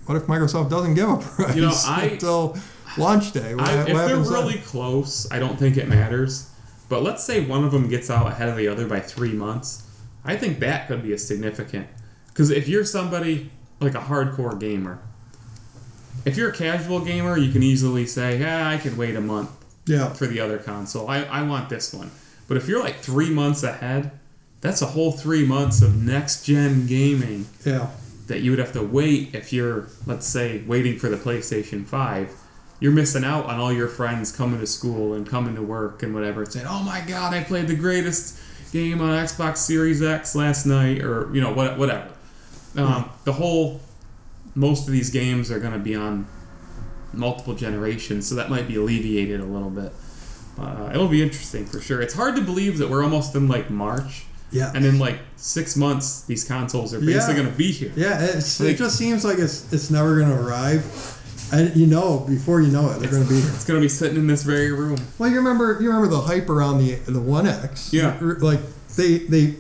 what 0.06 0.16
if 0.18 0.24
Microsoft 0.24 0.70
doesn't 0.70 0.94
give 0.96 1.10
a 1.10 1.18
price 1.18 1.56
You 1.56 1.62
know, 1.64 1.74
I- 1.88 2.04
until 2.14 2.58
launch 2.98 3.32
day? 3.32 3.56
What, 3.56 3.68
I, 3.68 3.76
what 3.78 3.80
if 3.90 3.96
they're 3.96 4.08
happens 4.08 4.30
then? 4.30 4.40
really 4.46 4.58
close, 4.60 5.32
I 5.32 5.40
don't 5.40 5.58
think 5.58 5.78
it 5.78 5.88
matters. 5.88 6.50
But 6.90 7.04
let's 7.04 7.24
say 7.24 7.46
one 7.46 7.64
of 7.64 7.72
them 7.72 7.88
gets 7.90 8.10
out 8.10 8.28
ahead 8.28 8.50
of 8.50 8.58
the 8.58 8.68
other 8.68 8.86
by 8.88 9.00
three 9.00 9.34
months. 9.34 9.88
I 10.26 10.36
think 10.36 10.60
that 10.60 10.88
could 10.88 11.02
be 11.04 11.14
a 11.14 11.18
significant. 11.18 11.88
Because 12.28 12.50
if 12.52 12.68
you're 12.68 12.86
somebody 12.86 13.50
like 13.80 13.96
a 13.96 14.00
hardcore 14.00 14.60
gamer, 14.60 15.00
if 16.26 16.38
you're 16.38 16.50
a 16.50 16.56
casual 16.56 17.00
gamer, 17.00 17.38
you 17.38 17.52
can 17.52 17.64
easily 17.64 18.06
say, 18.06 18.40
"Yeah, 18.40 18.68
I 18.70 18.78
can 18.78 18.96
wait 18.98 19.16
a 19.16 19.22
month 19.22 19.50
Yeah. 19.88 20.10
for 20.14 20.28
the 20.28 20.40
other 20.40 20.58
console. 20.60 21.08
I, 21.10 21.24
I 21.24 21.42
want 21.44 21.70
this 21.70 21.94
one." 21.94 22.12
But 22.48 22.58
if 22.58 22.68
you're 22.68 22.82
like 22.84 22.98
three 22.98 23.30
months 23.30 23.64
ahead, 23.64 24.12
that's 24.62 24.82
a 24.82 24.88
whole 24.88 25.12
three 25.12 25.46
months 25.46 25.82
of 25.82 25.96
next 26.02 26.46
gen 26.46 26.86
gaming 26.88 27.48
Yeah. 27.66 27.88
that 28.28 28.42
you 28.42 28.52
would 28.52 28.60
have 28.60 28.74
to 28.74 28.84
wait 28.84 29.34
if 29.34 29.52
you're, 29.52 29.88
let's 30.06 30.28
say, 30.28 30.64
waiting 30.68 31.00
for 31.00 31.10
the 31.10 31.18
PlayStation 31.18 31.86
5. 31.86 32.32
You're 32.80 32.92
missing 32.92 33.24
out 33.24 33.46
on 33.46 33.60
all 33.60 33.72
your 33.72 33.88
friends 33.88 34.32
coming 34.32 34.60
to 34.60 34.68
school 34.68 35.14
and 35.14 35.28
coming 35.28 35.56
to 35.56 35.62
work 35.62 36.04
and 36.04 36.14
whatever 36.14 36.46
saying, 36.46 36.66
oh 36.68 36.84
my 36.84 37.02
god, 37.08 37.34
I 37.34 37.44
played 37.44 37.68
the 37.68 37.76
greatest 37.76 38.40
game 38.72 39.02
on 39.02 39.10
Xbox 39.24 39.58
Series 39.58 40.02
X 40.02 40.36
last 40.36 40.66
night, 40.66 41.02
or, 41.04 41.30
you 41.34 41.42
know, 41.42 41.54
what, 41.54 41.78
whatever. 41.78 42.10
Um, 42.78 43.10
the 43.26 43.34
whole, 43.34 43.82
most 44.56 44.88
of 44.88 44.94
these 44.94 45.10
games 45.10 45.52
are 45.52 45.60
going 45.60 45.74
to 45.74 45.80
be 45.80 45.94
on 45.96 46.26
multiple 47.14 47.54
generations, 47.54 48.28
so 48.28 48.36
that 48.36 48.50
might 48.50 48.68
be 48.68 48.78
alleviated 48.78 49.42
a 49.42 49.46
little 49.46 49.70
bit. 49.70 49.92
Uh, 50.60 50.90
it'll 50.94 51.08
be 51.08 51.22
interesting 51.24 51.66
for 51.66 51.80
sure. 51.80 52.02
It's 52.02 52.14
hard 52.14 52.36
to 52.36 52.42
believe 52.42 52.78
that 52.80 52.90
we're 52.90 53.04
almost 53.04 53.34
in 53.36 53.48
like 53.48 53.70
March, 53.70 54.26
Yeah. 54.52 54.72
and 54.76 54.86
in 54.86 55.00
like 55.00 55.20
six 55.38 55.76
months, 55.76 56.22
these 56.22 56.44
consoles 56.44 56.94
are 56.94 57.00
basically 57.00 57.36
Yeah. 57.36 57.42
going 57.42 57.52
to 57.52 57.58
be 57.58 57.72
here. 57.72 57.92
Yeah, 57.96 58.20
it's, 58.22 58.60
Like- 58.60 58.70
it 58.72 58.78
just 58.78 58.98
seems 58.98 59.24
like 59.26 59.40
it's 59.40 59.72
it's 59.74 59.90
never 59.90 60.18
going 60.20 60.30
to 60.30 60.40
arrive. 60.42 60.84
And 61.54 61.76
you 61.76 61.86
know, 61.88 62.20
before 62.30 62.62
you 62.62 62.72
know 62.72 62.90
it, 62.92 63.00
they're 63.00 63.10
going 63.12 63.24
to 63.24 63.30
be 63.30 63.42
here. 63.42 63.50
It's 63.54 63.66
gonna 63.66 63.82
be 63.82 63.90
sitting 63.90 64.16
in 64.16 64.26
this 64.28 64.44
very 64.44 64.72
room. 64.72 64.98
Well, 65.18 65.30
you 65.30 65.36
remember 65.36 65.78
you 65.82 65.88
remember 65.92 66.08
the 66.08 66.22
hype 66.22 66.50
around 66.50 66.78
the 66.78 66.96
the 67.12 67.20
One 67.20 67.46
X? 67.46 67.92
Yeah. 67.92 68.16
Like 68.22 68.62
they 68.96 69.18
they 69.20 69.56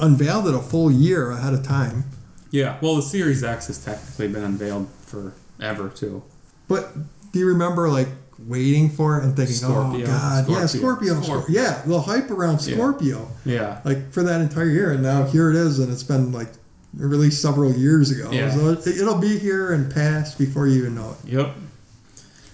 unveiled 0.00 0.48
it 0.48 0.54
a 0.54 0.58
full 0.60 0.90
year 0.90 1.30
ahead 1.30 1.54
of 1.54 1.62
time. 1.62 2.04
Yeah. 2.50 2.76
Well, 2.80 2.96
the 2.96 3.02
Series 3.02 3.44
X 3.44 3.68
has 3.68 3.78
technically 3.78 4.26
been 4.28 4.42
unveiled 4.42 4.88
forever 5.06 5.88
too. 5.90 6.22
But 6.66 6.92
do 7.32 7.38
you 7.38 7.46
remember 7.46 7.88
like 7.88 8.08
waiting 8.46 8.88
for 8.90 9.18
it 9.18 9.24
and 9.24 9.34
thinking, 9.36 9.54
Scorpio, 9.54 10.04
oh 10.04 10.06
god, 10.06 10.48
yeah, 10.48 10.66
Scorpio, 10.66 10.66
Scorpio, 10.66 11.22
Scorpio. 11.22 11.40
Scor- 11.40 11.44
yeah, 11.48 11.82
the 11.86 12.00
hype 12.00 12.30
around 12.30 12.60
Scorpio, 12.60 13.28
Yeah. 13.44 13.80
like 13.84 14.12
for 14.12 14.22
that 14.22 14.40
entire 14.40 14.68
year, 14.70 14.92
and 14.92 15.02
now 15.02 15.24
here 15.24 15.50
it 15.50 15.56
is, 15.56 15.78
and 15.80 15.92
it's 15.92 16.02
been 16.04 16.30
like 16.32 16.48
released 16.94 17.42
several 17.42 17.72
years 17.72 18.10
ago. 18.10 18.30
Yeah. 18.30 18.50
So 18.54 18.70
it, 18.70 18.86
it'll 18.86 19.18
be 19.18 19.38
here 19.38 19.72
and 19.72 19.92
pass 19.92 20.34
before 20.34 20.66
you 20.68 20.78
even 20.80 20.94
know 20.94 21.16
it. 21.24 21.30
Yep. 21.32 21.54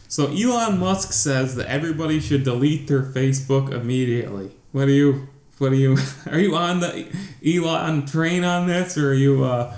So 0.09 0.29
Elon 0.29 0.79
Musk 0.79 1.13
says 1.13 1.57
that 1.57 1.67
everybody 1.67 2.21
should 2.21 2.45
delete 2.45 2.87
their 2.89 3.03
Facebook 3.03 3.73
immediately. 3.73 4.51
What 4.73 4.89
are 4.89 4.93
you? 4.93 5.29
What 5.59 5.73
are 5.73 5.77
you? 5.77 5.97
Are 6.31 6.39
you 6.39 6.57
on 6.57 6.81
the 6.81 7.07
Elon 7.47 8.07
train 8.07 8.43
on 8.45 8.67
this, 8.67 8.99
or 8.99 9.11
are 9.11 9.15
you? 9.15 9.45
uh 9.45 9.75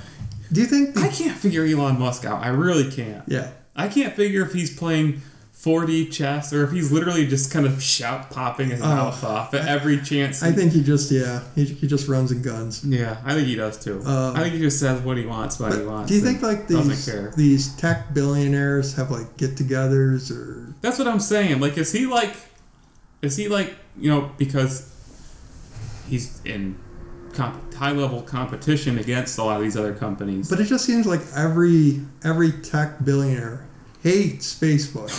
Do 0.50 0.60
you 0.60 0.66
think? 0.66 0.94
The, 0.94 1.00
I 1.02 1.08
can't 1.08 1.36
figure 1.36 1.64
Elon 1.64 1.98
Musk 1.98 2.24
out. 2.24 2.42
I 2.42 2.48
really 2.48 2.90
can't. 2.90 3.24
yeah. 3.26 3.50
I 3.78 3.88
can't 3.88 4.14
figure 4.14 4.42
if 4.42 4.54
he's 4.54 4.74
playing 4.74 5.20
4D 5.66 6.12
chess 6.12 6.52
or 6.52 6.62
if 6.64 6.70
he's 6.70 6.92
literally 6.92 7.26
just 7.26 7.52
kind 7.52 7.66
of 7.66 7.82
shout 7.82 8.30
popping 8.30 8.70
his 8.70 8.80
Oh, 8.80 8.84
mouth 8.86 9.24
off 9.24 9.52
at 9.52 9.66
every 9.66 10.00
chance. 10.00 10.42
I 10.42 10.52
think 10.52 10.72
he 10.72 10.82
just 10.82 11.10
yeah 11.10 11.42
he, 11.56 11.64
he 11.64 11.86
just 11.88 12.06
runs 12.08 12.30
and 12.30 12.44
guns. 12.44 12.84
Yeah, 12.84 13.16
I 13.24 13.34
think 13.34 13.48
he 13.48 13.56
does 13.56 13.82
too. 13.82 14.00
Uh, 14.06 14.32
I 14.36 14.40
think 14.42 14.54
he 14.54 14.60
just 14.60 14.78
says 14.78 15.00
what 15.02 15.16
he 15.16 15.26
wants, 15.26 15.58
what 15.58 15.74
he 15.76 15.84
wants. 15.84 16.08
do 16.08 16.14
you 16.14 16.20
think 16.20 16.40
like 16.42 16.68
these 16.68 17.06
these 17.34 17.74
tech 17.76 18.14
billionaires 18.14 18.94
have 18.94 19.10
like 19.10 19.36
get-togethers 19.36 20.30
or 20.30 20.72
That's 20.82 20.98
what 20.98 21.08
I'm 21.08 21.20
saying. 21.20 21.60
Like, 21.60 21.76
is 21.76 21.90
he 21.92 22.06
like, 22.06 22.34
is 23.22 23.36
he 23.36 23.48
like, 23.48 23.74
you 23.98 24.08
know, 24.10 24.30
because 24.38 24.92
he's 26.08 26.40
in 26.44 26.78
comp- 27.32 27.74
high 27.74 27.90
level 27.92 28.22
competition 28.22 28.98
against 28.98 29.38
a 29.38 29.42
lot 29.42 29.56
of 29.56 29.62
these 29.62 29.76
other 29.76 29.94
companies. 29.94 30.48
But 30.48 30.60
it 30.60 30.64
just 30.66 30.84
seems 30.84 31.06
like 31.06 31.20
every 31.34 32.02
every 32.24 32.52
tech 32.52 33.04
billionaire 33.04 33.65
hates 34.10 34.54
Facebook. 34.58 35.10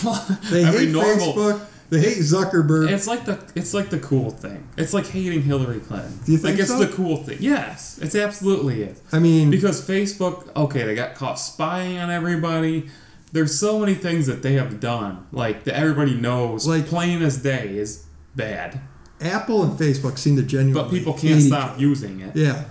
They 0.50 0.64
Every 0.64 0.86
hate 0.86 0.90
normal- 0.90 1.32
Facebook. 1.34 1.60
They 1.90 2.00
hate 2.00 2.18
Zuckerberg. 2.18 2.90
It's 2.90 3.06
like 3.06 3.24
the 3.24 3.38
it's 3.54 3.72
like 3.72 3.88
the 3.88 3.98
cool 3.98 4.30
thing. 4.30 4.68
It's 4.76 4.92
like 4.92 5.06
hating 5.06 5.42
Hillary 5.42 5.80
Clinton. 5.80 6.18
Do 6.26 6.32
you 6.32 6.38
think 6.38 6.54
like 6.56 6.60
it's 6.60 6.68
so? 6.70 6.78
the 6.78 6.88
cool 6.92 7.16
thing? 7.16 7.38
Yes, 7.40 7.98
it's 8.02 8.14
absolutely 8.14 8.82
is. 8.82 9.00
I 9.10 9.18
mean, 9.18 9.50
Because 9.50 9.80
Facebook, 9.80 10.54
okay, 10.54 10.82
they 10.84 10.94
got 10.94 11.14
caught 11.14 11.38
spying 11.38 11.96
on 11.98 12.10
everybody. 12.10 12.90
There's 13.32 13.58
so 13.58 13.78
many 13.78 13.94
things 13.94 14.26
that 14.26 14.42
they 14.42 14.54
have 14.54 14.80
done, 14.80 15.26
like 15.32 15.64
that 15.64 15.76
everybody 15.76 16.14
knows, 16.14 16.66
Like- 16.66 16.86
plain 16.86 17.22
as 17.22 17.38
day, 17.42 17.76
is 17.78 18.04
bad. 18.36 18.80
Apple 19.22 19.62
and 19.64 19.72
Facebook 19.78 20.18
seem 20.18 20.36
to 20.36 20.42
genuinely. 20.42 20.82
But 20.82 20.90
people 20.90 21.14
can't 21.14 21.40
stop 21.42 21.80
using 21.80 22.20
it. 22.20 22.36
Yeah, 22.36 22.64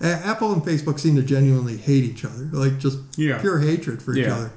Apple 0.00 0.52
and 0.54 0.62
Facebook 0.62 0.98
seem 0.98 1.16
to 1.16 1.22
genuinely 1.22 1.76
hate 1.76 2.04
each 2.04 2.24
other, 2.24 2.48
like 2.52 2.78
just 2.78 2.98
Yeah. 3.16 3.38
pure 3.42 3.58
hatred 3.58 4.02
for 4.02 4.16
each 4.16 4.26
other. 4.26 4.50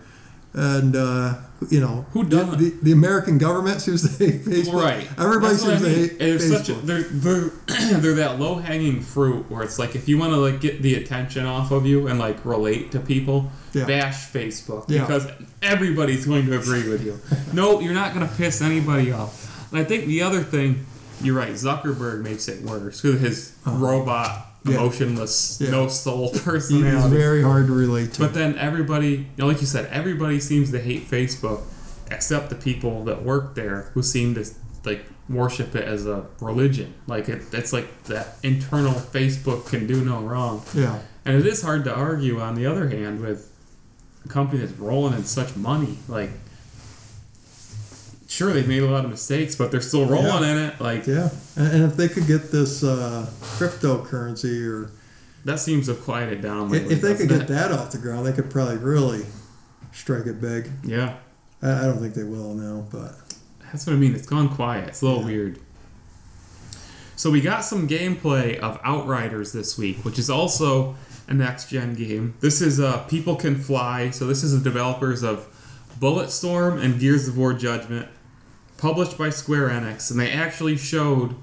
And 0.59 0.95
uh, 0.95 1.35
you 1.69 1.79
know, 1.79 2.05
Who 2.13 2.23
the, 2.25 2.43
the, 2.43 2.69
the 2.81 2.91
American 2.91 3.37
government 3.37 3.79
seems 3.81 4.01
to 4.17 4.25
hate 4.25 4.41
Facebook. 4.45 4.73
Right. 4.81 5.07
Everybody 5.19 5.53
That's 5.53 5.61
seems 5.63 5.83
I 5.83 5.85
mean. 5.87 5.93
to 5.93 6.01
hate 6.09 6.21
It's 6.21 6.45
Facebook. 6.45 6.57
such 6.57 6.69
a, 6.69 6.73
they're 6.73 7.01
they're 7.03 7.51
they're 7.99 8.15
that 8.15 8.39
low 8.39 8.55
hanging 8.55 9.01
fruit 9.01 9.49
where 9.51 9.61
it's 9.63 9.77
like 9.77 9.95
if 9.95 10.09
you 10.09 10.17
want 10.17 10.33
to 10.33 10.37
like 10.37 10.59
get 10.59 10.81
the 10.81 10.95
attention 10.95 11.45
off 11.45 11.69
of 11.71 11.85
you 11.85 12.07
and 12.07 12.17
like 12.19 12.43
relate 12.43 12.91
to 12.93 12.99
people, 12.99 13.51
Yeah. 13.73 13.85
bash 13.85 14.31
Facebook 14.31 14.85
Yeah. 14.89 15.01
because 15.01 15.27
everybody's 15.61 16.25
going 16.25 16.47
to 16.47 16.57
agree 16.59 16.89
with 16.89 17.05
you. 17.05 17.19
no, 17.53 17.79
you're 17.79 17.93
not 17.93 18.13
going 18.15 18.27
to 18.27 18.33
piss 18.35 18.61
anybody 18.61 19.11
off. 19.11 19.69
And 19.71 19.79
I 19.79 19.83
think 19.83 20.05
the 20.05 20.23
other 20.23 20.41
thing, 20.41 20.85
you're 21.21 21.35
right. 21.35 21.51
Zuckerberg 21.51 22.21
makes 22.23 22.47
it 22.47 22.63
worse 22.63 23.03
with 23.03 23.21
his 23.21 23.55
robot, 23.65 24.29
Uh-huh. 24.29 24.41
Yeah. 24.41 24.46
Emotionless, 24.69 25.57
Yeah. 25.61 25.71
no 25.71 25.87
soul 25.87 26.29
person. 26.43 26.85
is 26.85 27.05
very 27.05 27.41
hard 27.41 27.67
to 27.67 27.73
relate 27.73 28.13
to. 28.13 28.21
But 28.21 28.33
then 28.33 28.57
everybody, 28.57 29.09
you 29.09 29.25
know, 29.37 29.47
like 29.47 29.61
you 29.61 29.67
said, 29.67 29.85
everybody 29.91 30.39
seems 30.39 30.71
to 30.71 30.79
hate 30.79 31.09
Facebook, 31.09 31.61
except 32.11 32.49
the 32.49 32.55
people 32.55 33.03
that 33.05 33.23
work 33.23 33.55
there 33.55 33.91
who 33.93 34.01
seem 34.03 34.35
to 34.35 34.45
like 34.85 35.05
worship 35.29 35.75
it 35.75 35.83
as 35.83 36.05
a 36.05 36.25
religion. 36.39 36.93
Like 37.07 37.27
it, 37.29 37.41
it's 37.51 37.73
like 37.73 38.03
that 38.05 38.35
internal 38.43 38.93
Facebook 38.93 39.67
can 39.69 39.85
do 39.87 40.03
no 40.05 40.21
wrong. 40.21 40.63
Yeah. 40.73 40.99
And 41.25 41.35
it 41.35 41.45
is 41.45 41.61
hard 41.61 41.83
to 41.83 41.93
argue, 41.93 42.39
on 42.39 42.55
the 42.55 42.65
other 42.65 42.87
hand, 42.87 43.19
with 43.21 43.51
a 44.23 44.29
company 44.29 44.59
that's 44.59 44.71
rolling 44.79 45.13
in 45.13 45.25
such 45.25 45.57
money. 45.57 45.97
Like, 46.07 46.29
sure, 48.27 48.51
they've 48.53 48.67
made 48.67 48.83
a 48.83 48.87
lot 48.89 49.05
of 49.05 49.11
mistakes, 49.11 49.55
but 49.55 49.71
they're 49.71 49.81
still 49.81 50.05
rolling 50.05 50.43
Yeah. 50.43 50.51
in 50.51 50.57
it. 50.57 50.81
Like, 50.81 51.07
Yeah. 51.07 51.29
And, 51.55 51.67
and 51.73 51.83
if 51.83 51.95
they 51.97 52.07
could 52.09 52.27
get 52.27 52.51
this 52.51 52.83
uh, 52.83 53.27
cryptocurrency 53.41 54.67
or 54.67 54.91
that 55.45 55.59
seems 55.59 55.85
to 55.87 55.93
have 55.93 56.03
quieted 56.03 56.41
down. 56.41 56.65
if, 56.67 56.71
Lately, 56.73 56.95
if 56.95 57.01
they 57.01 57.15
could 57.15 57.29
doesn't 57.29 57.47
get 57.47 57.55
it? 57.55 57.69
that 57.69 57.71
off 57.71 57.91
the 57.91 57.97
ground, 57.97 58.25
they 58.25 58.33
could 58.33 58.49
probably 58.49 58.77
really 58.77 59.25
strike 59.93 60.25
it 60.25 60.41
big. 60.41 60.69
Yeah, 60.83 61.15
I, 61.61 61.71
I 61.71 61.81
don't 61.83 61.99
think 61.99 62.13
they 62.15 62.23
will 62.23 62.53
now, 62.53 62.85
but 62.91 63.15
that's 63.71 63.85
what 63.87 63.93
I 63.93 63.95
mean. 63.95 64.13
It's 64.13 64.27
gone 64.27 64.49
quiet. 64.49 64.89
It's 64.89 65.01
a 65.01 65.05
little 65.05 65.21
Yeah. 65.21 65.27
weird. 65.27 65.59
So 67.15 67.31
we 67.31 67.41
got 67.41 67.61
some 67.65 67.87
gameplay 67.87 68.59
of 68.59 68.79
Outriders 68.83 69.51
this 69.51 69.77
week, 69.77 70.05
which 70.05 70.19
is 70.19 70.29
also 70.29 70.95
a 71.27 71.33
next 71.33 71.69
gen 71.69 71.95
game. 71.95 72.35
This 72.41 72.61
is 72.61 72.79
uh, 72.79 72.99
People 73.05 73.35
Can 73.35 73.55
Fly. 73.57 74.11
So 74.11 74.27
this 74.27 74.43
is 74.43 74.53
the 74.55 74.63
developers 74.63 75.23
of 75.23 75.47
Bulletstorm 75.99 76.79
and 76.79 76.99
Gears 76.99 77.27
of 77.27 77.35
War 77.37 77.53
Judgment, 77.53 78.07
published 78.77 79.17
by 79.17 79.29
Square 79.29 79.69
Enix, 79.69 80.11
and 80.11 80.19
they 80.19 80.31
actually 80.31 80.77
showed 80.77 81.35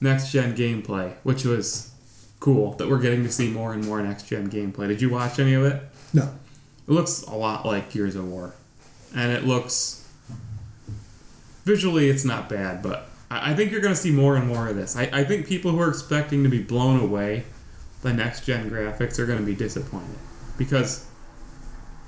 next 0.00 0.32
gen 0.32 0.56
gameplay, 0.56 1.14
which 1.22 1.44
was 1.44 1.92
cool. 2.40 2.72
That 2.74 2.88
we're 2.88 3.00
getting 3.00 3.22
to 3.24 3.32
see 3.32 3.50
more 3.50 3.72
and 3.72 3.84
more 3.84 4.02
next 4.02 4.28
gen 4.28 4.50
gameplay. 4.50 4.88
Did 4.88 5.00
you 5.02 5.10
watch 5.10 5.38
any 5.38 5.54
of 5.54 5.64
it? 5.64 5.82
no. 6.12 6.34
It 6.86 6.92
looks 6.92 7.22
a 7.22 7.34
lot 7.34 7.66
like 7.66 7.90
Gears 7.90 8.16
of 8.16 8.26
War, 8.26 8.54
and 9.14 9.30
it 9.30 9.44
looks 9.44 10.08
visually 11.64 12.08
it's 12.08 12.24
not 12.24 12.48
bad, 12.48 12.82
but 12.82 13.08
I, 13.30 13.52
I 13.52 13.54
think 13.54 13.70
you're 13.70 13.82
going 13.82 13.94
to 13.94 14.00
see 14.00 14.10
more 14.10 14.36
and 14.36 14.46
more 14.48 14.68
of 14.68 14.76
this. 14.76 14.96
I, 14.96 15.02
I 15.12 15.24
think 15.24 15.46
people 15.46 15.70
who 15.70 15.80
are 15.80 15.88
expecting 15.88 16.42
to 16.44 16.48
be 16.48 16.62
blown 16.62 16.98
away 16.98 17.44
by 18.02 18.12
next 18.12 18.46
gen 18.46 18.70
graphics 18.70 19.18
are 19.18 19.26
going 19.26 19.38
to 19.38 19.44
be 19.44 19.54
disappointed 19.54 20.16
because 20.56 21.06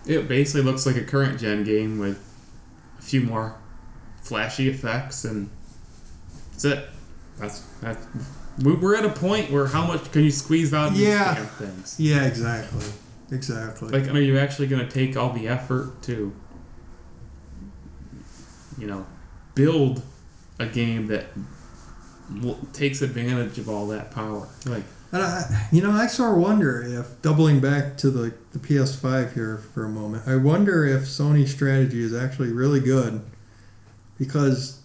it 0.07 0.28
basically 0.28 0.62
looks 0.62 0.87
like 0.87 0.97
a 0.97 1.05
current 1.05 1.39
gen 1.39 1.62
game 1.64 1.99
with 1.99 2.18
a 2.99 3.03
few 3.03 3.20
more 3.20 3.57
flashy 4.31 4.68
effects, 4.68 5.24
and 5.24 5.51
that's 6.53 6.64
it. 6.64 6.89
That's 7.39 7.61
that's. 7.83 8.07
we- 8.62 8.74
We're 8.76 8.95
at 8.97 9.05
a 9.05 9.11
point 9.11 9.51
where 9.51 9.66
how 9.66 9.85
much 9.87 10.11
can 10.12 10.22
you 10.22 10.31
squeeze 10.31 10.72
out 10.72 10.89
of 10.89 10.95
these 10.95 11.09
Yeah. 11.09 11.35
damn 11.35 11.47
things? 11.47 11.97
Yeah, 11.99 12.24
exactly. 12.24 12.87
Exactly. 13.33 13.89
Like, 13.91 14.09
are 14.14 14.20
you 14.20 14.39
actually 14.39 14.68
going 14.68 14.87
to 14.87 14.91
take 14.93 15.16
all 15.16 15.33
the 15.33 15.47
effort 15.49 16.01
to, 16.03 16.33
you 18.78 18.87
know, 18.87 19.05
build 19.55 20.03
a 20.59 20.66
game 20.66 21.07
that 21.09 21.26
takes 22.72 23.03
advantage 23.03 23.59
of 23.59 23.68
all 23.68 23.87
that 23.89 24.11
power? 24.11 24.49
Like, 24.66 24.85
And 25.12 25.22
I, 25.22 25.68
you 25.72 25.83
know, 25.83 25.91
I 25.93 26.07
sort 26.07 26.37
of 26.37 26.43
wonder 26.43 26.83
if 26.83 27.20
doubling 27.22 27.61
back 27.61 27.97
to 27.99 28.11
the, 28.11 28.33
the 28.53 28.59
PS5 28.59 29.33
here 29.35 29.59
for 29.74 29.85
a 29.85 29.89
moment, 29.89 30.24
I 30.26 30.37
wonder 30.37 30.85
if 30.85 31.03
Sony's 31.03 31.51
strategy 31.53 32.03
is 32.03 32.14
actually 32.14 32.53
really 32.53 32.81
good 32.81 33.20
because 34.21 34.79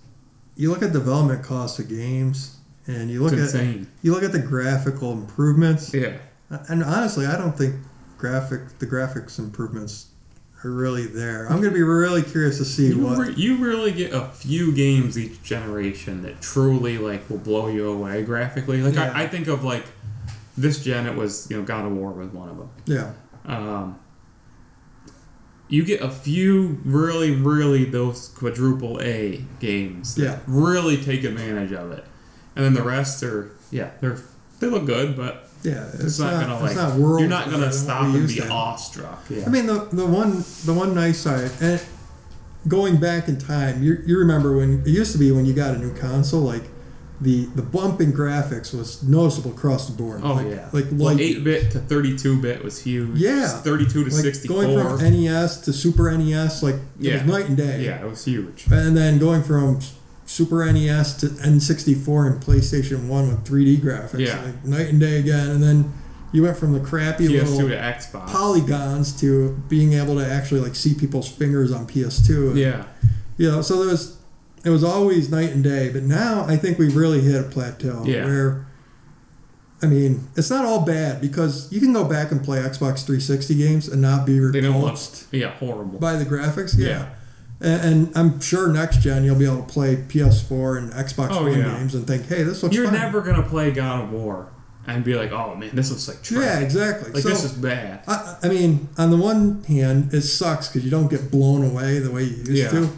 you 0.56 0.72
look 0.72 0.82
at 0.82 0.94
development 0.94 1.44
costs 1.44 1.78
of 1.78 1.90
games 1.90 2.58
and 2.88 3.12
you 3.12 3.22
look 3.22 3.34
it's 3.34 3.54
at 3.54 3.62
insane. 3.62 3.88
you 4.02 4.12
look 4.14 4.24
at 4.24 4.32
the 4.32 4.40
graphical 4.40 5.12
improvements, 5.12 5.94
Yeah. 5.94 6.14
and 6.70 6.84
honestly, 6.84 7.26
I 7.28 7.38
don't 7.38 7.56
think 7.56 7.76
graphic 8.18 8.80
the 8.80 8.88
graphics 8.88 9.38
improvements 9.38 10.08
are 10.64 10.72
really 10.72 11.06
there. 11.06 11.46
I'm 11.48 11.58
going 11.62 11.74
to 11.74 11.78
be 11.78 11.84
really 11.84 12.24
curious 12.24 12.58
to 12.60 12.66
see 12.66 12.88
You, 12.88 13.00
what. 13.06 13.18
re- 13.18 13.34
you 13.36 13.58
really 13.58 13.92
get 13.92 14.14
a 14.14 14.26
few 14.30 14.72
games 14.72 15.18
each 15.18 15.44
generation 15.44 16.22
that 16.24 16.42
truly 16.42 16.98
like 16.98 17.30
will 17.30 17.38
blow 17.40 17.68
you 17.68 17.90
away 17.92 18.24
graphically. 18.24 18.82
Like 18.82 18.96
Yeah. 18.96 19.12
I, 19.14 19.24
I 19.24 19.28
think 19.28 19.48
of 19.48 19.64
like 19.64 19.84
this 20.58 20.82
gen, 20.84 21.06
it 21.06 21.16
was 21.16 21.48
you 21.52 21.58
know 21.58 21.64
God 21.64 21.86
of 21.86 21.92
War 21.92 22.12
was 22.14 22.30
one 22.30 22.48
of 22.50 22.58
them. 22.58 22.70
yeah, 22.86 23.12
um, 23.46 24.00
you 25.68 25.84
get 25.84 26.02
a 26.02 26.10
few 26.10 26.80
really, 26.86 27.32
really 27.32 27.86
those 27.86 28.30
quadruple 28.38 29.02
A 29.02 29.44
games 29.60 30.16
that 30.16 30.24
Yeah. 30.24 30.40
really 30.48 30.98
take 30.98 31.24
advantage 31.24 31.72
of 31.72 31.92
it, 31.92 32.06
and 32.56 32.64
then 32.66 32.74
the 32.74 32.84
rest 32.84 33.24
are 33.24 33.52
yeah 33.72 33.90
they're 34.02 34.18
they 34.60 34.68
look 34.68 34.86
good, 34.86 35.16
but 35.18 35.50
yeah, 35.64 35.88
it's, 36.00 36.20
not, 36.20 36.32
gonna 36.42 36.60
like 36.60 36.76
not 36.76 36.96
worlds 36.96 37.22
you're 37.22 37.30
not 37.30 37.50
gonna 37.50 37.72
stop 37.72 38.04
and 38.04 38.28
be 38.28 38.42
awestruck. 38.42 39.26
Yeah, 39.30 39.46
I 39.46 39.50
mean, 39.50 39.66
the 39.66 39.88
the 39.92 40.06
one 40.06 40.44
the 40.66 40.74
one 40.74 40.94
nice 40.94 41.20
side, 41.20 41.52
and 41.60 41.82
going 42.68 42.98
back 42.98 43.28
in 43.28 43.38
time, 43.38 43.84
you, 43.84 43.98
you 44.06 44.18
remember 44.18 44.56
when 44.56 44.82
it 44.82 44.88
used 44.88 45.12
to 45.12 45.18
be 45.18 45.32
when 45.32 45.46
you 45.46 45.54
got 45.54 45.76
a 45.76 45.78
new 45.78 45.94
console, 45.94 46.42
like 46.42 46.64
the 47.22 47.46
the 47.56 47.62
bump 47.62 48.02
in 48.02 48.12
graphics 48.12 48.74
was 48.78 49.02
noticeable 49.04 49.52
across 49.52 49.88
the 49.90 49.96
board. 49.96 50.22
oh 50.24 50.34
like, 50.34 50.48
yeah, 50.48 50.70
like 50.74 50.86
well, 50.92 51.18
eight 51.20 51.44
bit 51.44 51.72
to 51.72 51.80
thirty 51.80 52.18
two 52.18 52.42
bit 52.42 52.64
was 52.64 52.82
huge. 52.84 53.18
Yeah. 53.18 53.48
thirty 53.48 53.86
two 53.86 54.04
to 54.04 54.14
like 54.14 54.24
sixty 54.24 54.48
going 54.48 54.78
from 54.78 55.00
NES 55.02 55.62
to 55.62 55.74
Super 55.74 56.12
NES, 56.18 56.62
like 56.62 56.76
it 56.76 56.82
Yeah. 57.00 57.14
was 57.14 57.24
night 57.24 57.48
and 57.48 57.58
day. 57.58 57.86
Yeah, 57.86 58.02
it 58.04 58.10
was 58.10 58.26
huge. 58.26 58.66
And 58.70 58.96
then 58.98 59.18
going 59.18 59.44
from 59.44 59.80
Super 60.26 60.66
NES 60.72 61.14
to 61.22 61.28
N64 61.28 62.32
and 62.34 62.42
PlayStation 62.44 63.08
One 63.08 63.28
with 63.30 63.46
3D 63.46 63.78
graphics, 63.80 64.20
Yeah. 64.20 64.42
like 64.44 64.66
night 64.66 64.88
and 64.90 65.00
day 65.00 65.20
again. 65.20 65.50
And 65.52 65.62
then 65.64 65.94
you 66.32 66.42
went 66.44 66.58
from 66.58 66.74
the 66.74 66.80
crappy 66.80 67.28
PS2 67.28 67.44
little 67.44 67.70
to 67.70 67.76
Xbox. 67.76 68.28
polygons 68.28 69.18
to 69.22 69.52
being 69.70 69.94
able 69.94 70.16
to 70.18 70.26
actually 70.30 70.62
like 70.62 70.76
see 70.76 70.94
people's 70.96 71.30
fingers 71.30 71.72
on 71.72 71.86
PS2. 71.88 72.50
And, 72.50 72.58
yeah, 72.58 72.86
You 73.38 73.52
know, 73.52 73.62
so 73.62 73.80
there 73.80 73.88
was 73.92 74.15
it 74.66 74.70
was 74.70 74.84
always 74.84 75.30
night 75.30 75.52
and 75.52 75.64
day, 75.64 75.90
but 75.92 76.04
now 76.04 76.44
I 76.48 76.58
think 76.58 76.78
we've 76.80 76.96
really 76.96 77.22
hit 77.22 77.36
a 77.40 77.44
plateau 77.48 78.04
Yeah. 78.06 78.26
where 78.26 78.66
I 79.84 79.88
mean, 79.88 80.28
it's 80.36 80.50
not 80.50 80.66
all 80.66 80.86
bad 80.86 81.22
because 81.22 81.72
you 81.72 81.80
can 81.80 81.94
go 81.94 82.04
back 82.06 82.32
and 82.32 82.44
play 82.44 82.60
Xbox 82.60 83.06
360 83.06 83.56
games 83.56 83.88
and 83.88 84.02
not 84.02 84.26
be 84.26 84.40
they 84.40 84.62
don't 84.62 84.74
look 84.82 84.94
repulsed 84.94 85.28
yeah 85.32 85.50
horrible. 85.52 86.00
by 86.00 86.16
the 86.16 86.26
graphics. 86.26 86.76
Yeah. 86.78 86.88
Yeah. 86.88 87.10
And, 87.62 87.82
and 88.06 88.18
I'm 88.18 88.42
sure 88.42 88.68
next 88.70 89.02
gen 89.02 89.24
you'll 89.24 89.38
be 89.38 89.46
able 89.46 89.58
to 89.64 89.64
play 89.74 89.98
PS4 89.98 90.78
and 90.78 90.92
Xbox 90.94 91.28
Oh, 91.32 91.44
One 91.44 91.60
yeah. 91.60 91.78
games 91.78 91.94
and 91.94 92.08
think, 92.08 92.28
hey, 92.28 92.44
this 92.44 92.64
looks 92.64 92.74
You're 92.76 92.86
fun. 92.86 92.96
never 92.96 93.22
gonna 93.22 93.44
play 93.44 93.72
God 93.72 94.06
of 94.06 94.12
War 94.12 94.48
and 94.88 95.04
be 95.04 95.14
like, 95.16 95.32
oh 95.32 95.56
man, 95.56 95.72
this 95.74 95.90
looks 95.92 96.08
like 96.08 96.22
trash. 96.24 96.44
yeah, 96.44 96.60
exactly. 96.60 97.12
Like 97.12 97.24
so, 97.24 97.30
this 97.30 97.44
is 97.44 97.52
bad. 97.54 98.02
I, 98.08 98.38
I 98.44 98.48
mean, 98.50 98.88
on 98.98 99.10
the 99.12 99.18
one 99.18 99.64
hand, 99.64 100.14
it 100.14 100.22
sucks 100.22 100.68
because 100.70 100.84
you 100.86 100.92
don't 100.92 101.10
get 101.10 101.30
blown 101.32 101.64
away 101.70 102.00
the 102.00 102.12
way 102.12 102.24
you 102.24 102.36
used 102.38 102.50
Yeah. 102.52 102.70
to. 102.72 102.90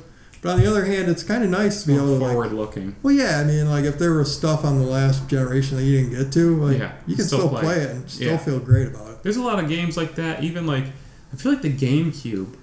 But 0.42 0.54
on 0.54 0.60
the 0.60 0.68
other 0.68 0.86
hand, 0.86 1.10
it's 1.10 1.24
kind 1.24 1.44
of 1.44 1.50
nice 1.50 1.82
to 1.82 1.88
be 1.88 1.96
able 1.96 2.06
to 2.08 2.12
like, 2.14 2.32
forward 2.32 2.54
looking. 2.54 2.96
Well, 3.04 3.14
yeah, 3.14 3.40
I 3.40 3.44
mean, 3.44 3.70
like 3.70 3.86
if 3.86 3.98
there 3.98 4.14
was 4.14 4.36
stuff 4.36 4.64
on 4.64 4.80
the 4.80 4.86
last 4.86 5.28
generation 5.28 5.78
that 5.78 5.84
you 5.84 6.02
didn't 6.04 6.18
get 6.24 6.32
to, 6.34 6.64
like 6.64 6.78
Yeah, 6.78 6.92
you 7.08 7.16
can 7.16 7.26
still 7.26 7.40
still, 7.40 7.50
play 7.50 7.62
play, 7.62 7.78
it. 7.82 7.90
and 7.92 8.10
still 8.10 8.32
Yeah. 8.34 8.38
feel 8.38 8.60
great 8.60 8.88
about 8.88 9.10
it. 9.12 9.24
There's 9.24 9.38
a 9.38 9.42
lot 9.44 9.62
of 9.62 9.68
games 9.68 9.98
like 9.98 10.16
that. 10.16 10.44
Even 10.44 10.68
like 10.68 10.86
I 11.34 11.36
feel 11.36 11.52
like 11.54 11.62
the 11.62 11.74
GameCube 11.76 12.54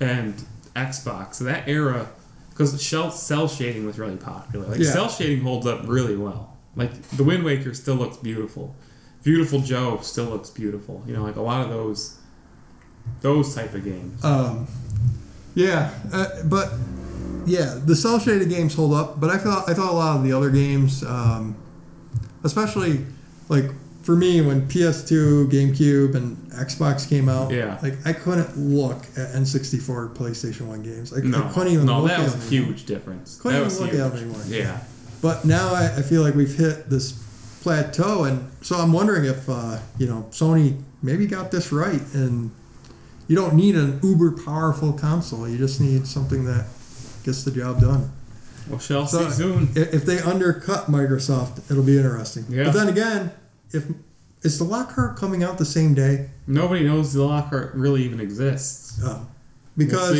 and 0.00 0.34
Xbox 0.76 1.38
that 1.38 1.66
era 1.68 2.08
because 2.50 2.80
shell 2.82 3.10
cel 3.10 3.48
shading 3.48 3.86
was 3.86 3.98
really 3.98 4.16
popular. 4.16 4.66
Like 4.68 4.80
Yeah. 4.80 4.90
cel 4.92 5.08
shading 5.08 5.42
holds 5.42 5.66
up 5.66 5.82
really 5.86 6.16
well. 6.16 6.56
Like 6.76 6.90
the 7.10 7.24
Wind 7.24 7.42
Waker 7.44 7.72
still 7.74 7.94
looks 7.96 8.16
beautiful. 8.18 8.74
Beautiful 9.22 9.60
Joe 9.60 9.98
still 10.02 10.26
looks 10.26 10.50
beautiful. 10.50 11.02
You 11.06 11.14
know, 11.14 11.22
like 11.22 11.36
a 11.36 11.40
lot 11.42 11.62
of 11.64 11.70
those 11.70 12.16
those 13.22 13.54
type 13.54 13.74
of 13.74 13.84
games. 13.84 14.22
Um, 14.24 14.66
yeah, 15.54 15.90
uh, 16.12 16.26
but 16.44 16.72
yeah, 17.46 17.78
the 17.84 17.94
cel 17.96 18.18
shaded 18.18 18.48
games 18.48 18.74
hold 18.74 18.92
up. 18.94 19.20
But 19.20 19.30
I 19.30 19.38
thought 19.38 19.68
I 19.68 19.74
thought 19.74 19.90
a 19.90 19.96
lot 19.96 20.16
of 20.16 20.24
the 20.24 20.32
other 20.32 20.50
games, 20.50 21.02
um, 21.04 21.56
especially 22.42 23.04
like 23.48 23.64
for 24.02 24.14
me 24.16 24.40
when 24.42 24.68
PS2, 24.68 25.48
GameCube, 25.50 26.14
and 26.14 26.36
Xbox 26.52 27.08
came 27.08 27.28
out, 27.28 27.50
Yeah. 27.50 27.78
like 27.82 27.94
I 28.06 28.12
couldn't 28.12 28.56
look 28.58 28.98
at 29.16 29.32
N64, 29.32 30.14
PlayStation 30.14 30.62
One 30.66 30.82
games. 30.82 31.12
I, 31.16 31.20
no, 31.20 31.44
I 31.44 31.52
couldn't 31.52 31.72
even 31.72 31.86
no, 31.86 32.00
look 32.00 32.10
that 32.10 32.20
at 32.20 32.24
was 32.24 32.46
a 32.46 32.50
huge 32.50 32.84
difference. 32.84 33.40
Couldn't 33.40 33.60
that 33.62 33.66
even 33.72 33.82
look 33.82 33.90
huge. 33.92 34.00
at 34.02 34.12
them 34.12 34.22
anymore. 34.24 34.42
Yeah. 34.46 34.80
But 35.22 35.46
now 35.46 35.72
I, 35.72 35.86
I 35.96 36.02
feel 36.02 36.20
like 36.22 36.34
we've 36.34 36.54
hit 36.54 36.90
this 36.90 37.12
plateau, 37.62 38.24
and 38.24 38.46
so 38.60 38.76
I'm 38.76 38.92
wondering 38.92 39.24
if 39.24 39.48
uh, 39.48 39.78
you 39.98 40.06
know 40.06 40.26
Sony 40.30 40.78
maybe 41.02 41.26
got 41.26 41.50
this 41.50 41.72
right, 41.72 42.02
and 42.12 42.50
you 43.26 43.34
don't 43.36 43.54
need 43.54 43.74
an 43.74 44.00
uber 44.02 44.32
powerful 44.32 44.92
console. 44.92 45.48
You 45.48 45.56
just 45.56 45.80
need 45.80 46.06
something 46.06 46.44
that 46.44 46.66
gets 47.24 47.42
the 47.44 47.50
job 47.50 47.80
done. 47.80 48.10
Well, 48.68 48.78
shall 48.78 49.06
So- 49.06 49.28
see 49.30 49.36
soon. 49.36 49.68
If 49.74 50.06
they 50.06 50.20
undercut 50.20 50.90
Microsoft, 50.90 51.70
it'll 51.70 51.82
be 51.82 51.96
interesting. 51.96 52.44
Yeah. 52.48 52.64
But 52.64 52.72
then 52.74 52.88
again, 52.88 53.30
if 53.72 53.84
is 54.42 54.58
the 54.58 54.64
Lockhart 54.64 55.16
coming 55.16 55.42
out 55.42 55.58
the 55.58 55.64
same 55.64 55.94
day? 55.94 56.30
Nobody 56.46 56.84
knows 56.84 57.12
the 57.14 57.22
Lockhart 57.24 57.74
really 57.74 58.04
even 58.04 58.20
exists. 58.20 59.00
Oh. 59.02 59.26
We'll 59.76 59.86
Because 59.86 60.18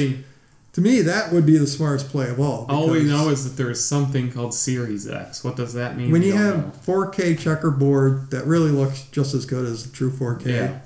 to 0.72 0.80
me, 0.80 1.02
that 1.02 1.32
would 1.32 1.46
be 1.46 1.56
the 1.58 1.66
smartest 1.66 2.08
play 2.08 2.28
of 2.30 2.40
all. 2.40 2.66
All 2.68 2.90
we 2.90 3.04
know 3.04 3.28
is 3.28 3.44
that 3.44 3.56
there 3.56 3.70
is 3.70 3.84
something 3.84 4.32
called 4.32 4.52
Series 4.54 5.06
X. 5.06 5.44
What 5.44 5.56
does 5.56 5.74
that 5.74 5.96
mean? 5.96 6.10
when 6.10 6.22
you 6.22 6.32
have 6.32 6.56
know. 6.58 6.72
4K 6.84 7.38
checkerboard 7.38 8.30
that 8.30 8.46
really 8.46 8.70
looks 8.70 9.02
just 9.12 9.34
as 9.34 9.46
good 9.46 9.66
as 9.66 9.84
the 9.84 9.92
true 9.92 10.10
4K. 10.10 10.46
Yeah. 10.46 10.78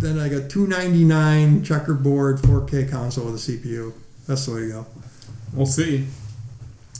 Then 0.00 0.18
I 0.20 0.28
got 0.28 0.48
299 0.48 1.64
checkerboard 1.64 2.38
4K 2.38 2.88
console 2.88 3.32
with 3.32 3.34
a 3.34 3.52
CPU. 3.52 3.92
That's 4.28 4.46
the 4.46 4.54
way 4.54 4.60
to 4.60 4.68
go. 4.68 4.86
We'll 5.52 5.66
see. 5.66 6.06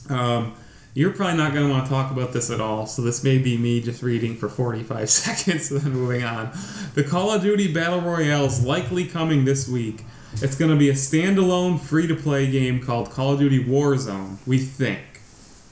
Um, 0.09 0.55
you're 0.95 1.13
probably 1.13 1.37
not 1.37 1.53
going 1.53 1.69
to 1.69 1.73
want 1.73 1.85
to 1.85 1.91
talk 1.91 2.11
about 2.11 2.33
this 2.33 2.51
at 2.51 2.61
all, 2.61 2.87
so 2.87 3.03
this 3.03 3.23
may 3.23 3.39
be 3.39 3.57
me 3.57 3.81
just 3.81 4.03
reading 4.03 4.35
for 4.37 4.49
45 4.49 5.09
seconds 5.11 5.71
and 5.71 5.81
then 5.81 5.93
moving 5.93 6.25
on. 6.25 6.51
The 6.95 7.05
Call 7.05 7.31
of 7.31 7.41
Duty 7.41 7.73
Battle 7.73 8.01
Royale 8.01 8.47
is 8.47 8.65
likely 8.65 9.07
coming 9.07 9.45
this 9.45 9.69
week. 9.69 10.05
It's 10.43 10.57
going 10.57 10.73
to 10.73 10.77
be 10.77 10.89
a 10.89 10.95
standalone 10.95 11.79
free 11.79 12.09
to 12.09 12.17
play 12.17 12.51
game 12.51 12.81
called 12.83 13.13
Call 13.13 13.35
of 13.35 13.39
Duty 13.39 13.63
Warzone, 13.63 14.39
we 14.45 14.59
think. 14.59 15.21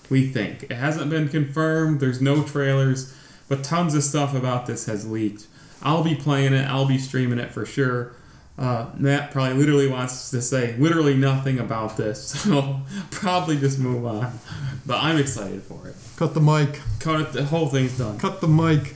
We 0.08 0.28
think. 0.28 0.62
It 0.64 0.72
hasn't 0.72 1.10
been 1.10 1.28
confirmed, 1.28 1.98
there's 1.98 2.20
no 2.20 2.44
trailers, 2.44 3.12
but 3.48 3.64
tons 3.64 3.96
of 3.96 4.04
stuff 4.04 4.32
about 4.32 4.66
this 4.66 4.86
has 4.86 5.10
leaked. 5.10 5.48
I'll 5.82 6.04
be 6.04 6.14
playing 6.14 6.52
it, 6.52 6.66
I'll 6.68 6.86
be 6.86 6.98
streaming 6.98 7.38
it 7.38 7.52
for 7.52 7.66
sure. 7.66 8.12
Uh, 8.58 8.86
Matt 8.96 9.32
probably 9.32 9.54
literally 9.54 9.86
wants 9.86 10.30
to 10.30 10.40
say 10.40 10.74
literally 10.78 11.14
nothing 11.14 11.58
about 11.58 11.96
this, 11.96 12.30
so 12.42 12.80
probably 13.10 13.58
just 13.58 13.78
move 13.78 14.06
on. 14.06 14.38
But 14.86 15.02
I'm 15.02 15.18
excited 15.18 15.62
for 15.62 15.88
it. 15.88 15.96
Cut 16.16 16.32
the 16.34 16.40
mic. 16.40 16.80
Cut 17.00 17.20
it, 17.20 17.32
the 17.32 17.44
whole 17.44 17.68
thing's 17.68 17.98
done. 17.98 18.18
Cut 18.18 18.40
the 18.40 18.48
mic. 18.48 18.94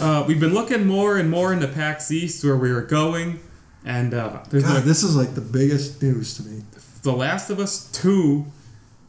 Uh, 0.00 0.24
we've 0.26 0.40
been 0.40 0.54
looking 0.54 0.86
more 0.86 1.18
and 1.18 1.30
more 1.30 1.52
into 1.52 1.68
PAX 1.68 2.10
East 2.10 2.42
where 2.42 2.56
we 2.56 2.72
were 2.72 2.82
going, 2.82 3.38
and 3.84 4.14
uh, 4.14 4.42
there's 4.50 4.64
God, 4.64 4.74
no, 4.74 4.80
this 4.80 5.02
is 5.02 5.14
like 5.14 5.34
the 5.34 5.40
biggest 5.40 6.02
news 6.02 6.36
to 6.38 6.42
me. 6.42 6.62
The 7.02 7.12
Last 7.12 7.50
of 7.50 7.60
Us 7.60 7.90
2 7.92 8.44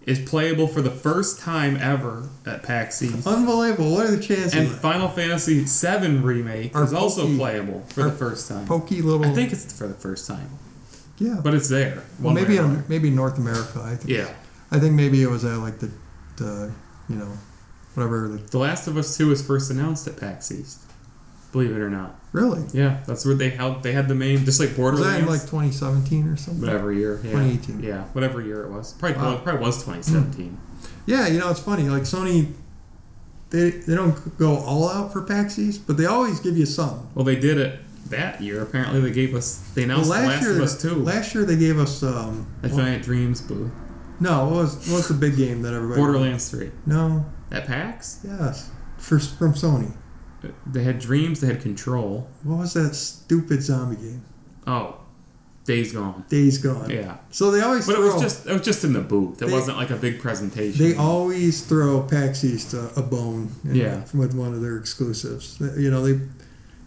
is 0.06 0.20
playable 0.20 0.68
for 0.68 0.82
the 0.82 0.89
first 0.91 1.39
time 1.39 1.78
ever 1.78 2.28
at 2.45 2.64
PAX 2.64 3.02
East. 3.04 3.28
Unbelievable. 3.28 3.91
What 3.93 4.08
are 4.08 4.16
the 4.16 4.22
chances? 4.22 4.54
And? 4.56 4.68
Final 4.70 5.08
Fantasy 5.08 5.64
VII 5.64 6.18
Remake 6.18 6.76
Our 6.76 6.84
is 6.84 6.93
also 6.93 7.28
playable 7.38 7.82
for 7.89 8.04
the 8.04 8.12
first 8.12 8.47
time. 8.49 8.66
Pokey 8.66 9.02
little. 9.02 9.26
I 9.26 9.34
think 9.34 9.52
it's 9.52 9.78
for 9.78 9.88
the 9.88 9.93
first 9.93 10.28
time, 10.28 10.49
Yeah. 11.20 11.39
but 11.43 11.54
it's 11.54 11.70
there. 11.70 12.04
well, 12.20 12.34
maybe 12.34 12.58
in, 12.58 12.84
maybe 12.88 13.10
North 13.12 13.38
America. 13.38 13.82
I 13.84 13.95
think. 13.95 14.10
Yeah. 14.10 14.34
I 14.72 14.80
think 14.80 14.95
maybe 14.95 15.22
it 15.22 15.28
was 15.30 15.43
at 15.45 15.58
like 15.58 15.80
the, 15.80 15.91
the 16.38 16.72
you 17.10 17.16
know, 17.18 17.32
whatever. 17.93 18.28
The, 18.30 18.38
The 18.38 18.58
Last 18.58 18.88
of 18.88 18.97
Us 18.97 19.16
2 19.18 19.28
was 19.28 19.45
first 19.45 19.70
announced 19.70 20.08
at 20.08 20.18
PAX 20.18 20.52
East. 20.52 20.80
Believe 21.52 21.72
it 21.72 21.80
or 21.80 21.89
not. 21.89 22.20
really? 22.32 22.64
Yeah, 22.74 22.99
that's 23.06 23.26
where 23.26 23.36
they 23.36 23.49
held. 23.49 23.84
They 23.84 23.91
had 23.91 24.08
the 24.08 24.16
main, 24.16 24.45
just 24.45 24.60
like 24.60 24.70
Was 24.70 24.78
Borderlands. 24.78 25.14
that 25.16 25.20
in 25.22 25.26
like 25.28 25.41
2017 25.41 26.28
or 26.28 26.38
something? 26.38 26.62
whatever 26.62 26.93
year. 26.93 27.16
Yeah. 27.24 27.32
2018. 27.32 27.84
Yeah, 27.84 28.04
whatever 28.14 28.41
year 28.41 28.64
it 28.64 28.72
was. 28.72 28.93
Probably 28.93 29.18
Wow. 29.18 29.38
probably 29.38 29.62
was 29.66 29.78
2017. 29.84 30.58
Yeah, 31.06 31.28
you 31.28 31.39
know 31.39 31.49
it's 31.49 31.60
funny. 31.60 31.89
Like 31.89 32.04
Sony, 32.04 32.54
they 33.49 33.72
they 33.72 33.95
don't 33.95 34.38
go 34.38 34.56
all 34.58 34.88
out 34.89 35.12
for 35.12 35.22
PAX 35.22 35.60
East, 35.60 35.86
but 35.88 35.97
they 35.97 36.06
always 36.06 36.39
give 36.39 36.58
you 36.58 36.66
some. 36.66 37.08
Well, 37.16 37.26
they 37.26 37.36
did 37.36 37.58
it 37.58 37.80
that 38.10 38.41
year. 38.41 38.62
Apparently, 38.62 39.02
they 39.02 39.12
gave 39.12 39.36
us. 39.36 39.58
They 39.76 39.86
Well, 39.86 39.95
announced 40.02 40.10
The 40.10 40.16
last 40.16 40.28
Last 40.28 40.41
year, 40.43 40.52
of 40.58 40.62
Us 40.62 40.82
2. 40.82 40.95
last 41.04 41.36
year 41.36 41.43
they 41.45 41.58
gave 41.58 41.80
us 41.80 42.02
um, 42.04 42.47
a 42.64 42.68
well, 42.70 42.78
Giant 42.78 43.04
Dreams 43.04 43.41
booth. 43.41 43.72
no, 44.22 44.45
what 44.45 44.54
was 44.56 44.76
what 44.89 44.97
was 44.97 45.08
the 45.10 45.14
big 45.16 45.36
game 45.36 45.62
that 45.64 45.74
everybody? 45.74 45.99
Borderlands 45.99 46.49
3. 46.49 46.72
No, 46.86 47.26
At 47.52 47.68
PAX, 47.68 48.20
yes, 48.24 48.70
for 48.97 49.20
from 49.20 49.54
Sony. 49.54 49.91
They 50.66 50.84
had 50.84 51.00
Dreams. 51.00 51.42
They 51.42 51.48
had 51.48 51.62
Control. 51.62 52.28
What 52.44 52.60
was 52.60 52.74
that 52.74 52.96
stupid 52.96 53.62
zombie 53.64 53.96
game? 53.98 54.24
Oh, 54.68 54.98
Days 55.66 55.92
Gone. 55.94 56.26
Days 56.30 56.58
Gone. 56.58 56.89
Yeah, 56.89 57.18
So 57.30 57.52
they 57.52 57.62
always 57.62 57.86
but 57.86 57.96
it 57.96 58.02
was 58.02 58.20
just 58.22 58.48
it 58.48 58.54
was 58.54 58.62
just 58.64 58.84
in 58.84 58.94
the 58.94 59.02
booth. 59.02 59.42
It 59.42 59.46
They- 59.48 59.52
wasn't 59.52 59.78
like 59.78 59.92
a 59.92 59.96
big 59.96 60.20
presentation. 60.20 60.84
they 60.84 60.96
always 60.96 61.62
throw 61.62 62.02
PAX 62.02 62.44
East 62.44 62.74
a, 62.74 62.92
a 63.00 63.02
bone. 63.04 63.52
know, 63.64 63.74
Yeah. 63.74 64.02
with 64.14 64.34
one 64.34 64.54
of 64.54 64.62
their 64.62 64.78
exclusives. 64.78 65.58
You 65.78 65.92
know 65.92 66.04
they 66.06 66.20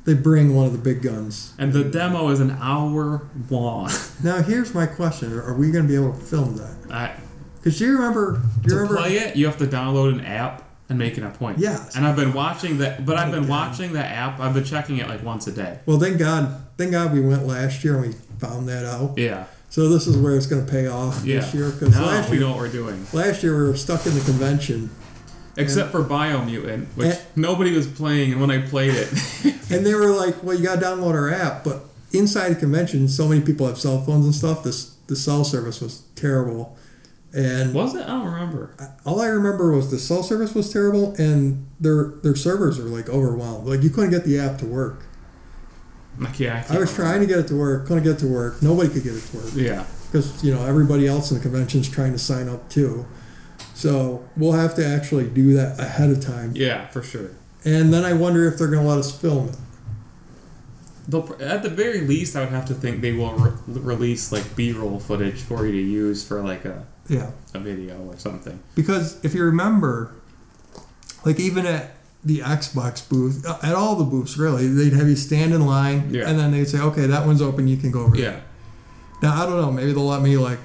they 0.04 0.12
bring 0.14 0.54
one 0.54 0.66
of 0.66 0.72
the 0.72 0.78
big 0.78 1.00
guns. 1.02 1.54
and 1.58 1.72
the 1.72 1.84
demo 1.84 2.28
is 2.30 2.40
an 2.40 2.50
hour 2.60 3.22
long. 3.48 3.90
Now 4.24 4.42
here's 4.42 4.74
my 4.74 4.86
question: 4.86 5.32
Are 5.38 5.54
we 5.54 5.70
going 5.70 5.84
to 5.84 5.88
be 5.88 5.94
able 5.94 6.12
to 6.12 6.18
film 6.18 6.56
that? 6.56 6.74
I, 6.92 7.12
Because 7.56 7.80
you 7.80 7.92
remember, 7.94 8.40
you 8.64 8.68
to 8.70 8.74
remember, 8.74 8.96
play 8.96 9.16
it, 9.18 9.36
you 9.36 9.46
have 9.46 9.56
to 9.58 9.66
download 9.66 10.12
an 10.12 10.20
app 10.24 10.68
and 10.88 10.98
making 10.98 11.24
a 11.24 11.30
point. 11.30 11.58
Yes. 11.58 11.96
And 11.96 12.06
I've 12.06 12.16
been 12.16 12.32
watching 12.34 12.78
that, 12.78 13.06
but 13.06 13.16
I've 13.16 13.30
been 13.32 13.48
watching 13.48 13.92
the 13.92 14.04
app. 14.04 14.38
I've 14.40 14.52
been 14.54 14.64
checking 14.64 14.98
it 14.98 15.08
like 15.08 15.22
once 15.22 15.46
a 15.46 15.52
day. 15.52 15.78
well, 15.86 15.98
thank 15.98 16.18
God, 16.18 16.62
thank 16.76 16.90
God 16.92 17.12
we 17.12 17.20
went 17.20 17.46
last 17.46 17.82
year 17.84 17.96
and 17.96 18.06
we 18.08 18.12
found 18.38 18.68
that 18.68 18.84
out. 18.84 19.16
Yeah. 19.16 19.44
So 19.70 19.88
this 19.88 20.06
is 20.06 20.16
where 20.16 20.36
it's 20.36 20.46
going 20.46 20.64
to 20.64 20.70
pay 20.70 20.86
off 20.86 21.24
Yeah. 21.24 21.40
this 21.40 21.54
year. 21.54 21.70
Because 21.70 21.98
last 21.98 22.28
we 22.30 22.36
year, 22.36 22.44
know 22.46 22.52
what 22.52 22.60
we're 22.60 22.68
doing. 22.72 23.06
last 23.12 23.42
year 23.42 23.56
we 23.56 23.68
were 23.68 23.76
stuck 23.76 24.06
in 24.06 24.14
the 24.14 24.20
convention, 24.20 24.90
Except 25.56 25.92
for 25.92 26.02
Biomutant, 26.02 26.86
which 26.96 27.06
And- 27.14 27.18
nobody 27.36 27.72
was 27.76 27.86
playing, 27.86 28.32
and 28.32 28.40
when 28.40 28.50
I 28.50 28.58
played 28.58 28.92
it, 28.94 29.08
and 29.70 29.86
they 29.86 29.94
were 29.94 30.10
like, 30.10 30.42
"Well, 30.42 30.56
you 30.56 30.64
got 30.64 30.80
to 30.80 30.84
download 30.84 31.14
our 31.14 31.30
app." 31.32 31.62
But 31.62 31.84
inside 32.12 32.48
the 32.50 32.54
convention, 32.56 33.06
so 33.08 33.28
many 33.28 33.40
people 33.40 33.66
have 33.68 33.78
cell 33.78 34.00
phones 34.02 34.24
and 34.24 34.34
stuff. 34.34 34.64
This 34.64 34.94
the 35.06 35.14
cell 35.14 35.44
service 35.44 35.80
was 35.80 36.02
terrible, 36.16 36.76
and 37.34 37.74
was 37.74 37.94
it? 37.94 38.02
I 38.02 38.06
don't 38.08 38.26
remember. 38.26 38.74
all 39.04 39.20
I 39.20 39.26
remember 39.26 39.72
was 39.74 39.90
the 39.90 39.98
cell 39.98 40.22
service 40.22 40.54
was 40.54 40.72
terrible, 40.72 41.14
and 41.18 41.66
their 41.80 42.04
their 42.22 42.36
servers 42.36 42.78
were 42.78 42.84
like 42.84 43.08
overwhelmed. 43.08 43.66
Like 43.66 43.82
you 43.82 43.90
couldn't 43.90 44.10
get 44.10 44.24
the 44.24 44.38
app 44.38 44.58
to 44.58 44.66
work. 44.66 45.04
Like, 46.18 46.38
yeah, 46.38 46.64
I, 46.70 46.76
I 46.76 46.78
was 46.78 46.94
trying 46.94 47.20
to 47.22 47.26
get 47.26 47.40
it 47.40 47.48
to 47.48 47.56
work, 47.58 47.88
couldn't 47.88 48.04
get 48.04 48.12
it 48.12 48.18
to 48.20 48.28
work. 48.28 48.62
Nobody 48.62 48.88
could 48.88 49.02
get 49.02 49.14
it 49.14 49.22
to 49.32 49.36
work. 49.36 49.50
Yeah. 49.54 49.84
because 50.06 50.44
you 50.44 50.54
know 50.54 50.64
everybody 50.64 51.08
else 51.08 51.30
in 51.32 51.36
the 51.38 51.42
convention's 51.42 51.88
trying 51.88 52.12
to 52.12 52.18
sign 52.18 52.48
up 52.48 52.68
too. 52.70 53.04
So 53.74 54.24
we'll 54.36 54.52
have 54.52 54.76
to 54.76 54.86
actually 54.86 55.28
do 55.28 55.54
that 55.54 55.80
ahead 55.80 56.10
of 56.10 56.20
time, 56.24 56.52
Yeah, 56.54 56.86
for 56.88 57.02
sure. 57.02 57.30
and 57.64 57.92
then 57.92 58.04
I 58.04 58.12
wonder 58.12 58.46
if 58.46 58.56
they're 58.56 58.68
going 58.70 58.84
to 58.84 58.88
let 58.88 58.98
us 58.98 59.10
film 59.20 59.48
it. 59.48 59.56
They'll, 61.08 61.36
at 61.40 61.62
the 61.64 61.68
very 61.68 62.02
least, 62.02 62.36
I 62.36 62.40
would 62.40 62.50
have 62.50 62.64
to 62.66 62.74
think 62.74 63.00
they 63.02 63.12
will 63.12 63.32
re- 63.32 63.52
release 63.66 64.30
like 64.30 64.54
B-roll 64.56 65.00
footage 65.00 65.42
for 65.42 65.66
you 65.66 65.72
to 65.72 65.78
use 65.82 66.26
for 66.26 66.40
like 66.42 66.64
a, 66.64 66.86
Yeah, 67.08 67.30
a 67.52 67.58
video 67.58 67.98
or 68.06 68.18
something. 68.18 68.58
because 68.74 69.22
if 69.24 69.34
you 69.34 69.44
remember, 69.44 70.10
like 71.24 71.38
even 71.38 71.66
at 71.66 71.90
the 72.24 72.38
Xbox 72.40 73.06
booth, 73.06 73.44
uh, 73.46 73.58
at 73.62 73.74
all 73.74 73.96
the 73.96 74.04
booths 74.04 74.38
really, 74.38 74.66
they'd 74.68 74.94
have 74.94 75.08
you 75.08 75.16
stand 75.16 75.52
in 75.52 75.66
line, 75.66 76.08
Yeah. 76.10 76.28
and 76.28 76.38
then 76.38 76.52
they'd 76.52 76.68
say, 76.68 76.80
"Okay, 76.80 77.06
that 77.06 77.26
one's 77.26 77.42
open. 77.42 77.68
You 77.68 77.76
can 77.76 77.90
go 77.90 78.02
over." 78.04 78.16
there." 78.16 78.42
Now 79.22 79.42
I 79.42 79.46
don't 79.46 79.60
know. 79.60 79.70
Maybe 79.70 79.92
they'll 79.92 80.06
let 80.06 80.22
me 80.22 80.36
like 80.38 80.58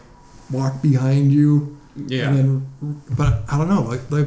walk 0.50 0.82
behind 0.82 1.32
you, 1.34 1.78
Yeah. 2.08 2.30
and 2.30 2.38
then, 2.82 3.02
but 3.18 3.44
I 3.52 3.58
don't 3.58 3.68
know. 3.70 3.82
Like 3.84 4.10
they, 4.10 4.26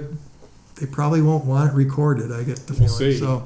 they 0.80 0.86
probably 0.86 1.22
won't 1.22 1.44
want 1.46 1.72
it 1.72 1.74
recorded. 1.74 2.30
I 2.30 2.42
get 2.42 2.66
the 2.66 2.74
We'll 2.74 2.88
feeling. 2.88 3.12
see. 3.14 3.18
So 3.18 3.44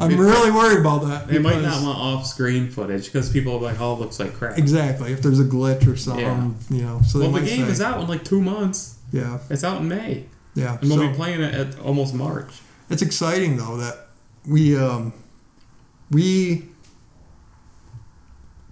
I'm 0.00 0.16
really 0.18 0.50
worried 0.50 0.78
about 0.80 1.02
that. 1.06 1.28
they 1.28 1.38
might 1.38 1.60
not 1.62 1.82
want 1.82 1.98
off-screen 1.98 2.70
footage 2.70 3.06
because 3.06 3.30
people 3.30 3.54
are 3.56 3.60
like, 3.60 3.80
"Oh, 3.80 3.94
it 3.94 4.00
looks 4.00 4.20
like 4.20 4.34
crap." 4.34 4.56
Exactly. 4.58 5.12
If 5.12 5.22
there's 5.22 5.40
a 5.40 5.44
glitch 5.44 5.86
or 5.92 5.96
something, 5.96 6.56
Yeah. 6.70 6.76
you 6.76 6.82
know. 6.84 7.00
So 7.06 7.18
Well, 7.20 7.30
the 7.32 7.40
game 7.40 7.66
say, 7.66 7.72
is 7.72 7.80
out 7.80 8.00
in 8.00 8.06
like 8.06 8.24
two 8.24 8.40
months. 8.40 8.96
Yeah, 9.12 9.38
It's 9.50 9.64
out 9.64 9.80
in 9.80 9.88
May, 9.88 10.26
yeah. 10.54 10.78
and 10.80 10.88
we'll 10.90 10.98
So 10.98 11.08
be 11.08 11.14
playing 11.14 11.40
it 11.40 11.54
at 11.54 11.78
almost 11.80 12.14
March. 12.14 12.52
it's 12.90 13.02
exciting 13.02 13.56
though 13.56 13.76
that 13.78 14.08
we 14.46 14.76
um, 14.78 15.12
we 16.10 16.64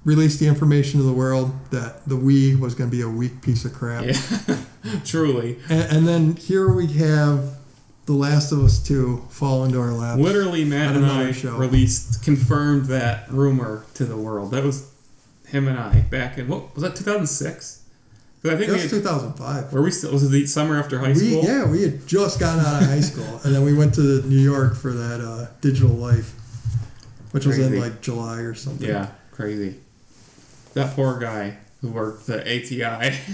released 0.04 0.38
the 0.38 0.46
information 0.46 1.00
to 1.00 1.04
the 1.06 1.12
world 1.12 1.52
that 1.70 2.06
the 2.08 2.14
Wii 2.16 2.58
was 2.60 2.74
going 2.74 2.88
to 2.90 2.96
be 2.96 3.02
a 3.02 3.08
weak 3.08 3.42
piece 3.42 3.64
of 3.64 3.72
crap, 3.74 4.04
Yeah, 4.04 4.58
truly. 5.04 5.58
and, 5.68 5.96
and 5.96 6.08
then 6.08 6.36
here 6.36 6.68
we 6.72 6.86
have 6.92 7.55
The 8.06 8.12
Last 8.12 8.52
of 8.52 8.60
Us 8.62 8.82
Two 8.82 9.24
fall 9.30 9.64
into 9.64 9.80
our 9.80 9.90
laps. 9.92 10.20
Literally, 10.20 10.64
Matt 10.64 10.90
At 10.90 10.96
and 10.96 11.06
I 11.06 11.32
show. 11.32 11.56
released, 11.56 12.22
confirmed 12.22 12.86
that 12.86 13.28
rumor 13.30 13.84
to 13.94 14.04
the 14.04 14.16
world. 14.16 14.52
That 14.52 14.62
was 14.64 14.90
him 15.48 15.66
and 15.68 15.78
I 15.78 16.00
back 16.02 16.38
in 16.38 16.48
what 16.48 16.72
was 16.74 16.82
that? 16.82 16.94
2006. 16.96 17.82
Because 18.42 18.54
I 18.54 18.58
think 18.58 18.68
It 18.70 18.72
was 18.74 18.82
had, 18.82 18.90
2005. 18.90 19.72
were 19.72 19.82
we 19.82 19.90
still 19.90 20.12
was 20.12 20.22
it 20.24 20.28
the 20.28 20.46
summer 20.46 20.78
after 20.78 20.98
high 21.00 21.08
We, 21.08 21.14
school? 21.14 21.42
yeah, 21.44 21.68
we 21.68 21.82
had 21.82 22.06
just 22.06 22.38
gotten 22.38 22.64
out 22.64 22.82
of 22.82 22.88
high 22.88 23.00
school, 23.00 23.40
and 23.44 23.52
then 23.54 23.64
we 23.64 23.74
went 23.74 23.94
to 23.94 24.22
New 24.22 24.38
York 24.38 24.76
for 24.76 24.92
that 24.92 25.20
uh, 25.20 25.46
Digital 25.60 25.90
Life, 25.90 26.32
which 27.32 27.44
was 27.46 27.58
in 27.58 27.80
like 27.80 28.00
July 28.02 28.40
or 28.40 28.54
something. 28.54 28.86
Yeah, 28.86 29.10
crazy. 29.32 29.80
That 30.74 30.94
poor 30.94 31.18
guy 31.18 31.56
who 31.80 31.88
worked 31.90 32.26
the 32.26 32.40
ATI. 32.42 33.16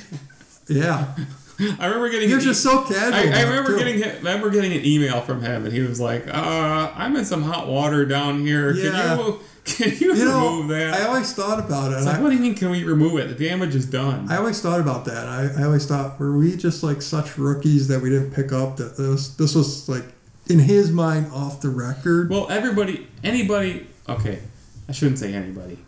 Yeah. 0.68 1.14
I 1.78 1.86
remember 1.86 2.10
getting. 2.10 2.28
You're 2.30 2.40
just 2.40 2.62
so 2.62 2.82
casual. 2.82 3.14
I, 3.14 3.40
I 3.40 3.42
remember 3.42 3.72
too. 3.72 3.78
getting 3.78 3.98
hit, 3.98 4.16
remember 4.18 4.50
getting 4.50 4.72
an 4.72 4.84
email 4.84 5.20
from 5.20 5.42
him, 5.42 5.64
and 5.64 5.72
he 5.72 5.80
was 5.80 6.00
like, 6.00 6.26
uh, 6.28 6.92
"I'm 6.94 7.14
in 7.16 7.24
some 7.24 7.42
hot 7.42 7.68
water 7.68 8.04
down 8.04 8.40
here. 8.40 8.72
Yeah. 8.72 8.90
Can 8.90 9.18
you 9.18 9.40
can 9.64 9.90
you, 9.98 10.14
You 10.14 10.24
know, 10.24 10.50
remove 10.56 10.68
that?" 10.68 10.94
I 10.94 11.04
always 11.06 11.32
thought 11.34 11.58
about 11.58 11.92
it. 11.92 11.96
It's 11.96 12.06
like, 12.06 12.18
I, 12.18 12.20
what 12.22 12.30
do 12.30 12.36
you 12.36 12.40
mean? 12.42 12.54
Can 12.54 12.70
we 12.70 12.84
remove 12.84 13.18
it? 13.18 13.36
The 13.36 13.48
damage 13.48 13.74
is 13.74 13.86
done. 13.86 14.30
I 14.30 14.36
always 14.38 14.60
thought 14.60 14.80
about 14.80 15.04
that. 15.04 15.28
I, 15.28 15.60
I 15.60 15.64
always 15.64 15.86
thought, 15.86 16.18
were 16.18 16.36
we 16.36 16.56
just 16.56 16.82
like 16.82 17.02
such 17.02 17.36
rookies 17.38 17.88
that 17.88 18.00
we 18.00 18.10
didn't 18.10 18.32
pick 18.32 18.52
up 18.52 18.76
that 18.78 18.96
this 18.96 19.28
this 19.34 19.54
was 19.54 19.88
like 19.88 20.04
in 20.48 20.58
his 20.58 20.90
mind 20.90 21.30
off 21.32 21.60
the 21.60 21.68
record? 21.68 22.30
well, 22.30 22.48
everybody, 22.50 23.06
anybody. 23.22 23.86
Okay, 24.08 24.40
I 24.88 24.92
shouldn't 24.92 25.18
say 25.18 25.32
anybody. 25.34 25.78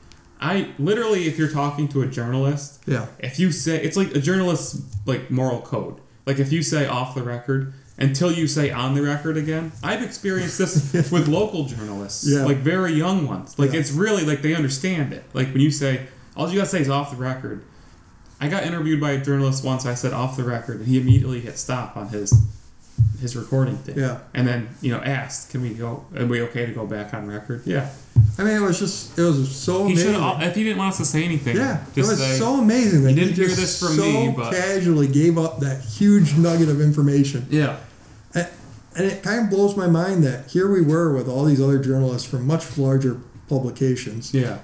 I 0.40 0.72
literally, 0.78 1.26
if 1.26 1.38
you're 1.38 1.50
talking 1.50 1.88
to 1.88 2.02
a 2.02 2.06
journalist, 2.06 2.82
yeah. 2.86 3.06
if 3.18 3.38
you 3.38 3.50
say 3.52 3.82
it's 3.82 3.96
like 3.96 4.14
a 4.14 4.20
journalist's 4.20 4.82
like 5.06 5.30
moral 5.30 5.60
code. 5.62 6.00
Like 6.26 6.38
if 6.38 6.52
you 6.52 6.62
say 6.62 6.86
off 6.86 7.14
the 7.14 7.22
record 7.22 7.72
until 7.98 8.32
you 8.32 8.46
say 8.48 8.70
on 8.70 8.94
the 8.94 9.02
record 9.02 9.36
again. 9.36 9.72
I've 9.82 10.02
experienced 10.02 10.58
this 10.58 10.92
with 11.12 11.28
local 11.28 11.64
journalists, 11.64 12.28
Yeah. 12.28 12.44
like 12.44 12.58
very 12.58 12.92
young 12.92 13.26
ones. 13.26 13.58
Like 13.58 13.72
Yeah. 13.72 13.80
it's 13.80 13.92
really 13.92 14.24
like 14.24 14.42
they 14.42 14.54
understand 14.54 15.12
it. 15.12 15.24
Like 15.32 15.52
when 15.52 15.60
you 15.60 15.70
say 15.70 16.06
all 16.36 16.48
you 16.50 16.56
gotta 16.58 16.68
say 16.68 16.80
is 16.80 16.88
off 16.90 17.10
the 17.10 17.16
record. 17.16 17.62
I 18.40 18.48
got 18.48 18.64
interviewed 18.64 19.00
by 19.00 19.12
a 19.12 19.24
journalist 19.24 19.64
once. 19.64 19.86
I 19.86 19.94
said 19.94 20.12
off 20.12 20.36
the 20.36 20.42
record, 20.42 20.78
and 20.80 20.86
he 20.88 21.00
immediately 21.00 21.40
hit 21.40 21.56
stop 21.56 21.96
on 21.96 22.08
his 22.08 22.32
his 23.20 23.36
recording 23.36 23.76
thing. 23.78 23.98
Yeah. 23.98 24.18
And 24.34 24.46
then 24.46 24.68
you 24.80 24.92
know 24.92 24.98
asked, 25.00 25.50
"Can 25.50 25.62
we 25.62 25.70
go? 25.70 26.04
Are 26.16 26.26
we 26.26 26.42
okay 26.42 26.66
to 26.66 26.72
go 26.72 26.86
back 26.86 27.14
on 27.14 27.26
record?" 27.26 27.62
Yeah. 27.64 27.90
I 28.38 28.42
mean, 28.44 28.54
it 28.56 28.60
was 28.60 28.78
just 28.78 29.18
it 29.18 29.22
was 29.22 29.54
so 29.54 29.86
He 29.86 29.92
amazing. 29.94 30.14
If 30.42 30.54
he 30.54 30.64
didn't 30.64 30.78
want 30.78 30.92
us 30.92 30.98
to 30.98 31.04
say 31.04 31.24
anything, 31.24 31.56
Yeah, 31.56 31.84
it 31.94 32.00
was 32.02 32.38
so 32.38 32.54
amazing 32.60 33.04
that 33.04 33.10
"You 33.12 33.16
he 33.16 33.24
didn't 33.24 33.36
hear 33.36 33.46
just 33.48 33.60
this 33.60 33.78
from 33.80 33.96
so 33.96 34.02
me, 34.04 34.32
but-" 34.36 34.52
casually 34.52 35.08
gave 35.08 35.38
up 35.38 35.60
that 35.60 35.80
huge 35.82 36.34
nugget 36.36 36.68
of 36.68 36.80
information. 36.80 37.46
Yeah. 37.50 37.76
And, 38.34 38.48
and 38.96 39.06
it 39.06 39.22
kind 39.22 39.44
of 39.44 39.50
blows 39.50 39.76
my 39.76 39.86
mind 39.88 40.22
that 40.24 40.50
here 40.50 40.70
we 40.70 40.80
were 40.82 41.12
with 41.14 41.28
all 41.28 41.44
these 41.44 41.60
other 41.60 41.78
journalists 41.78 42.28
from 42.28 42.46
much 42.46 42.76
larger 42.78 43.20
publications, 43.48 44.32
Yeah. 44.34 44.58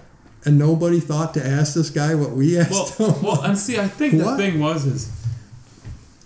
and 0.44 0.58
nobody 0.58 1.00
thought 1.00 1.34
to 1.34 1.44
ask 1.46 1.74
this 1.74 1.90
guy 1.90 2.14
what 2.14 2.30
we 2.32 2.58
asked 2.64 2.98
Well, 2.98 3.12
him. 3.12 3.22
well, 3.22 3.42
and 3.42 3.58
see, 3.58 3.78
I 3.78 3.88
think 3.88 4.18
the 4.18 4.36
thing 4.36 4.60
was 4.60 4.86
is 4.86 5.10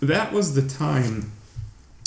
that 0.01 0.33
was 0.33 0.55
the 0.55 0.63
time 0.63 1.33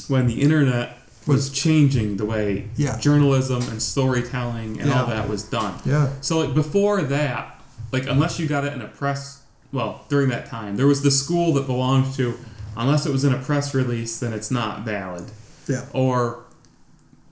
when 0.08 0.28
the 0.28 0.42
internet 0.42 0.98
was 1.26 1.50
changing 1.50 2.18
the 2.18 2.26
way 2.26 2.68
Yeah. 2.78 2.98
journalism 3.00 3.62
and 3.70 3.82
storytelling 3.82 4.80
and 4.80 4.92
all 4.92 5.08
that 5.08 5.28
was 5.28 5.44
done. 5.44 5.74
yeah, 5.86 6.10
So 6.22 6.40
like 6.40 6.54
before 6.56 7.02
that, 7.04 7.60
like 7.92 8.08
unless 8.08 8.40
you 8.40 8.48
got 8.48 8.64
it 8.66 8.74
in 8.74 8.82
a 8.82 8.88
press, 8.88 9.42
well, 9.74 10.06
during 10.10 10.30
that 10.30 10.46
time, 10.48 10.78
there 10.78 10.88
was 10.88 11.02
the 11.02 11.12
school 11.12 11.54
that 11.56 11.66
belonged 11.68 12.14
to. 12.16 12.36
Unless 12.78 13.06
it 13.08 13.12
was 13.12 13.24
in 13.24 13.34
a 13.34 13.38
press 13.40 13.74
release, 13.74 14.20
then 14.20 14.34
it's 14.34 14.52
not 14.52 14.86
valid. 14.86 15.26
yeah. 15.68 15.84
Or, 15.94 16.44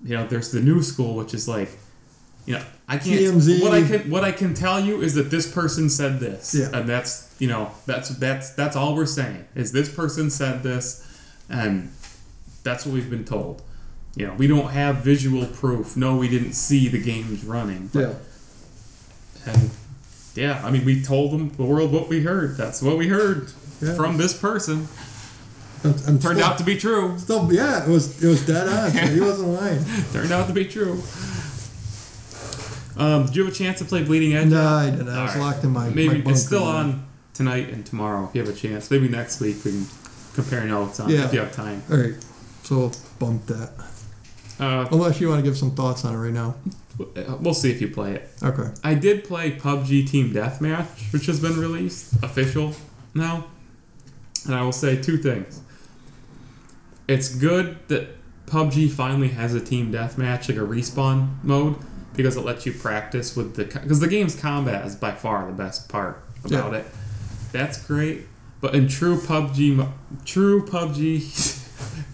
you 0.04 0.16
know, 0.18 0.26
there's 0.28 0.52
the 0.52 0.60
new 0.60 0.82
school, 0.82 1.16
which 1.16 1.34
is 1.34 1.48
like, 1.48 1.70
you 2.46 2.56
know, 2.56 2.64
I 2.90 2.98
can't. 2.98 3.20
TMZ. 3.20 3.62
What 3.62 3.72
I 3.74 3.82
can 3.84 4.10
what 4.12 4.24
I 4.24 4.32
can 4.32 4.54
tell 4.54 4.80
you 4.80 5.02
is 5.02 5.14
that 5.16 5.32
this 5.32 5.50
person 5.52 5.90
said 5.90 6.20
this, 6.20 6.54
Yeah. 6.54 6.70
and 6.74 6.88
that's 6.90 7.34
you 7.40 7.48
know 7.48 7.72
that's 7.88 8.10
that's 8.10 8.52
that's 8.52 8.76
all 8.76 8.96
we're 8.96 9.06
saying 9.08 9.46
is 9.56 9.72
this 9.72 9.90
person 9.90 10.30
said 10.30 10.62
this, 10.64 11.02
and 11.50 11.90
that's 12.66 12.86
what 12.86 12.94
we've 12.94 13.10
been 13.10 13.24
told. 13.24 13.62
You 14.18 14.28
know, 14.28 14.34
we 14.34 14.48
don't 14.48 14.72
have 14.72 14.98
visual 14.98 15.46
proof. 15.46 15.96
No, 15.96 16.18
we 16.18 16.28
didn't 16.28 16.54
see 16.54 16.88
the 16.90 17.02
games 17.02 17.44
running. 17.46 17.90
Yeah. 17.94 18.14
And 19.46 19.70
yeah, 20.36 20.62
I 20.66 20.72
mean, 20.72 20.84
we 20.84 21.02
told 21.02 21.32
them 21.32 21.50
the 21.56 21.64
world 21.64 21.94
what 21.94 22.10
we 22.10 22.22
heard. 22.24 22.58
That's 22.58 22.82
what 22.82 22.98
we 22.98 23.08
heard 23.08 23.52
Yeah. 23.82 23.94
from 23.96 24.18
this 24.18 24.34
person. 24.38 24.88
I'm, 25.84 25.92
I'm 26.08 26.20
Turned 26.20 26.40
still, 26.40 26.44
out 26.44 26.58
to 26.58 26.64
be 26.64 26.78
true. 26.78 27.18
still, 27.20 27.54
yeah, 27.54 27.84
it 27.86 27.90
was 27.90 28.24
it 28.24 28.28
was 28.28 28.46
dead 28.46 28.68
on. 28.68 28.92
so 28.92 29.00
he 29.14 29.20
wasn't 29.22 29.50
lying. 29.50 29.84
Turned 30.14 30.32
out 30.32 30.48
to 30.48 30.54
be 30.54 30.66
true. 30.66 31.02
Um, 32.98 33.26
did 33.26 33.36
you 33.36 33.44
have 33.44 33.54
a 33.54 33.56
chance 33.56 33.80
to 33.80 33.86
play 33.86 34.04
Bleeding 34.04 34.34
Edge? 34.36 34.48
No, 34.48 34.64
I 34.66 34.90
didn't. 34.90 35.10
I 35.10 35.24
was 35.24 35.36
Alright. 35.36 35.40
locked 35.54 35.64
in 35.66 35.72
my 35.72 35.90
Maybe 35.90 36.22
my 36.22 36.32
it's 36.32 36.44
still 36.46 36.64
on 36.64 37.06
tonight 37.34 37.70
and 37.70 37.86
tomorrow 37.86 38.26
if 38.30 38.34
you 38.36 38.42
have 38.46 38.50
a 38.50 38.58
chance. 38.58 38.90
Maybe 38.90 39.10
next 39.10 39.42
week 39.42 39.58
we 39.66 39.72
can 39.72 39.86
compare 40.34 40.64
notes 40.66 41.00
on 41.02 41.10
Yeah. 41.10 41.26
if 41.26 41.34
you 41.34 41.40
have 41.42 41.52
time. 41.54 41.84
All 41.92 41.98
right, 41.98 42.14
so 42.66 42.78
we'll 42.78 42.92
bump 43.20 43.46
that. 43.46 43.72
Uh, 44.60 44.88
Unless 44.92 45.22
you 45.22 45.30
want 45.30 45.44
to 45.44 45.50
give 45.50 45.58
some 45.58 45.76
thoughts 45.76 46.04
on 46.04 46.16
it 46.16 46.18
right 46.18 46.34
now. 46.34 46.56
we'll 47.40 47.54
see 47.54 47.72
if 47.72 47.80
you 47.80 47.90
play 47.90 48.16
it. 48.16 48.30
Okay. 48.42 48.70
I 48.84 48.96
did 48.96 49.24
play 49.24 49.52
PUBG 49.52 50.10
Team 50.10 50.32
Deathmatch, 50.34 51.14
which 51.14 51.26
has 51.28 51.40
been 51.40 51.60
released, 51.60 52.14
official 52.24 52.74
now. 53.14 53.46
And 54.46 54.56
I 54.56 54.64
will 54.64 54.72
say 54.72 55.00
two 55.00 55.18
things. 55.18 55.62
It's 57.08 57.34
good 57.36 57.78
that 57.90 58.08
PUBG 58.48 58.92
finally 58.92 59.30
has 59.30 59.54
a 59.54 59.62
team 59.62 59.92
deathmatch, 59.92 60.50
like 60.50 60.58
a 60.58 60.62
respawn 60.62 61.44
mode, 61.44 61.78
because 62.16 62.36
it 62.36 62.46
lets 62.46 62.66
you 62.66 62.74
practice 62.74 63.36
with 63.36 63.56
the. 63.56 63.66
Because 63.66 64.00
the 64.00 64.08
game's 64.08 64.40
combat 64.40 64.86
is 64.86 64.96
by 64.96 65.12
far 65.12 65.46
the 65.46 65.54
best 65.54 65.90
part 65.90 66.24
about 66.44 66.74
it. 66.74 66.86
That's 67.52 67.84
great. 67.86 68.26
But 68.62 68.74
in 68.74 68.88
true 68.88 69.18
PUBG, 69.18 69.92
true 70.26 70.66
PUBG 70.66 71.64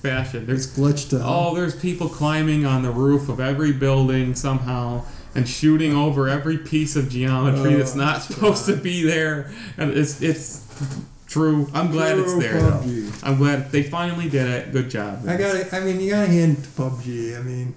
fashion, 0.02 0.46
there's 0.46 0.66
It's 0.66 0.78
glitched 0.78 1.20
out. 1.20 1.26
Oh, 1.26 1.56
there's 1.56 1.76
people 1.76 2.10
climbing 2.10 2.66
on 2.66 2.84
the 2.84 2.92
roof 2.92 3.30
of 3.30 3.40
every 3.40 3.72
building 3.72 4.36
somehow 4.36 5.06
and 5.34 5.48
shooting 5.48 5.96
over 5.96 6.28
every 6.28 6.58
piece 6.58 6.96
of 6.96 7.10
geometry 7.10 7.76
Oh, 7.76 7.78
that's 7.78 7.96
not 7.96 8.22
supposed 8.22 8.66
to 8.66 8.76
be 8.76 9.04
there. 9.04 9.52
And 9.78 9.92
it's 9.92 10.22
it's 10.22 10.66
true. 11.28 11.70
I'm 11.74 11.92
glad 11.92 12.20
it's 12.20 12.38
there 12.38 12.62
though. 12.62 12.80
PUBG. 12.80 13.24
I'm 13.24 13.38
glad 13.38 13.72
they 13.72 13.84
finally 13.84 14.30
did 14.30 14.48
it. 14.48 14.72
Good 14.72 14.90
job. 14.90 15.28
I 15.28 15.38
got 15.38 15.74
I 15.74 15.80
mean, 15.80 16.00
you 16.00 16.12
got 16.12 16.26
to 16.26 16.32
hand 16.32 16.58
to 16.64 16.70
PUBG. 16.70 17.40
I 17.40 17.42
mean, 17.42 17.76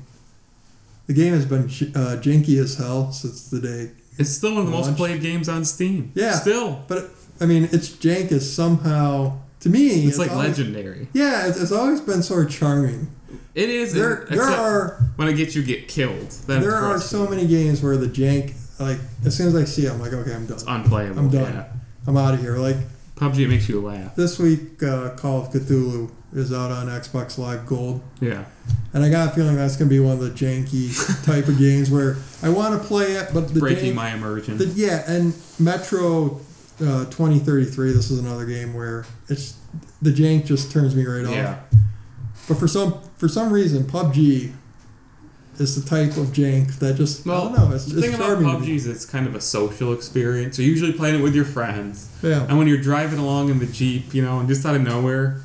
the 1.07 1.13
game 1.13 1.33
has 1.35 1.47
been 1.47 1.65
uh, 1.65 2.17
janky 2.21 2.59
as 2.61 2.77
hell 2.77 3.13
since 3.13 3.49
the 3.51 3.61
day. 3.61 3.93
It's 4.17 4.31
still 4.31 4.55
one 4.55 4.61
of 4.61 4.67
the 4.67 4.73
most 4.73 4.97
played 4.97 5.21
games 5.21 5.49
on 5.49 5.65
Steam. 5.65 6.13
Yeah. 6.15 6.33
Still. 6.33 6.83
But 6.89 7.11
I 7.41 7.47
mean, 7.47 7.65
its 7.65 7.91
jank 7.91 8.33
is 8.33 8.53
somehow 8.53 9.39
to 9.65 9.71
me. 9.71 10.05
It's 10.05 10.19
like 10.19 10.31
always, 10.31 10.59
legendary. 10.59 11.09
Yeah, 11.13 11.49
it's, 11.49 11.61
it's 11.61 11.73
always 11.73 12.01
been 12.01 12.23
sort 12.23 12.47
of 12.47 12.53
charming. 12.53 13.09
It 13.55 13.69
is. 13.69 13.93
There, 13.93 14.27
there 14.31 14.43
are 14.43 15.01
when 15.17 15.27
I 15.27 15.33
get 15.33 15.55
you 15.55 15.63
get 15.63 15.89
killed. 15.89 16.31
There 16.47 16.75
are 16.75 17.01
so 17.01 17.27
many 17.27 17.47
games 17.47 17.83
where 17.83 17.97
the 17.97 18.07
jank, 18.07 18.55
like 18.79 18.99
as 19.25 19.37
soon 19.37 19.49
as 19.49 19.57
I 19.57 19.65
see 19.65 19.87
it, 19.87 19.93
I'm 19.93 20.01
like, 20.01 20.13
okay, 20.13 20.35
I'm 20.35 20.47
done. 20.47 20.55
It's 20.55 20.65
unplayable. 20.65 21.19
I'm 21.19 21.31
done. 21.31 21.53
Yeah. 21.53 21.69
I'm 22.07 22.17
out 22.17 22.35
of 22.35 22.41
here. 22.41 22.57
Like 22.59 22.77
PUBG 23.17 23.49
makes 23.49 23.69
you 23.69 23.81
laugh. 23.81 24.15
this 24.17 24.39
week, 24.39 24.83
uh, 24.83 25.11
Call 25.11 25.43
of 25.43 25.49
Cthulhu 25.49 26.11
is 26.35 26.53
out 26.53 26.71
on 26.71 26.89
Xbox 26.89 27.39
Live 27.39 27.65
Gold. 27.65 28.03
Yeah. 28.21 28.45
And 28.93 29.05
I 29.05 29.09
got 29.09 29.29
a 29.29 29.35
feeling 29.35 29.57
that's 29.57 29.77
going 29.77 29.89
to 29.89 29.95
be 29.95 30.01
one 30.01 30.13
of 30.13 30.21
the 30.21 30.31
janky 30.31 31.25
type 31.25 31.47
of 31.49 31.59
games 31.59 31.91
where 31.91 32.17
I 32.43 32.49
want 32.49 32.81
to 32.81 32.87
play 32.87 33.13
it, 33.13 33.31
but 33.33 33.55
the 33.55 33.61
Breaking 33.61 33.93
jank, 33.93 33.97
my 33.97 34.13
immersion. 34.13 34.59
the, 34.59 34.67
yeah, 34.67 35.09
and 35.11 35.33
Metro 35.59 36.41
uh, 36.81 37.05
2033. 37.07 37.93
This 37.93 38.11
is 38.11 38.19
another 38.19 38.45
game 38.47 38.75
where 38.75 39.07
it's 39.29 39.59
the 40.03 40.11
jank 40.11 40.47
just 40.47 40.73
turns 40.73 40.95
me 40.95 41.05
right 41.07 41.25
off. 41.25 41.35
yeah. 41.35 41.61
But 42.49 42.59
for 42.59 42.69
some 42.69 43.01
for 43.17 43.29
some 43.29 43.53
reason, 43.53 43.85
PUBG 43.85 44.53
is 45.59 45.83
the 45.83 45.89
type 45.89 46.17
of 46.17 46.29
jank 46.29 46.79
that 46.81 46.97
just 46.97 47.25
Well, 47.25 47.49
I 47.49 47.57
don't 47.57 47.71
know. 47.71 47.75
It's, 47.77 47.87
the 47.87 47.99
it's 47.99 48.07
thing 48.09 48.15
about 48.17 48.39
PUBG 48.39 48.69
is 48.75 48.87
it's 48.87 49.05
kind 49.05 49.27
of 49.27 49.35
a 49.35 49.41
social 49.41 49.93
experience. 49.93 50.59
You're 50.59 50.69
usually 50.69 50.93
playing 50.93 51.21
it 51.21 51.23
with 51.23 51.35
your 51.35 51.45
friends. 51.45 52.11
Yeah, 52.23 52.47
And 52.49 52.59
when 52.59 52.67
you're 52.67 52.81
driving 52.81 53.19
along 53.19 53.51
in 53.51 53.59
the 53.59 53.67
Jeep, 53.67 54.13
you 54.15 54.23
know, 54.23 54.41
and 54.41 54.49
just 54.49 54.67
out 54.67 54.75
of 54.75 54.83
nowhere, 54.83 55.41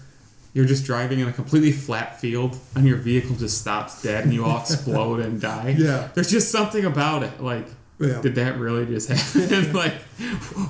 you're 0.54 0.66
just 0.66 0.84
driving 0.84 1.20
in 1.20 1.28
a 1.28 1.32
completely 1.34 1.72
flat 1.72 2.20
field 2.20 2.58
and 2.76 2.88
your 2.88 2.98
vehicle 2.98 3.36
just 3.36 3.60
stops 3.60 4.02
dead 4.02 4.24
and 4.26 4.34
you 4.34 4.44
all 4.46 4.60
explode 4.62 5.20
and 5.20 5.40
die. 5.40 5.76
Yeah. 5.78 6.10
There's 6.16 6.32
just 6.32 6.52
something 6.52 6.86
about 6.86 7.24
it. 7.24 7.42
Like, 7.42 7.68
yeah. 8.00 8.22
did 8.22 8.36
that 8.36 8.58
really 8.58 8.86
just 8.86 9.10
happen? 9.10 9.74
like, 9.74 9.94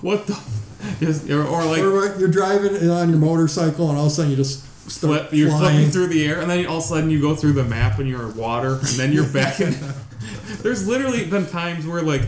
what 0.02 0.28
the? 0.28 0.40
Just, 1.00 1.30
or, 1.30 1.44
or 1.44 1.66
like, 1.66 1.82
or 1.82 2.18
you're 2.18 2.30
driving 2.30 2.90
on 2.90 3.10
your 3.10 3.20
motorcycle 3.20 3.90
and 3.90 3.98
all 3.98 4.06
of 4.06 4.12
a 4.12 4.16
sudden 4.16 4.32
you 4.32 4.38
just 4.38 4.66
flip, 4.66 5.30
you're 5.32 5.50
flying. 5.50 5.76
flipping 5.76 5.92
through 5.92 6.08
the 6.08 6.26
air, 6.26 6.40
and 6.42 6.50
then 6.50 6.66
all 6.66 6.78
of 6.78 6.84
a 6.84 6.88
sudden 6.88 7.10
you 7.10 7.22
go 7.22 7.36
through 7.36 7.54
the 7.54 7.64
map 7.64 8.00
and 8.00 8.08
you're 8.08 8.30
in 8.30 8.36
water, 8.36 8.76
and 8.76 8.88
then 8.98 9.12
you're 9.12 9.28
back 9.28 9.60
in. 9.60 9.76
There's 10.62 10.88
literally 10.88 11.26
been 11.26 11.46
times 11.46 11.86
where 11.86 12.02
like 12.02 12.22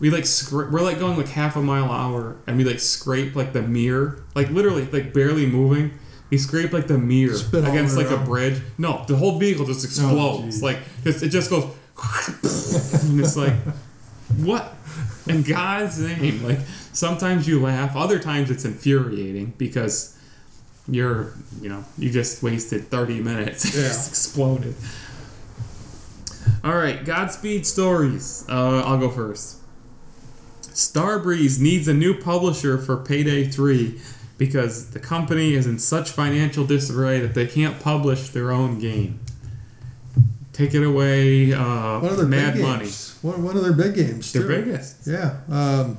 we 0.00 0.10
like 0.10 0.24
scra- 0.24 0.70
we're 0.70 0.80
like 0.80 0.98
going 0.98 1.16
like 1.16 1.28
half 1.28 1.56
a 1.56 1.62
mile 1.62 1.84
an 1.84 1.90
hour, 1.90 2.36
and 2.46 2.56
we 2.56 2.64
like 2.64 2.80
scrape 2.80 3.36
like 3.36 3.52
the 3.52 3.62
mirror, 3.62 4.24
like 4.34 4.50
literally 4.50 4.86
like 4.86 5.12
barely 5.12 5.46
moving. 5.46 5.92
We 6.30 6.38
scrape 6.38 6.72
like 6.72 6.86
the 6.86 6.98
mirror 6.98 7.36
against 7.52 7.96
like 7.96 8.10
a 8.10 8.16
bridge. 8.16 8.60
No, 8.78 9.04
the 9.06 9.16
whole 9.16 9.38
vehicle 9.38 9.66
just 9.66 9.84
explodes. 9.84 10.38
Oh, 10.38 10.42
geez. 10.44 10.62
like 10.62 10.78
it 11.04 11.28
just 11.28 11.50
goes, 11.50 11.64
and 13.04 13.20
it's 13.20 13.36
like 13.36 13.52
what 14.38 14.74
in 15.28 15.42
God's 15.42 15.98
name? 16.00 16.42
Like 16.42 16.58
sometimes 16.92 17.46
you 17.48 17.60
laugh, 17.60 17.96
other 17.96 18.18
times 18.18 18.50
it's 18.50 18.64
infuriating 18.64 19.54
because 19.58 20.18
you're 20.88 21.32
you 21.60 21.68
know 21.68 21.84
you 21.96 22.10
just 22.10 22.42
wasted 22.42 22.88
30 22.88 23.20
minutes. 23.20 23.64
It 23.74 23.74
Yeah. 23.80 23.88
just 23.88 24.10
exploded. 24.10 24.74
All 26.64 26.74
right 26.76 27.04
godspeed 27.04 27.66
stories. 27.66 28.44
Uh, 28.48 28.82
i'll 28.84 28.98
go 28.98 29.10
first. 29.10 29.58
Starbreeze 30.62 31.60
needs 31.60 31.86
a 31.86 31.94
new 31.94 32.14
publisher 32.18 32.78
for 32.78 32.96
payday 32.96 33.44
3 33.46 34.00
because 34.38 34.90
the 34.90 34.98
company 34.98 35.54
is 35.54 35.66
in 35.66 35.78
such 35.78 36.10
financial 36.10 36.64
disarray 36.64 37.20
that 37.20 37.34
they 37.34 37.46
can't 37.46 37.78
publish 37.80 38.30
their 38.30 38.50
own 38.50 38.78
game 38.78 39.20
take 40.52 40.74
it 40.74 40.82
away 40.82 41.52
uh, 41.52 42.00
One 42.00 42.10
of 42.10 42.16
their 42.16 42.26
mad 42.26 42.54
big 42.54 42.62
money 42.62 42.84
games. 42.84 43.18
One, 43.22 43.42
one 43.42 43.56
of 43.56 43.62
their 43.62 43.72
big 43.72 43.94
games. 43.94 44.32
their 44.32 44.42
too. 44.42 44.48
biggest 44.48 45.06
Yeah. 45.06 45.38
Um, 45.50 45.98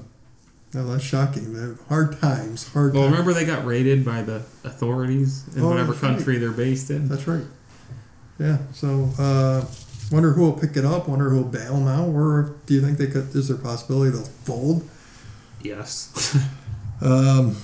no, 0.74 0.88
that's 0.92 1.04
shocking. 1.04 1.78
Hard 1.88 2.20
times. 2.20 2.68
Hard 2.70 2.94
well 2.94 3.04
times. 3.04 3.12
remember 3.12 3.34
they 3.34 3.46
got 3.46 3.64
raided 3.66 4.04
by 4.04 4.22
the 4.24 4.38
authorities 4.64 5.44
in 5.56 5.62
Oh, 5.64 5.70
whatever 5.70 5.92
that's 5.92 6.04
right. 6.04 6.16
country 6.16 6.38
they're 6.40 6.52
based 6.52 6.90
in 6.90 7.08
That's 7.08 7.28
right. 7.28 7.44
Yeah. 8.40 8.58
So, 8.74 9.10
uh, 9.20 9.66
wonder 10.12 10.32
who 10.34 10.42
will 10.42 10.54
pick 10.60 10.76
it 10.76 10.84
up. 10.84 11.08
Wonder 11.08 11.30
who 11.30 11.38
will 11.38 11.44
bail 11.44 11.76
them 11.76 11.88
out. 11.88 12.10
Or 12.10 12.56
do 12.66 12.74
you 12.74 12.82
think 12.82 12.98
they 12.98 13.06
could? 13.08 13.36
Is 13.36 13.48
there 13.50 13.58
a 13.58 13.60
possibility 13.60 14.10
they'll 14.12 14.24
fold? 14.24 14.88
yes 15.62 16.36
Um, 17.02 17.56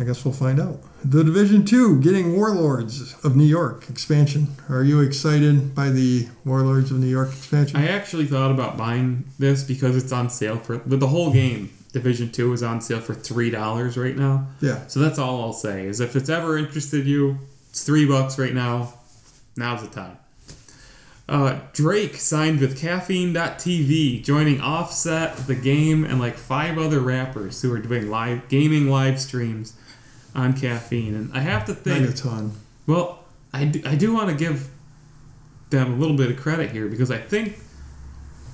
I 0.00 0.04
guess 0.04 0.24
we'll 0.24 0.34
find 0.34 0.58
out. 0.60 0.80
The 1.04 1.22
Division 1.22 1.64
Two 1.64 2.00
getting 2.00 2.36
Warlords 2.36 3.14
of 3.24 3.36
New 3.36 3.44
York 3.44 3.88
expansion. 3.88 4.48
Are 4.68 4.82
you 4.82 5.00
excited 5.00 5.74
by 5.74 5.90
the 5.90 6.28
Warlords 6.44 6.90
of 6.90 6.98
New 6.98 7.06
York 7.06 7.28
expansion? 7.28 7.76
I 7.76 7.88
actually 7.88 8.26
thought 8.26 8.50
about 8.50 8.76
buying 8.76 9.24
this 9.38 9.62
because 9.62 9.96
it's 9.96 10.10
on 10.10 10.28
sale 10.28 10.56
for 10.56 10.78
the 10.78 11.06
whole 11.06 11.32
game. 11.32 11.70
Division 11.92 12.30
Two 12.30 12.52
is 12.52 12.64
on 12.64 12.80
sale 12.80 13.00
for 13.00 13.14
three 13.14 13.48
dollars 13.48 13.96
right 13.96 14.16
now. 14.16 14.48
Yeah. 14.60 14.86
So 14.88 14.98
that's 14.98 15.18
all 15.18 15.40
I'll 15.42 15.52
say 15.52 15.86
is 15.86 16.00
if 16.00 16.16
it's 16.16 16.28
ever 16.28 16.58
interested 16.58 17.06
you, 17.06 17.38
it's 17.70 17.84
three 17.84 18.04
bucks 18.04 18.38
right 18.38 18.52
now. 18.52 18.92
Now's 19.56 19.82
the 19.82 19.94
time. 19.94 20.18
Uh, 21.28 21.60
Drake 21.74 22.16
signed 22.16 22.58
with 22.58 22.80
Caffeine.tv, 22.80 24.24
joining 24.24 24.60
Offset, 24.60 25.36
The 25.46 25.54
Game, 25.54 26.04
and 26.04 26.18
like 26.18 26.36
five 26.36 26.78
other 26.78 27.00
rappers 27.00 27.60
who 27.60 27.72
are 27.72 27.78
doing 27.78 28.10
live 28.10 28.48
gaming 28.48 28.88
live 28.88 29.20
streams 29.20 29.74
on 30.38 30.52
Caffeine. 30.54 31.14
And 31.14 31.32
I 31.34 31.40
have 31.40 31.64
to 31.66 31.74
think, 31.74 32.06
Megaton. 32.06 32.52
well, 32.86 33.24
I 33.52 33.64
do, 33.66 33.82
I 33.84 33.94
do 33.96 34.14
want 34.14 34.28
to 34.30 34.34
give 34.36 34.68
them 35.70 35.92
a 35.92 35.96
little 35.96 36.16
bit 36.16 36.30
of 36.30 36.38
credit 36.38 36.70
here 36.70 36.86
because 36.88 37.10
I 37.10 37.18
think 37.18 37.58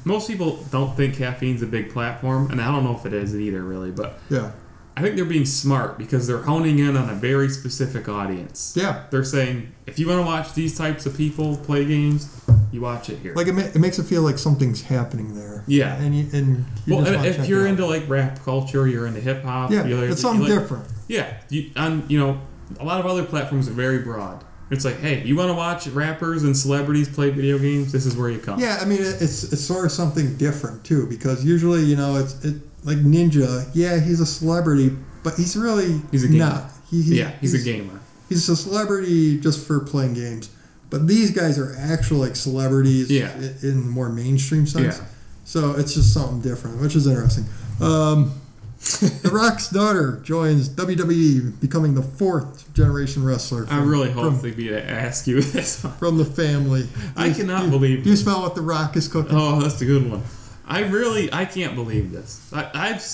most 0.04 0.28
people 0.28 0.64
don't 0.70 0.96
think 0.96 1.16
caffeine's 1.16 1.62
a 1.62 1.66
big 1.66 1.90
platform, 1.90 2.50
and 2.50 2.60
I 2.60 2.70
don't 2.70 2.84
know 2.84 2.94
if 2.96 3.06
it 3.06 3.12
is 3.12 3.34
either, 3.38 3.62
really. 3.62 3.90
But 3.90 4.18
Yeah. 4.30 4.52
I 4.96 5.02
think 5.02 5.16
they're 5.16 5.24
being 5.24 5.46
smart 5.46 5.98
because 5.98 6.26
they're 6.28 6.42
honing 6.42 6.78
in 6.78 6.96
on 6.96 7.10
a 7.10 7.14
very 7.14 7.48
specific 7.48 8.08
audience. 8.08 8.74
Yeah. 8.76 9.02
They're 9.10 9.24
saying 9.24 9.72
if 9.86 9.98
you 9.98 10.06
want 10.08 10.20
to 10.20 10.26
watch 10.26 10.54
these 10.54 10.76
types 10.78 11.04
of 11.04 11.16
people 11.16 11.56
play 11.56 11.84
games, 11.84 12.28
you 12.70 12.80
watch 12.80 13.10
it 13.10 13.18
here. 13.18 13.34
Like 13.34 13.48
it, 13.48 13.54
ma- 13.54 13.62
it 13.62 13.76
makes 13.78 13.98
it 13.98 14.04
feel 14.04 14.22
like 14.22 14.38
something's 14.38 14.82
happening 14.82 15.34
there. 15.34 15.64
Yeah. 15.66 15.96
And 15.96 16.14
you, 16.16 16.28
and 16.32 16.64
you 16.86 16.94
well, 16.96 17.06
and 17.06 17.26
if 17.26 17.48
you're 17.48 17.66
into 17.66 17.84
like 17.86 18.08
rap 18.08 18.38
culture, 18.44 18.86
you're 18.86 19.06
into 19.08 19.20
hip 19.20 19.42
hop. 19.42 19.70
yeah, 19.72 19.84
you're, 19.84 20.04
it's 20.04 20.10
you 20.10 20.16
something 20.28 20.48
like- 20.48 20.60
different. 20.60 20.84
Yeah, 21.08 21.34
you, 21.50 21.70
on 21.76 22.04
you 22.08 22.18
know, 22.18 22.40
a 22.80 22.84
lot 22.84 23.00
of 23.00 23.06
other 23.06 23.24
platforms 23.24 23.68
are 23.68 23.72
very 23.72 23.98
broad. 23.98 24.44
It's 24.70 24.84
like, 24.84 24.98
hey, 25.00 25.22
you 25.24 25.36
want 25.36 25.50
to 25.50 25.54
watch 25.54 25.86
rappers 25.88 26.42
and 26.42 26.56
celebrities 26.56 27.08
play 27.08 27.28
video 27.30 27.58
games? 27.58 27.92
This 27.92 28.06
is 28.06 28.16
where 28.16 28.30
you 28.30 28.38
come. 28.38 28.58
Yeah, 28.58 28.78
I 28.80 28.86
mean 28.86 29.00
it, 29.02 29.20
it's 29.20 29.44
it's 29.52 29.62
sort 29.62 29.84
of 29.84 29.92
something 29.92 30.36
different 30.36 30.84
too 30.84 31.06
because 31.06 31.44
usually 31.44 31.82
you 31.82 31.96
know 31.96 32.16
it's 32.16 32.42
it 32.44 32.56
like 32.84 32.98
Ninja. 32.98 33.68
Yeah, 33.74 34.00
he's 34.00 34.20
a 34.20 34.26
celebrity, 34.26 34.90
but 35.22 35.34
he's 35.34 35.56
really 35.56 36.00
He's 36.10 36.24
a 36.24 36.28
gamer. 36.28 36.38
not. 36.46 36.70
He, 36.90 37.02
he- 37.02 37.18
yeah, 37.18 37.30
he's, 37.40 37.54
a 37.54 37.58
gamer. 37.64 38.00
He's 38.28 38.48
a 38.48 38.56
celebrity 38.56 39.38
just 39.40 39.66
for 39.66 39.80
playing 39.80 40.14
games. 40.14 40.50
But 40.90 41.06
these 41.08 41.30
guys 41.30 41.58
are 41.58 41.74
actual 41.78 42.18
like 42.18 42.36
celebrities 42.36 43.10
Yeah. 43.10 43.34
in 43.36 43.84
the 43.84 43.90
more 43.90 44.08
mainstream 44.08 44.66
sense. 44.66 44.98
Yeah. 44.98 45.04
So 45.44 45.72
it's 45.72 45.94
just 45.94 46.14
something 46.14 46.40
different, 46.40 46.80
which 46.80 46.94
is 46.96 47.06
interesting. 47.06 47.44
Um, 47.80 48.32
the 48.80 49.30
Rock's 49.32 49.68
daughter 49.70 50.20
joins 50.22 50.68
WWE, 50.68 51.58
becoming 51.60 51.94
the 51.94 52.02
fourth 52.02 52.72
generation 52.74 53.24
wrestler. 53.24 53.64
I 53.64 53.78
from- 53.78 53.88
really 53.88 54.10
hope 54.10 54.24
from, 54.34 54.42
they 54.42 54.50
be 54.50 54.68
to 54.68 54.90
ask 54.90 55.26
you 55.26 55.40
this. 55.42 55.82
one. 55.82 55.92
from 55.94 56.18
the 56.18 56.24
family. 56.24 56.86
I 57.16 57.26
You- 57.26 57.34
cannot 57.34 57.64
you- 57.64 57.70
believe 57.70 58.02
Do 58.04 58.10
you 58.10 58.16
this. 58.16 58.22
smell 58.22 58.42
what 58.42 58.54
the 58.54 58.60
Rock 58.62 58.96
is 58.96 59.08
cooking? 59.08 59.36
Oh, 59.36 59.60
that's 59.60 59.80
a 59.80 59.84
good 59.86 60.10
one. 60.10 60.22
I 60.66 60.80
really, 60.80 61.32
I 61.32 61.44
can't 61.44 61.74
believe 61.74 62.10
this. 62.12 62.50
I, 62.52 62.70
I've, 62.74 63.04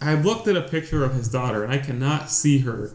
I've 0.00 0.24
looked 0.24 0.48
at 0.48 0.56
a 0.56 0.62
picture 0.62 1.04
of 1.04 1.14
his 1.14 1.28
daughter, 1.28 1.62
and 1.64 1.72
I 1.72 1.78
cannot 1.78 2.30
see 2.30 2.58
her 2.60 2.92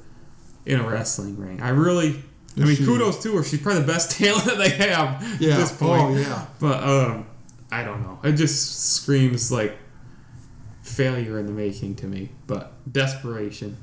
in 0.65 0.79
a 0.79 0.87
wrestling 0.87 1.37
ring. 1.37 1.61
I 1.61 1.69
really, 1.69 2.23
I 2.57 2.61
mean, 2.65 2.75
she- 2.75 2.85
kudos 2.85 3.21
to 3.23 3.37
her. 3.37 3.43
She's 3.43 3.61
probably 3.61 3.81
the 3.81 3.87
best 3.87 4.11
talent 4.19 4.45
that 4.45 4.57
they 4.57 4.69
have 4.69 5.21
yeah. 5.41 5.53
at 5.53 5.57
this 5.57 5.71
point. 5.71 6.01
Oh 6.01 6.15
yeah. 6.15 6.45
But 6.59 6.83
um, 6.83 7.25
I 7.71 7.83
don't 7.83 8.01
know. 8.03 8.19
It 8.23 8.33
just 8.33 8.93
screams 8.93 9.51
like 9.51 9.77
failure 10.83 11.39
in 11.39 11.47
the 11.47 11.51
making 11.51 11.95
to 11.95 12.05
me. 12.05 12.29
But 12.45 12.71
desperation. 12.91 13.77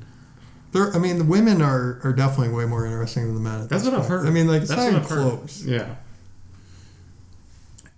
There, 0.73 0.95
I 0.95 0.99
mean, 0.99 1.19
the 1.19 1.25
women 1.25 1.61
are, 1.63 1.99
are 2.05 2.13
definitely 2.13 2.55
way 2.55 2.65
more 2.65 2.87
interesting 2.87 3.25
than 3.27 3.35
the 3.35 3.41
men. 3.41 3.63
At 3.63 3.69
That's 3.69 3.85
what 3.85 3.95
I've 3.95 4.07
heard. 4.07 4.27
I 4.27 4.31
mean, 4.31 4.47
like 4.47 4.63
it's 4.63 4.71
That's 4.71 4.93
not 4.93 5.03
I've 5.03 5.09
heard. 5.09 5.39
close. 5.39 5.65
Yeah. 5.67 5.97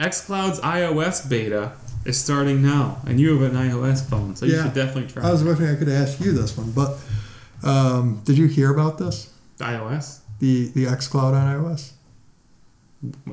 xCloud's 0.01 0.59
iOS 0.61 1.29
beta 1.29 1.73
is 2.05 2.19
starting 2.19 2.63
now, 2.63 3.01
and 3.07 3.21
you 3.21 3.39
have 3.39 3.55
an 3.55 3.57
iOS 3.57 4.09
phone, 4.09 4.35
so 4.35 4.47
you 4.47 4.61
should 4.61 4.75
definitely 4.75 5.07
try 5.13 5.29
I 5.29 5.31
was 5.31 5.45
wishing 5.45 5.67
I 5.67 5.77
could 5.77 5.89
ask 5.89 6.19
you 6.21 6.33
this 6.33 6.57
one, 6.57 6.73
but 6.73 6.99
um, 7.63 8.23
did 8.25 8.37
you 8.39 8.47
hear 8.47 8.73
about 8.73 8.99
this? 8.99 9.33
iOS. 9.59 10.21
The 10.41 10.69
the 10.71 10.87
XCloud 10.87 11.35
on 11.35 11.63
iOS. 11.63 11.93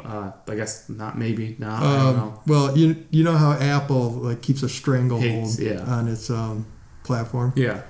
Uh, 0.03 0.31
I 0.47 0.55
guess 0.55 0.89
not. 0.89 1.17
Maybe 1.17 1.55
not. 1.59 1.83
I 1.83 1.97
don't 1.97 2.07
Um, 2.07 2.15
know. 2.17 2.41
well, 2.47 2.77
you 2.77 3.05
you 3.11 3.23
know 3.23 3.37
how 3.37 3.51
Apple 3.53 4.09
like 4.11 4.41
keeps 4.41 4.63
a 4.63 4.69
stranglehold 4.69 5.23
Hates, 5.23 5.59
yeah. 5.59 5.81
on 5.81 6.07
its 6.07 6.29
um, 6.29 6.65
platform. 7.03 7.53
Yeah. 7.55 7.81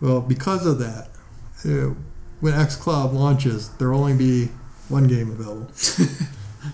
Well, 0.00 0.20
because 0.20 0.66
of 0.66 0.78
that, 0.80 1.08
uh, 1.64 1.94
when 2.40 2.52
XCloud 2.54 3.12
launches, 3.14 3.70
there'll 3.78 3.98
only 4.00 4.14
be 4.16 4.50
one 4.88 5.06
game 5.06 5.30
available. 5.30 5.68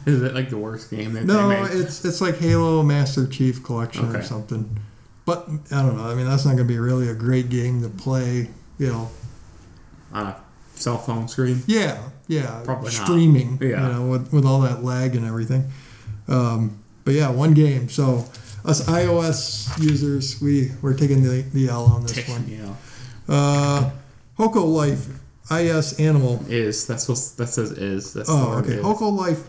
Is 0.07 0.21
it 0.23 0.35
like 0.35 0.51
the 0.51 0.59
worst 0.59 0.91
game 0.91 1.13
that 1.15 1.25
No, 1.25 1.49
they 1.49 1.63
made? 1.63 1.71
it's 1.81 2.05
it's 2.05 2.21
like 2.21 2.39
Halo 2.39 2.83
Master 2.83 3.27
Chief 3.27 3.63
Collection 3.63 4.15
or 4.15 4.23
something. 4.23 4.79
But 5.25 5.47
I 5.71 5.83
don't 5.83 5.97
know. 5.97 6.05
I 6.05 6.15
mean, 6.15 6.27
that's 6.27 6.45
not 6.45 6.57
going 6.57 6.67
to 6.67 6.73
be 6.73 6.79
really 6.79 7.09
a 7.09 7.15
great 7.15 7.49
game 7.51 7.83
to 7.83 7.89
play. 7.91 8.49
You 8.79 8.87
know, 8.93 9.11
On 10.13 10.27
a 10.27 10.37
cell 10.75 10.99
phone 10.99 11.29
screen. 11.29 11.63
yeah, 11.67 11.99
yeah, 12.29 12.61
Probably 12.65 12.85
not. 12.93 12.93
streaming. 13.07 13.59
Yeah. 13.61 13.69
you 13.69 13.93
know, 13.93 14.07
with, 14.11 14.33
with 14.33 14.45
all 14.45 14.61
that 14.61 14.85
lag 14.85 15.17
and 15.17 15.27
everything. 15.27 15.65
Um, 16.29 16.79
but 17.05 17.15
yeah, 17.15 17.31
one 17.31 17.55
game. 17.55 17.89
So 17.89 18.25
us 18.65 18.87
iOS 18.87 19.77
users, 19.83 20.41
we 20.41 20.71
we're 20.83 20.95
taking 20.97 21.23
the 21.23 21.43
the 21.55 21.69
L 21.69 21.85
on 21.85 22.03
this 22.03 22.29
one. 22.29 22.47
yeah. 22.49 22.75
Uh, 23.29 23.91
Hokko 24.39 24.65
Life, 24.73 25.07
IS 25.51 25.99
Animal. 25.99 26.45
Is 26.49 26.87
that's 26.87 27.09
what 27.09 27.19
that 27.39 27.49
says 27.49 27.73
is. 27.73 28.13
That's 28.13 28.29
Oh, 28.31 28.59
okay. 28.59 28.75
is. 28.75 28.85
Hokko 28.85 29.11
Life 29.17 29.43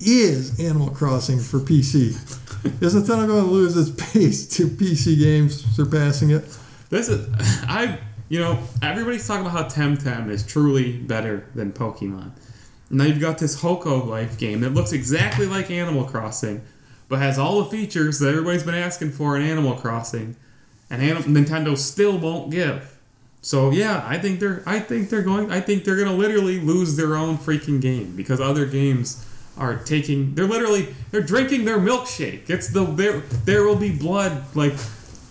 is 0.00 0.58
Animal 0.60 0.90
Crossing 0.90 1.38
for 1.40 1.58
PC. 1.58 2.10
is 2.80 2.94
Nintendo 2.94 3.26
going 3.26 3.44
to 3.44 3.50
lose 3.50 3.76
its 3.76 3.90
pace 4.12 4.46
to 4.56 4.66
PC 4.66 5.18
games 5.18 5.64
surpassing 5.76 6.30
it? 6.30 6.44
This 6.90 7.08
is 7.08 7.28
I 7.68 7.98
you 8.28 8.38
know 8.38 8.58
everybody's 8.82 9.26
talking 9.26 9.46
about 9.46 9.56
how 9.56 9.82
Temtem 9.82 10.30
is 10.30 10.44
truly 10.46 10.98
better 10.98 11.46
than 11.54 11.72
Pokemon. 11.72 12.32
Now 12.90 13.04
you've 13.04 13.20
got 13.20 13.38
this 13.38 13.60
Hokko 13.60 14.06
Life 14.06 14.38
game 14.38 14.60
that 14.60 14.70
looks 14.70 14.92
exactly 14.92 15.46
like 15.46 15.70
Animal 15.70 16.04
Crossing, 16.04 16.62
but 17.08 17.18
has 17.18 17.38
all 17.38 17.62
the 17.62 17.70
features 17.70 18.18
that 18.20 18.30
everybody's 18.30 18.62
been 18.62 18.74
asking 18.74 19.12
for 19.12 19.36
in 19.36 19.42
Animal 19.42 19.74
Crossing, 19.74 20.36
and 20.90 21.02
Anim- 21.02 21.24
Nintendo 21.24 21.76
still 21.76 22.18
won't 22.18 22.50
give. 22.50 22.98
So 23.40 23.70
yeah, 23.70 24.04
I 24.06 24.18
think 24.18 24.40
they're 24.40 24.62
I 24.66 24.80
think 24.80 25.10
they're 25.10 25.22
going 25.22 25.50
I 25.50 25.60
think 25.60 25.84
they're 25.84 25.96
gonna 25.96 26.16
literally 26.16 26.58
lose 26.58 26.96
their 26.96 27.14
own 27.14 27.38
freaking 27.38 27.80
game 27.80 28.16
because 28.16 28.40
other 28.40 28.66
games 28.66 29.24
are 29.56 29.76
taking 29.76 30.34
they're 30.34 30.46
literally 30.46 30.94
they're 31.10 31.20
drinking 31.22 31.64
their 31.64 31.78
milkshake. 31.78 32.50
It's 32.50 32.68
the 32.68 32.84
there 32.84 33.20
there 33.44 33.64
will 33.64 33.76
be 33.76 33.96
blood 33.96 34.44
like 34.56 34.74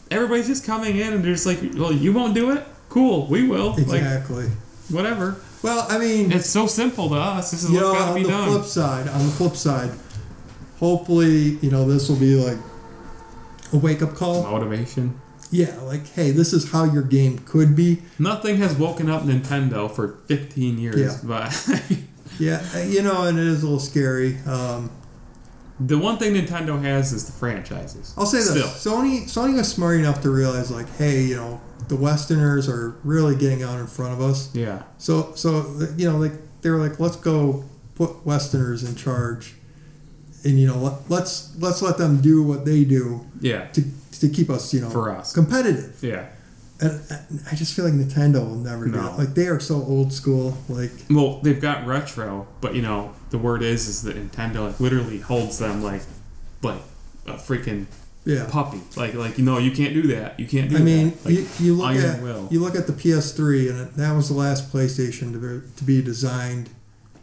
everybody's 0.09 0.47
just 0.47 0.65
coming 0.65 0.97
in 0.97 1.13
and 1.13 1.23
they're 1.23 1.33
just 1.33 1.45
like 1.45 1.59
well 1.75 1.91
you 1.91 2.13
won't 2.13 2.33
do 2.33 2.51
it 2.51 2.65
cool 2.97 3.27
we 3.27 3.47
will 3.47 3.69
like 3.71 3.79
Exactly. 4.01 4.47
whatever 4.89 5.35
well, 5.63 5.85
I 5.89 5.97
mean, 5.97 6.31
it's 6.31 6.49
so 6.49 6.67
simple 6.67 7.09
to 7.09 7.15
us 7.15 7.51
this 7.51 7.63
is 7.63 7.71
you 7.71 7.79
know, 7.79 7.91
what's 7.91 7.99
got 7.99 8.13
to 8.15 8.31
on 8.33 8.45
the 8.45 8.51
flip 8.53 8.65
side, 8.65 9.07
on 9.07 9.25
the 9.25 9.31
flip 9.31 9.55
side, 9.55 9.91
hopefully, 10.79 11.57
you 11.61 11.71
know, 11.71 11.85
this 11.87 12.07
will 12.09 12.15
be 12.17 12.35
like 12.35 12.57
a 13.73 13.77
wake 13.77 14.01
up 14.01 14.13
call. 14.15 14.43
motivation 14.43 15.19
Yeah, 15.49 15.75
like, 15.81 16.07
hey, 16.13 16.31
this 16.31 16.53
is 16.53 16.71
how 16.71 16.83
your 16.85 17.01
game 17.03 17.39
could 17.39 17.75
be. 17.75 18.01
nothing 18.19 18.57
has 18.57 18.75
woken 18.75 19.09
up 19.09 19.23
Nintendo 19.23 19.89
for 19.93 20.19
15 20.27 20.77
years 20.77 20.99
Yeah. 20.99 21.17
but 21.23 21.69
Yeah, 22.39 22.63
uh, 22.75 22.79
you 22.81 23.01
know, 23.01 23.23
and 23.23 23.39
it 23.39 23.47
is 23.47 23.63
a 23.63 23.65
little 23.65 23.79
scary. 23.79 24.37
Um, 24.45 24.91
the 25.79 25.97
one 25.97 26.17
thing 26.17 26.35
Nintendo 26.35 26.79
has 26.83 27.11
is 27.11 27.25
the 27.25 27.31
franchises 27.31 28.13
I'll 28.15 28.27
say 28.27 28.37
this: 28.39 28.51
Still. 28.51 28.93
Sony, 29.01 29.23
Sony 29.23 29.55
was 29.55 29.67
smart 29.67 29.99
enough 29.99 30.21
to 30.21 30.29
realize, 30.29 30.69
like, 30.69 30.87
hey, 30.97 31.23
you 31.23 31.35
know, 31.35 31.59
the 31.89 31.95
Westerners 31.95 32.67
are 32.69 32.95
really 33.03 33.35
getting 33.35 33.63
out 33.63 33.79
in 33.79 33.87
front 33.87 34.13
of 34.13 34.21
us. 34.21 34.53
yeah 34.55 34.83
So, 34.97 35.33
so 35.35 35.65
you 35.97 36.09
know, 36.09 36.17
like 36.17 36.33
they 36.61 36.69
were 36.69 36.77
like, 36.77 36.99
let's 36.99 37.15
go 37.15 37.63
put 37.95 38.25
Westerners 38.25 38.83
in 38.83 38.95
charge, 38.95 39.55
and 40.43 40.59
you 40.59 40.67
know, 40.67 40.77
let, 40.77 41.09
let's 41.09 41.55
let's 41.59 41.81
let 41.81 41.97
them 41.97 42.21
do 42.21 42.43
what 42.43 42.65
they 42.65 42.83
do 42.83 43.21
yeah 43.41 43.67
to 43.71 43.83
to 44.19 44.29
keep 44.29 44.49
us, 44.49 44.73
you 44.73 44.81
know, 44.81 44.89
For 44.89 45.11
us. 45.11 45.33
competitive. 45.33 45.97
yeah 46.01 46.25
And 46.79 46.99
I 47.51 47.55
just 47.55 47.75
feel 47.75 47.85
like 47.85 47.93
Nintendo 47.95 48.39
will 48.47 48.55
never 48.55 48.87
do 48.87 48.99
it. 48.99 49.17
Like 49.17 49.33
they 49.35 49.47
are 49.47 49.59
so 49.59 49.75
old 49.75 50.11
school. 50.13 50.57
Like 50.69 50.91
well 51.09 51.39
they've 51.41 51.61
got 51.61 51.85
retro 51.87 52.47
but 52.61 52.75
you 52.75 52.81
know 52.81 53.13
the 53.29 53.37
word 53.37 53.61
is 53.63 53.87
is 53.87 54.03
that 54.03 54.15
Nintendo 54.15 54.67
like 54.67 54.79
literally 54.79 55.19
holds 55.19 55.57
them 55.59 55.81
like 55.83 56.01
like 56.63 56.81
a 57.27 57.33
freaking 57.33 57.85
yeah. 58.27 58.47
puppy 58.49 58.79
like 58.95 59.13
like 59.13 59.37
you 59.37 59.45
know 59.45 59.57
you 59.57 59.71
can't 59.71 59.93
do 59.93 60.03
that 60.03 60.39
you 60.39 60.45
can't 60.45 60.69
do 60.69 60.77
I 60.77 60.79
mean, 60.79 61.11
that 61.11 61.25
like, 61.25 61.33
you, 61.33 61.47
you 61.59 61.73
look 61.75 61.95
at 61.95 62.21
will. 62.21 62.47
you 62.51 62.59
look 62.59 62.75
at 62.75 62.85
the 62.87 62.93
PS3, 62.93 63.69
and 63.69 63.79
it, 63.81 63.93
that 63.95 64.13
was 64.15 64.27
the 64.29 64.35
last 64.35 64.71
PlayStation 64.71 65.31
to 65.33 65.39
be, 65.39 65.67
to 65.77 65.83
be 65.83 66.01
designed 66.01 66.69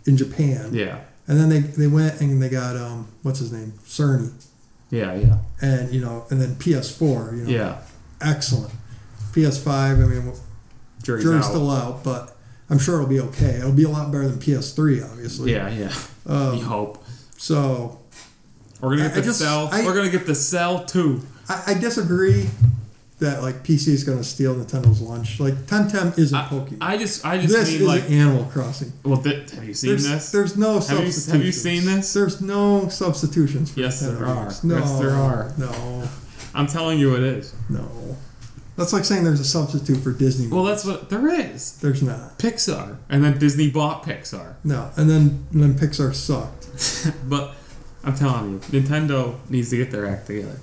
in 0.06 0.16
Japan. 0.16 0.70
yeah 0.72 1.00
And 1.28 1.38
then 1.38 1.48
they, 1.50 1.60
they 1.60 1.86
went 1.86 2.20
and 2.20 2.42
they 2.42 2.48
got 2.48 2.76
um 2.76 3.08
what's 3.22 3.38
his 3.38 3.52
name 3.52 3.72
Cerny, 3.84 4.32
yeah 4.90 5.14
yeah 5.14 5.38
and 5.60 5.92
you 5.92 6.00
know, 6.00 6.24
and 6.30 6.40
then 6.40 6.54
PS4, 6.56 7.36
you 7.36 7.44
know, 7.44 7.50
yeah 7.50 7.78
excellent. 8.20 8.72
PS5, 9.32 9.66
I 9.68 9.94
mean, 10.06 10.32
jury's, 11.02 11.24
jury's 11.24 11.44
out. 11.44 11.50
still 11.50 11.70
out, 11.70 12.04
but 12.04 12.36
I'm 12.70 12.78
sure 12.78 12.94
it'll 12.96 13.08
be 13.08 13.20
okay. 13.20 13.56
It'll 13.58 13.72
be 13.72 13.84
a 13.84 13.88
lot 13.88 14.10
better 14.12 14.28
than 14.28 14.38
PS3, 14.38 15.10
obviously. 15.10 15.52
yeah 15.52 15.68
yeah 15.68 15.92
Um, 16.26 16.52
we 16.52 16.60
hope 16.60 17.04
So 17.36 18.00
we're 18.84 18.96
gonna 18.96 19.08
get 19.08 19.14
I- 19.14 19.18
I 19.18 19.20
the 19.20 19.26
just- 19.26 19.38
cell 19.40 19.68
I- 19.72 19.84
we're 19.84 19.94
gonna 19.94 20.10
get 20.10 20.26
the 20.26 20.34
cell 20.34 20.84
too 20.84 21.22
I, 21.48 21.62
I 21.68 21.74
disagree 21.74 22.48
that 23.20 23.42
like 23.42 23.62
PC 23.62 23.88
is 23.88 24.02
going 24.02 24.18
to 24.18 24.24
steal 24.24 24.54
Nintendo's 24.56 25.00
lunch. 25.00 25.38
Like 25.38 25.54
Temtem 25.66 26.18
isn't 26.18 26.36
I, 26.36 26.46
Pokemon. 26.46 26.78
I 26.80 26.96
just, 26.96 27.24
I 27.24 27.38
just 27.38 27.54
this 27.54 27.70
mean 27.70 27.82
is 27.82 27.86
like, 27.86 28.10
Animal 28.10 28.44
Crossing. 28.46 28.92
well, 29.04 29.22
th- 29.22 29.50
have 29.52 29.64
you 29.64 29.72
seen 29.72 29.90
There's, 29.90 30.08
this? 30.08 30.32
there's 30.32 30.56
no 30.56 30.80
Have 30.80 30.82
you- 31.04 31.12
substitutions. 31.12 31.26
have 31.32 31.44
you 31.44 31.52
seen 31.52 31.84
this? 31.86 32.12
There's 32.12 32.40
no 32.40 32.88
substitutions 32.88 33.70
for 33.70 33.80
Yes, 33.80 34.02
Nintendo 34.02 34.18
there 34.18 34.26
are. 34.26 34.42
games. 34.44 34.64
No, 34.64 34.78
Yes, 34.78 34.98
there 34.98 35.10
are. 35.10 35.52
No, 35.56 36.08
I'm 36.54 36.66
telling 36.66 36.98
you, 36.98 37.14
it 37.14 37.22
is. 37.22 37.54
no. 37.70 37.88
That's 38.76 38.92
like 38.92 39.04
saying 39.04 39.22
there's 39.22 39.38
a 39.40 39.44
substitute 39.44 39.98
for 40.02 40.12
Disney. 40.12 40.48
Well, 40.48 40.64
that's 40.64 40.84
what 40.84 41.08
there 41.08 41.28
is. 41.28 41.76
there's 41.78 42.02
not. 42.02 42.38
Pixar, 42.38 42.96
and 43.08 43.22
then 43.22 43.38
Disney 43.38 43.70
bought 43.70 44.02
Pixar. 44.02 44.54
No, 44.64 44.90
and 44.96 45.08
then 45.08 45.46
and 45.52 45.62
then 45.62 45.74
Pixar 45.74 46.12
sucked. 46.14 47.12
but 47.28 47.54
I'm 48.04 48.14
telling 48.14 48.52
you, 48.52 48.58
Nintendo 48.58 49.38
needs 49.48 49.70
to 49.70 49.76
get 49.76 49.90
their 49.90 50.06
act 50.06 50.26
together. 50.26 50.58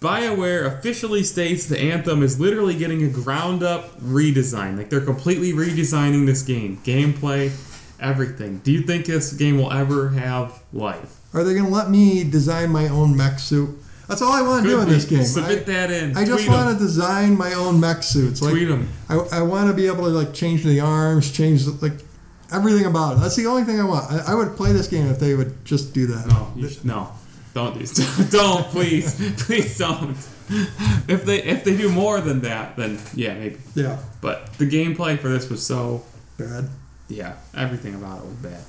BioWare 0.00 0.66
officially 0.66 1.22
states 1.22 1.66
the 1.66 1.80
Anthem 1.80 2.22
is 2.22 2.38
literally 2.38 2.76
getting 2.76 3.02
a 3.02 3.08
ground 3.08 3.62
up 3.62 3.98
redesign. 4.00 4.76
Like 4.76 4.90
they're 4.90 5.00
completely 5.00 5.52
redesigning 5.52 6.26
this 6.26 6.42
game. 6.42 6.76
Gameplay, 6.84 7.50
everything. 7.98 8.58
Do 8.58 8.70
you 8.70 8.82
think 8.82 9.06
this 9.06 9.32
game 9.32 9.56
will 9.56 9.72
ever 9.72 10.10
have 10.10 10.62
life? 10.74 11.16
Are 11.32 11.42
they 11.42 11.54
going 11.54 11.66
to 11.66 11.72
let 11.72 11.90
me 11.90 12.22
design 12.22 12.70
my 12.70 12.88
own 12.88 13.16
mech 13.16 13.38
suit? 13.38 13.78
That's 14.06 14.20
all 14.20 14.32
I 14.32 14.42
want 14.42 14.64
to 14.64 14.68
do 14.68 14.80
in 14.82 14.88
this 14.90 15.06
game. 15.06 15.24
Submit 15.24 15.60
I, 15.60 15.72
that 15.72 15.90
in. 15.90 16.16
I 16.16 16.26
just 16.26 16.46
want 16.46 16.76
to 16.76 16.84
design 16.84 17.38
my 17.38 17.54
own 17.54 17.80
mech 17.80 18.02
suits. 18.02 18.42
Like 18.42 18.52
Tweet 18.52 18.68
them. 18.68 18.88
I, 19.08 19.16
I 19.16 19.42
want 19.42 19.68
to 19.68 19.74
be 19.74 19.86
able 19.86 20.04
to 20.04 20.10
like 20.10 20.34
change 20.34 20.62
the 20.62 20.80
arms, 20.80 21.32
change 21.32 21.64
the, 21.64 21.72
like 21.80 21.98
everything 22.54 22.86
about 22.86 23.16
it. 23.16 23.20
That's 23.20 23.36
the 23.36 23.46
only 23.46 23.64
thing 23.64 23.80
I 23.80 23.84
want. 23.84 24.10
I, 24.10 24.32
I 24.32 24.34
would 24.34 24.56
play 24.56 24.72
this 24.72 24.86
game 24.88 25.06
if 25.08 25.18
they 25.18 25.34
would 25.34 25.64
just 25.64 25.92
do 25.94 26.06
that. 26.08 26.26
No, 26.26 26.52
no, 26.84 27.08
don't 27.54 27.74
do 27.74 27.80
this. 27.80 28.30
don't 28.30 28.64
please, 28.68 29.14
please 29.44 29.76
don't. 29.78 30.16
If 31.08 31.24
they 31.24 31.42
if 31.42 31.64
they 31.64 31.76
do 31.76 31.88
more 31.90 32.20
than 32.20 32.40
that, 32.42 32.76
then 32.76 32.98
yeah, 33.14 33.34
maybe. 33.34 33.58
Yeah, 33.74 33.98
But 34.20 34.52
the 34.54 34.68
gameplay 34.68 35.18
for 35.18 35.28
this 35.28 35.48
was 35.48 35.64
so 35.64 36.04
bad. 36.38 36.68
yeah, 37.08 37.34
everything 37.56 37.94
about 37.94 38.18
it 38.18 38.24
was 38.26 38.34
bad. 38.36 38.60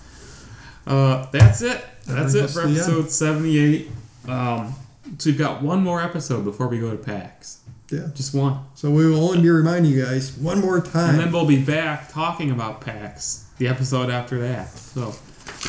Uh, 0.87 1.25
that's 1.31 1.61
it. 1.61 1.83
That's 2.05 2.33
it 2.35 2.49
for 2.49 2.61
episode 2.61 3.09
seventy-eight. 3.09 3.89
Um, 4.27 4.73
so 5.17 5.29
we've 5.29 5.37
got 5.37 5.61
one 5.61 5.83
more 5.83 6.01
episode 6.01 6.43
before 6.45 6.67
we 6.67 6.79
go 6.79 6.91
to 6.91 6.97
PAX. 6.97 7.59
Yeah. 7.91 8.07
Just 8.15 8.33
one, 8.33 8.61
So 8.73 8.89
we 8.89 9.05
will 9.07 9.23
only 9.29 9.41
be 9.41 9.49
reminding 9.49 9.91
you 9.91 10.03
guys 10.03 10.35
one 10.37 10.59
more 10.59 10.81
time. 10.81 11.11
and 11.11 11.19
then 11.19 11.31
we'll 11.31 11.45
be 11.45 11.61
back 11.61 12.11
talking 12.11 12.49
about 12.49 12.81
PAX 12.81 13.44
the 13.57 13.67
episode 13.67 14.09
after 14.09 14.39
that. 14.41 14.69
So 14.69 15.13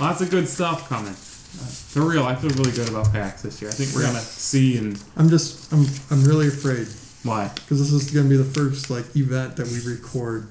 lots 0.00 0.20
of 0.20 0.30
good 0.30 0.48
stuff 0.48 0.88
coming. 0.88 1.12
Uh, 1.12 1.66
for 1.68 2.02
real, 2.02 2.24
I 2.24 2.34
feel 2.34 2.50
really 2.50 2.72
good 2.72 2.88
about 2.88 3.12
PAX 3.12 3.42
this 3.42 3.60
year. 3.62 3.70
I 3.70 3.74
think 3.74 3.94
we're 3.94 4.02
Yeah. 4.02 4.08
gonna 4.12 4.20
see 4.20 4.76
and 4.78 5.02
I'm 5.16 5.28
just 5.30 5.72
I'm 5.72 5.86
I'm 6.10 6.24
really 6.24 6.48
afraid 6.48 6.86
why. 7.22 7.50
because 7.54 7.78
this 7.80 7.92
is 7.92 8.12
to 8.12 8.28
be 8.28 8.36
the 8.36 8.44
first 8.44 8.90
like 8.90 9.04
event 9.16 9.56
that 9.56 9.66
we 9.68 9.80
record 9.90 10.48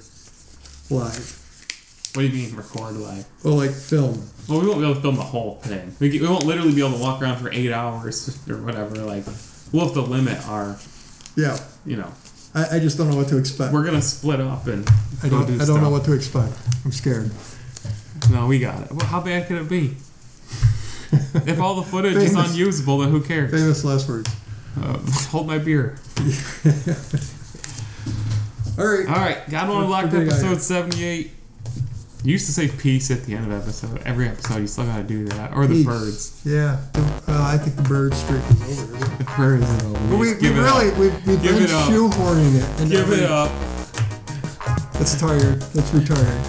live. 0.89 1.41
What 2.13 2.21
do 2.21 2.27
you 2.27 2.33
mean 2.47 2.55
record 2.55 2.95
live? 2.95 3.25
Well, 3.43 3.55
like 3.55 3.71
film. 3.71 4.29
Well, 4.47 4.61
we 4.61 4.67
won't 4.67 4.79
be 4.79 4.85
able 4.85 4.95
to 4.95 5.01
film 5.01 5.15
the 5.17 5.21
whole 5.23 5.55
thing. 5.55 5.93
We, 5.99 6.09
we 6.21 6.27
won't 6.27 6.45
literally 6.45 6.73
be 6.73 6.79
able 6.79 6.93
to 6.97 7.01
walk 7.03 7.21
around 7.21 7.37
for 7.39 7.51
eight 7.51 7.71
hours 7.73 8.37
or 8.49 8.57
whatever. 8.57 8.95
Like, 8.95 9.25
we'll 9.73 9.83
have 9.85 9.93
to 9.95 10.01
limit 10.01 10.37
our, 10.47 10.77
Yeah, 11.35 11.57
you 11.85 11.97
know, 11.97 12.11
I, 12.55 12.77
I 12.77 12.79
just 12.79 12.97
don't 12.97 13.09
know 13.09 13.17
what 13.17 13.27
to 13.27 13.37
expect. 13.37 13.73
we're 13.73 13.83
gonna 13.85 14.01
split 14.01 14.39
up 14.39 14.65
and 14.67 14.87
I 15.21 15.29
go 15.29 15.39
don't 15.39 15.47
do 15.47 15.53
I 15.55 15.57
don't 15.57 15.65
stuff. 15.67 15.81
know 15.81 15.89
what 15.89 16.05
to 16.05 16.13
expect. 16.13 16.53
I'm 16.85 16.91
scared. 16.91 17.29
No, 18.31 18.47
we 18.47 18.59
got 18.59 18.81
it. 18.83 18.91
Well, 18.91 19.05
how 19.05 19.19
bad 19.21 19.47
could 19.47 19.57
it 19.61 19.69
be? 19.69 19.97
if 21.45 21.59
all 21.59 21.75
the 21.75 21.83
footage 21.83 22.15
is 22.15 22.33
Famous. 22.33 22.51
unusable, 22.51 22.97
then 22.99 23.09
who 23.11 23.21
cares? 23.21 23.51
Famous 23.51 23.83
last 23.83 24.07
words. 24.09 24.33
Uh, 24.81 24.97
hold 25.29 25.47
my 25.47 25.57
beer. 25.57 25.97
All 28.77 28.85
right. 28.85 29.07
All 29.07 29.15
right, 29.15 29.49
God 29.49 29.69
Only 29.69 29.87
Locked 29.87 30.13
episode 30.13 30.61
seventy-eight. 30.61 31.31
You 32.25 32.31
used 32.31 32.47
to 32.47 32.53
say 32.53 32.67
peace 32.67 33.11
at 33.11 33.23
the 33.25 33.35
end 33.35 33.45
of 33.45 33.61
episode. 33.61 34.01
Every 34.03 34.27
episode, 34.27 34.57
you 34.57 34.65
still 34.67 34.85
gotta 34.85 35.03
do 35.03 35.25
that. 35.25 35.53
Or 35.55 35.67
the 35.67 35.75
Peace. 35.75 35.85
birds. 35.85 36.41
Yeah. 36.43 36.79
Uh, 37.27 37.43
I 37.53 37.57
think 37.59 37.75
the 37.75 37.83
bird 37.83 38.15
streak 38.15 38.41
is 38.49 38.81
over. 38.81 38.95
Isn't 38.95 39.03
it? 39.13 39.17
The 39.19 39.23
birds 39.37 39.69
is 39.69 39.83
over. 39.83 40.07
But 40.09 40.17
we, 40.17 40.25
Just 40.29 40.41
we 40.41 40.47
give 40.47 40.57
it 40.57 40.61
really 40.61 40.89
up. 40.91 40.97
we've, 40.97 41.27
we've 41.27 41.41
Give 41.43 41.53
been 41.53 41.63
it 41.65 41.69
up. 41.69 41.87
shoehorning 41.91 42.55
it. 42.55 42.81
into 42.81 42.95
Give 42.95 43.11
it 43.11 43.29
up. 43.29 43.51
That's 44.93 45.19
tired. 45.19 45.61
That's 45.61 45.93
retired. 45.93 46.41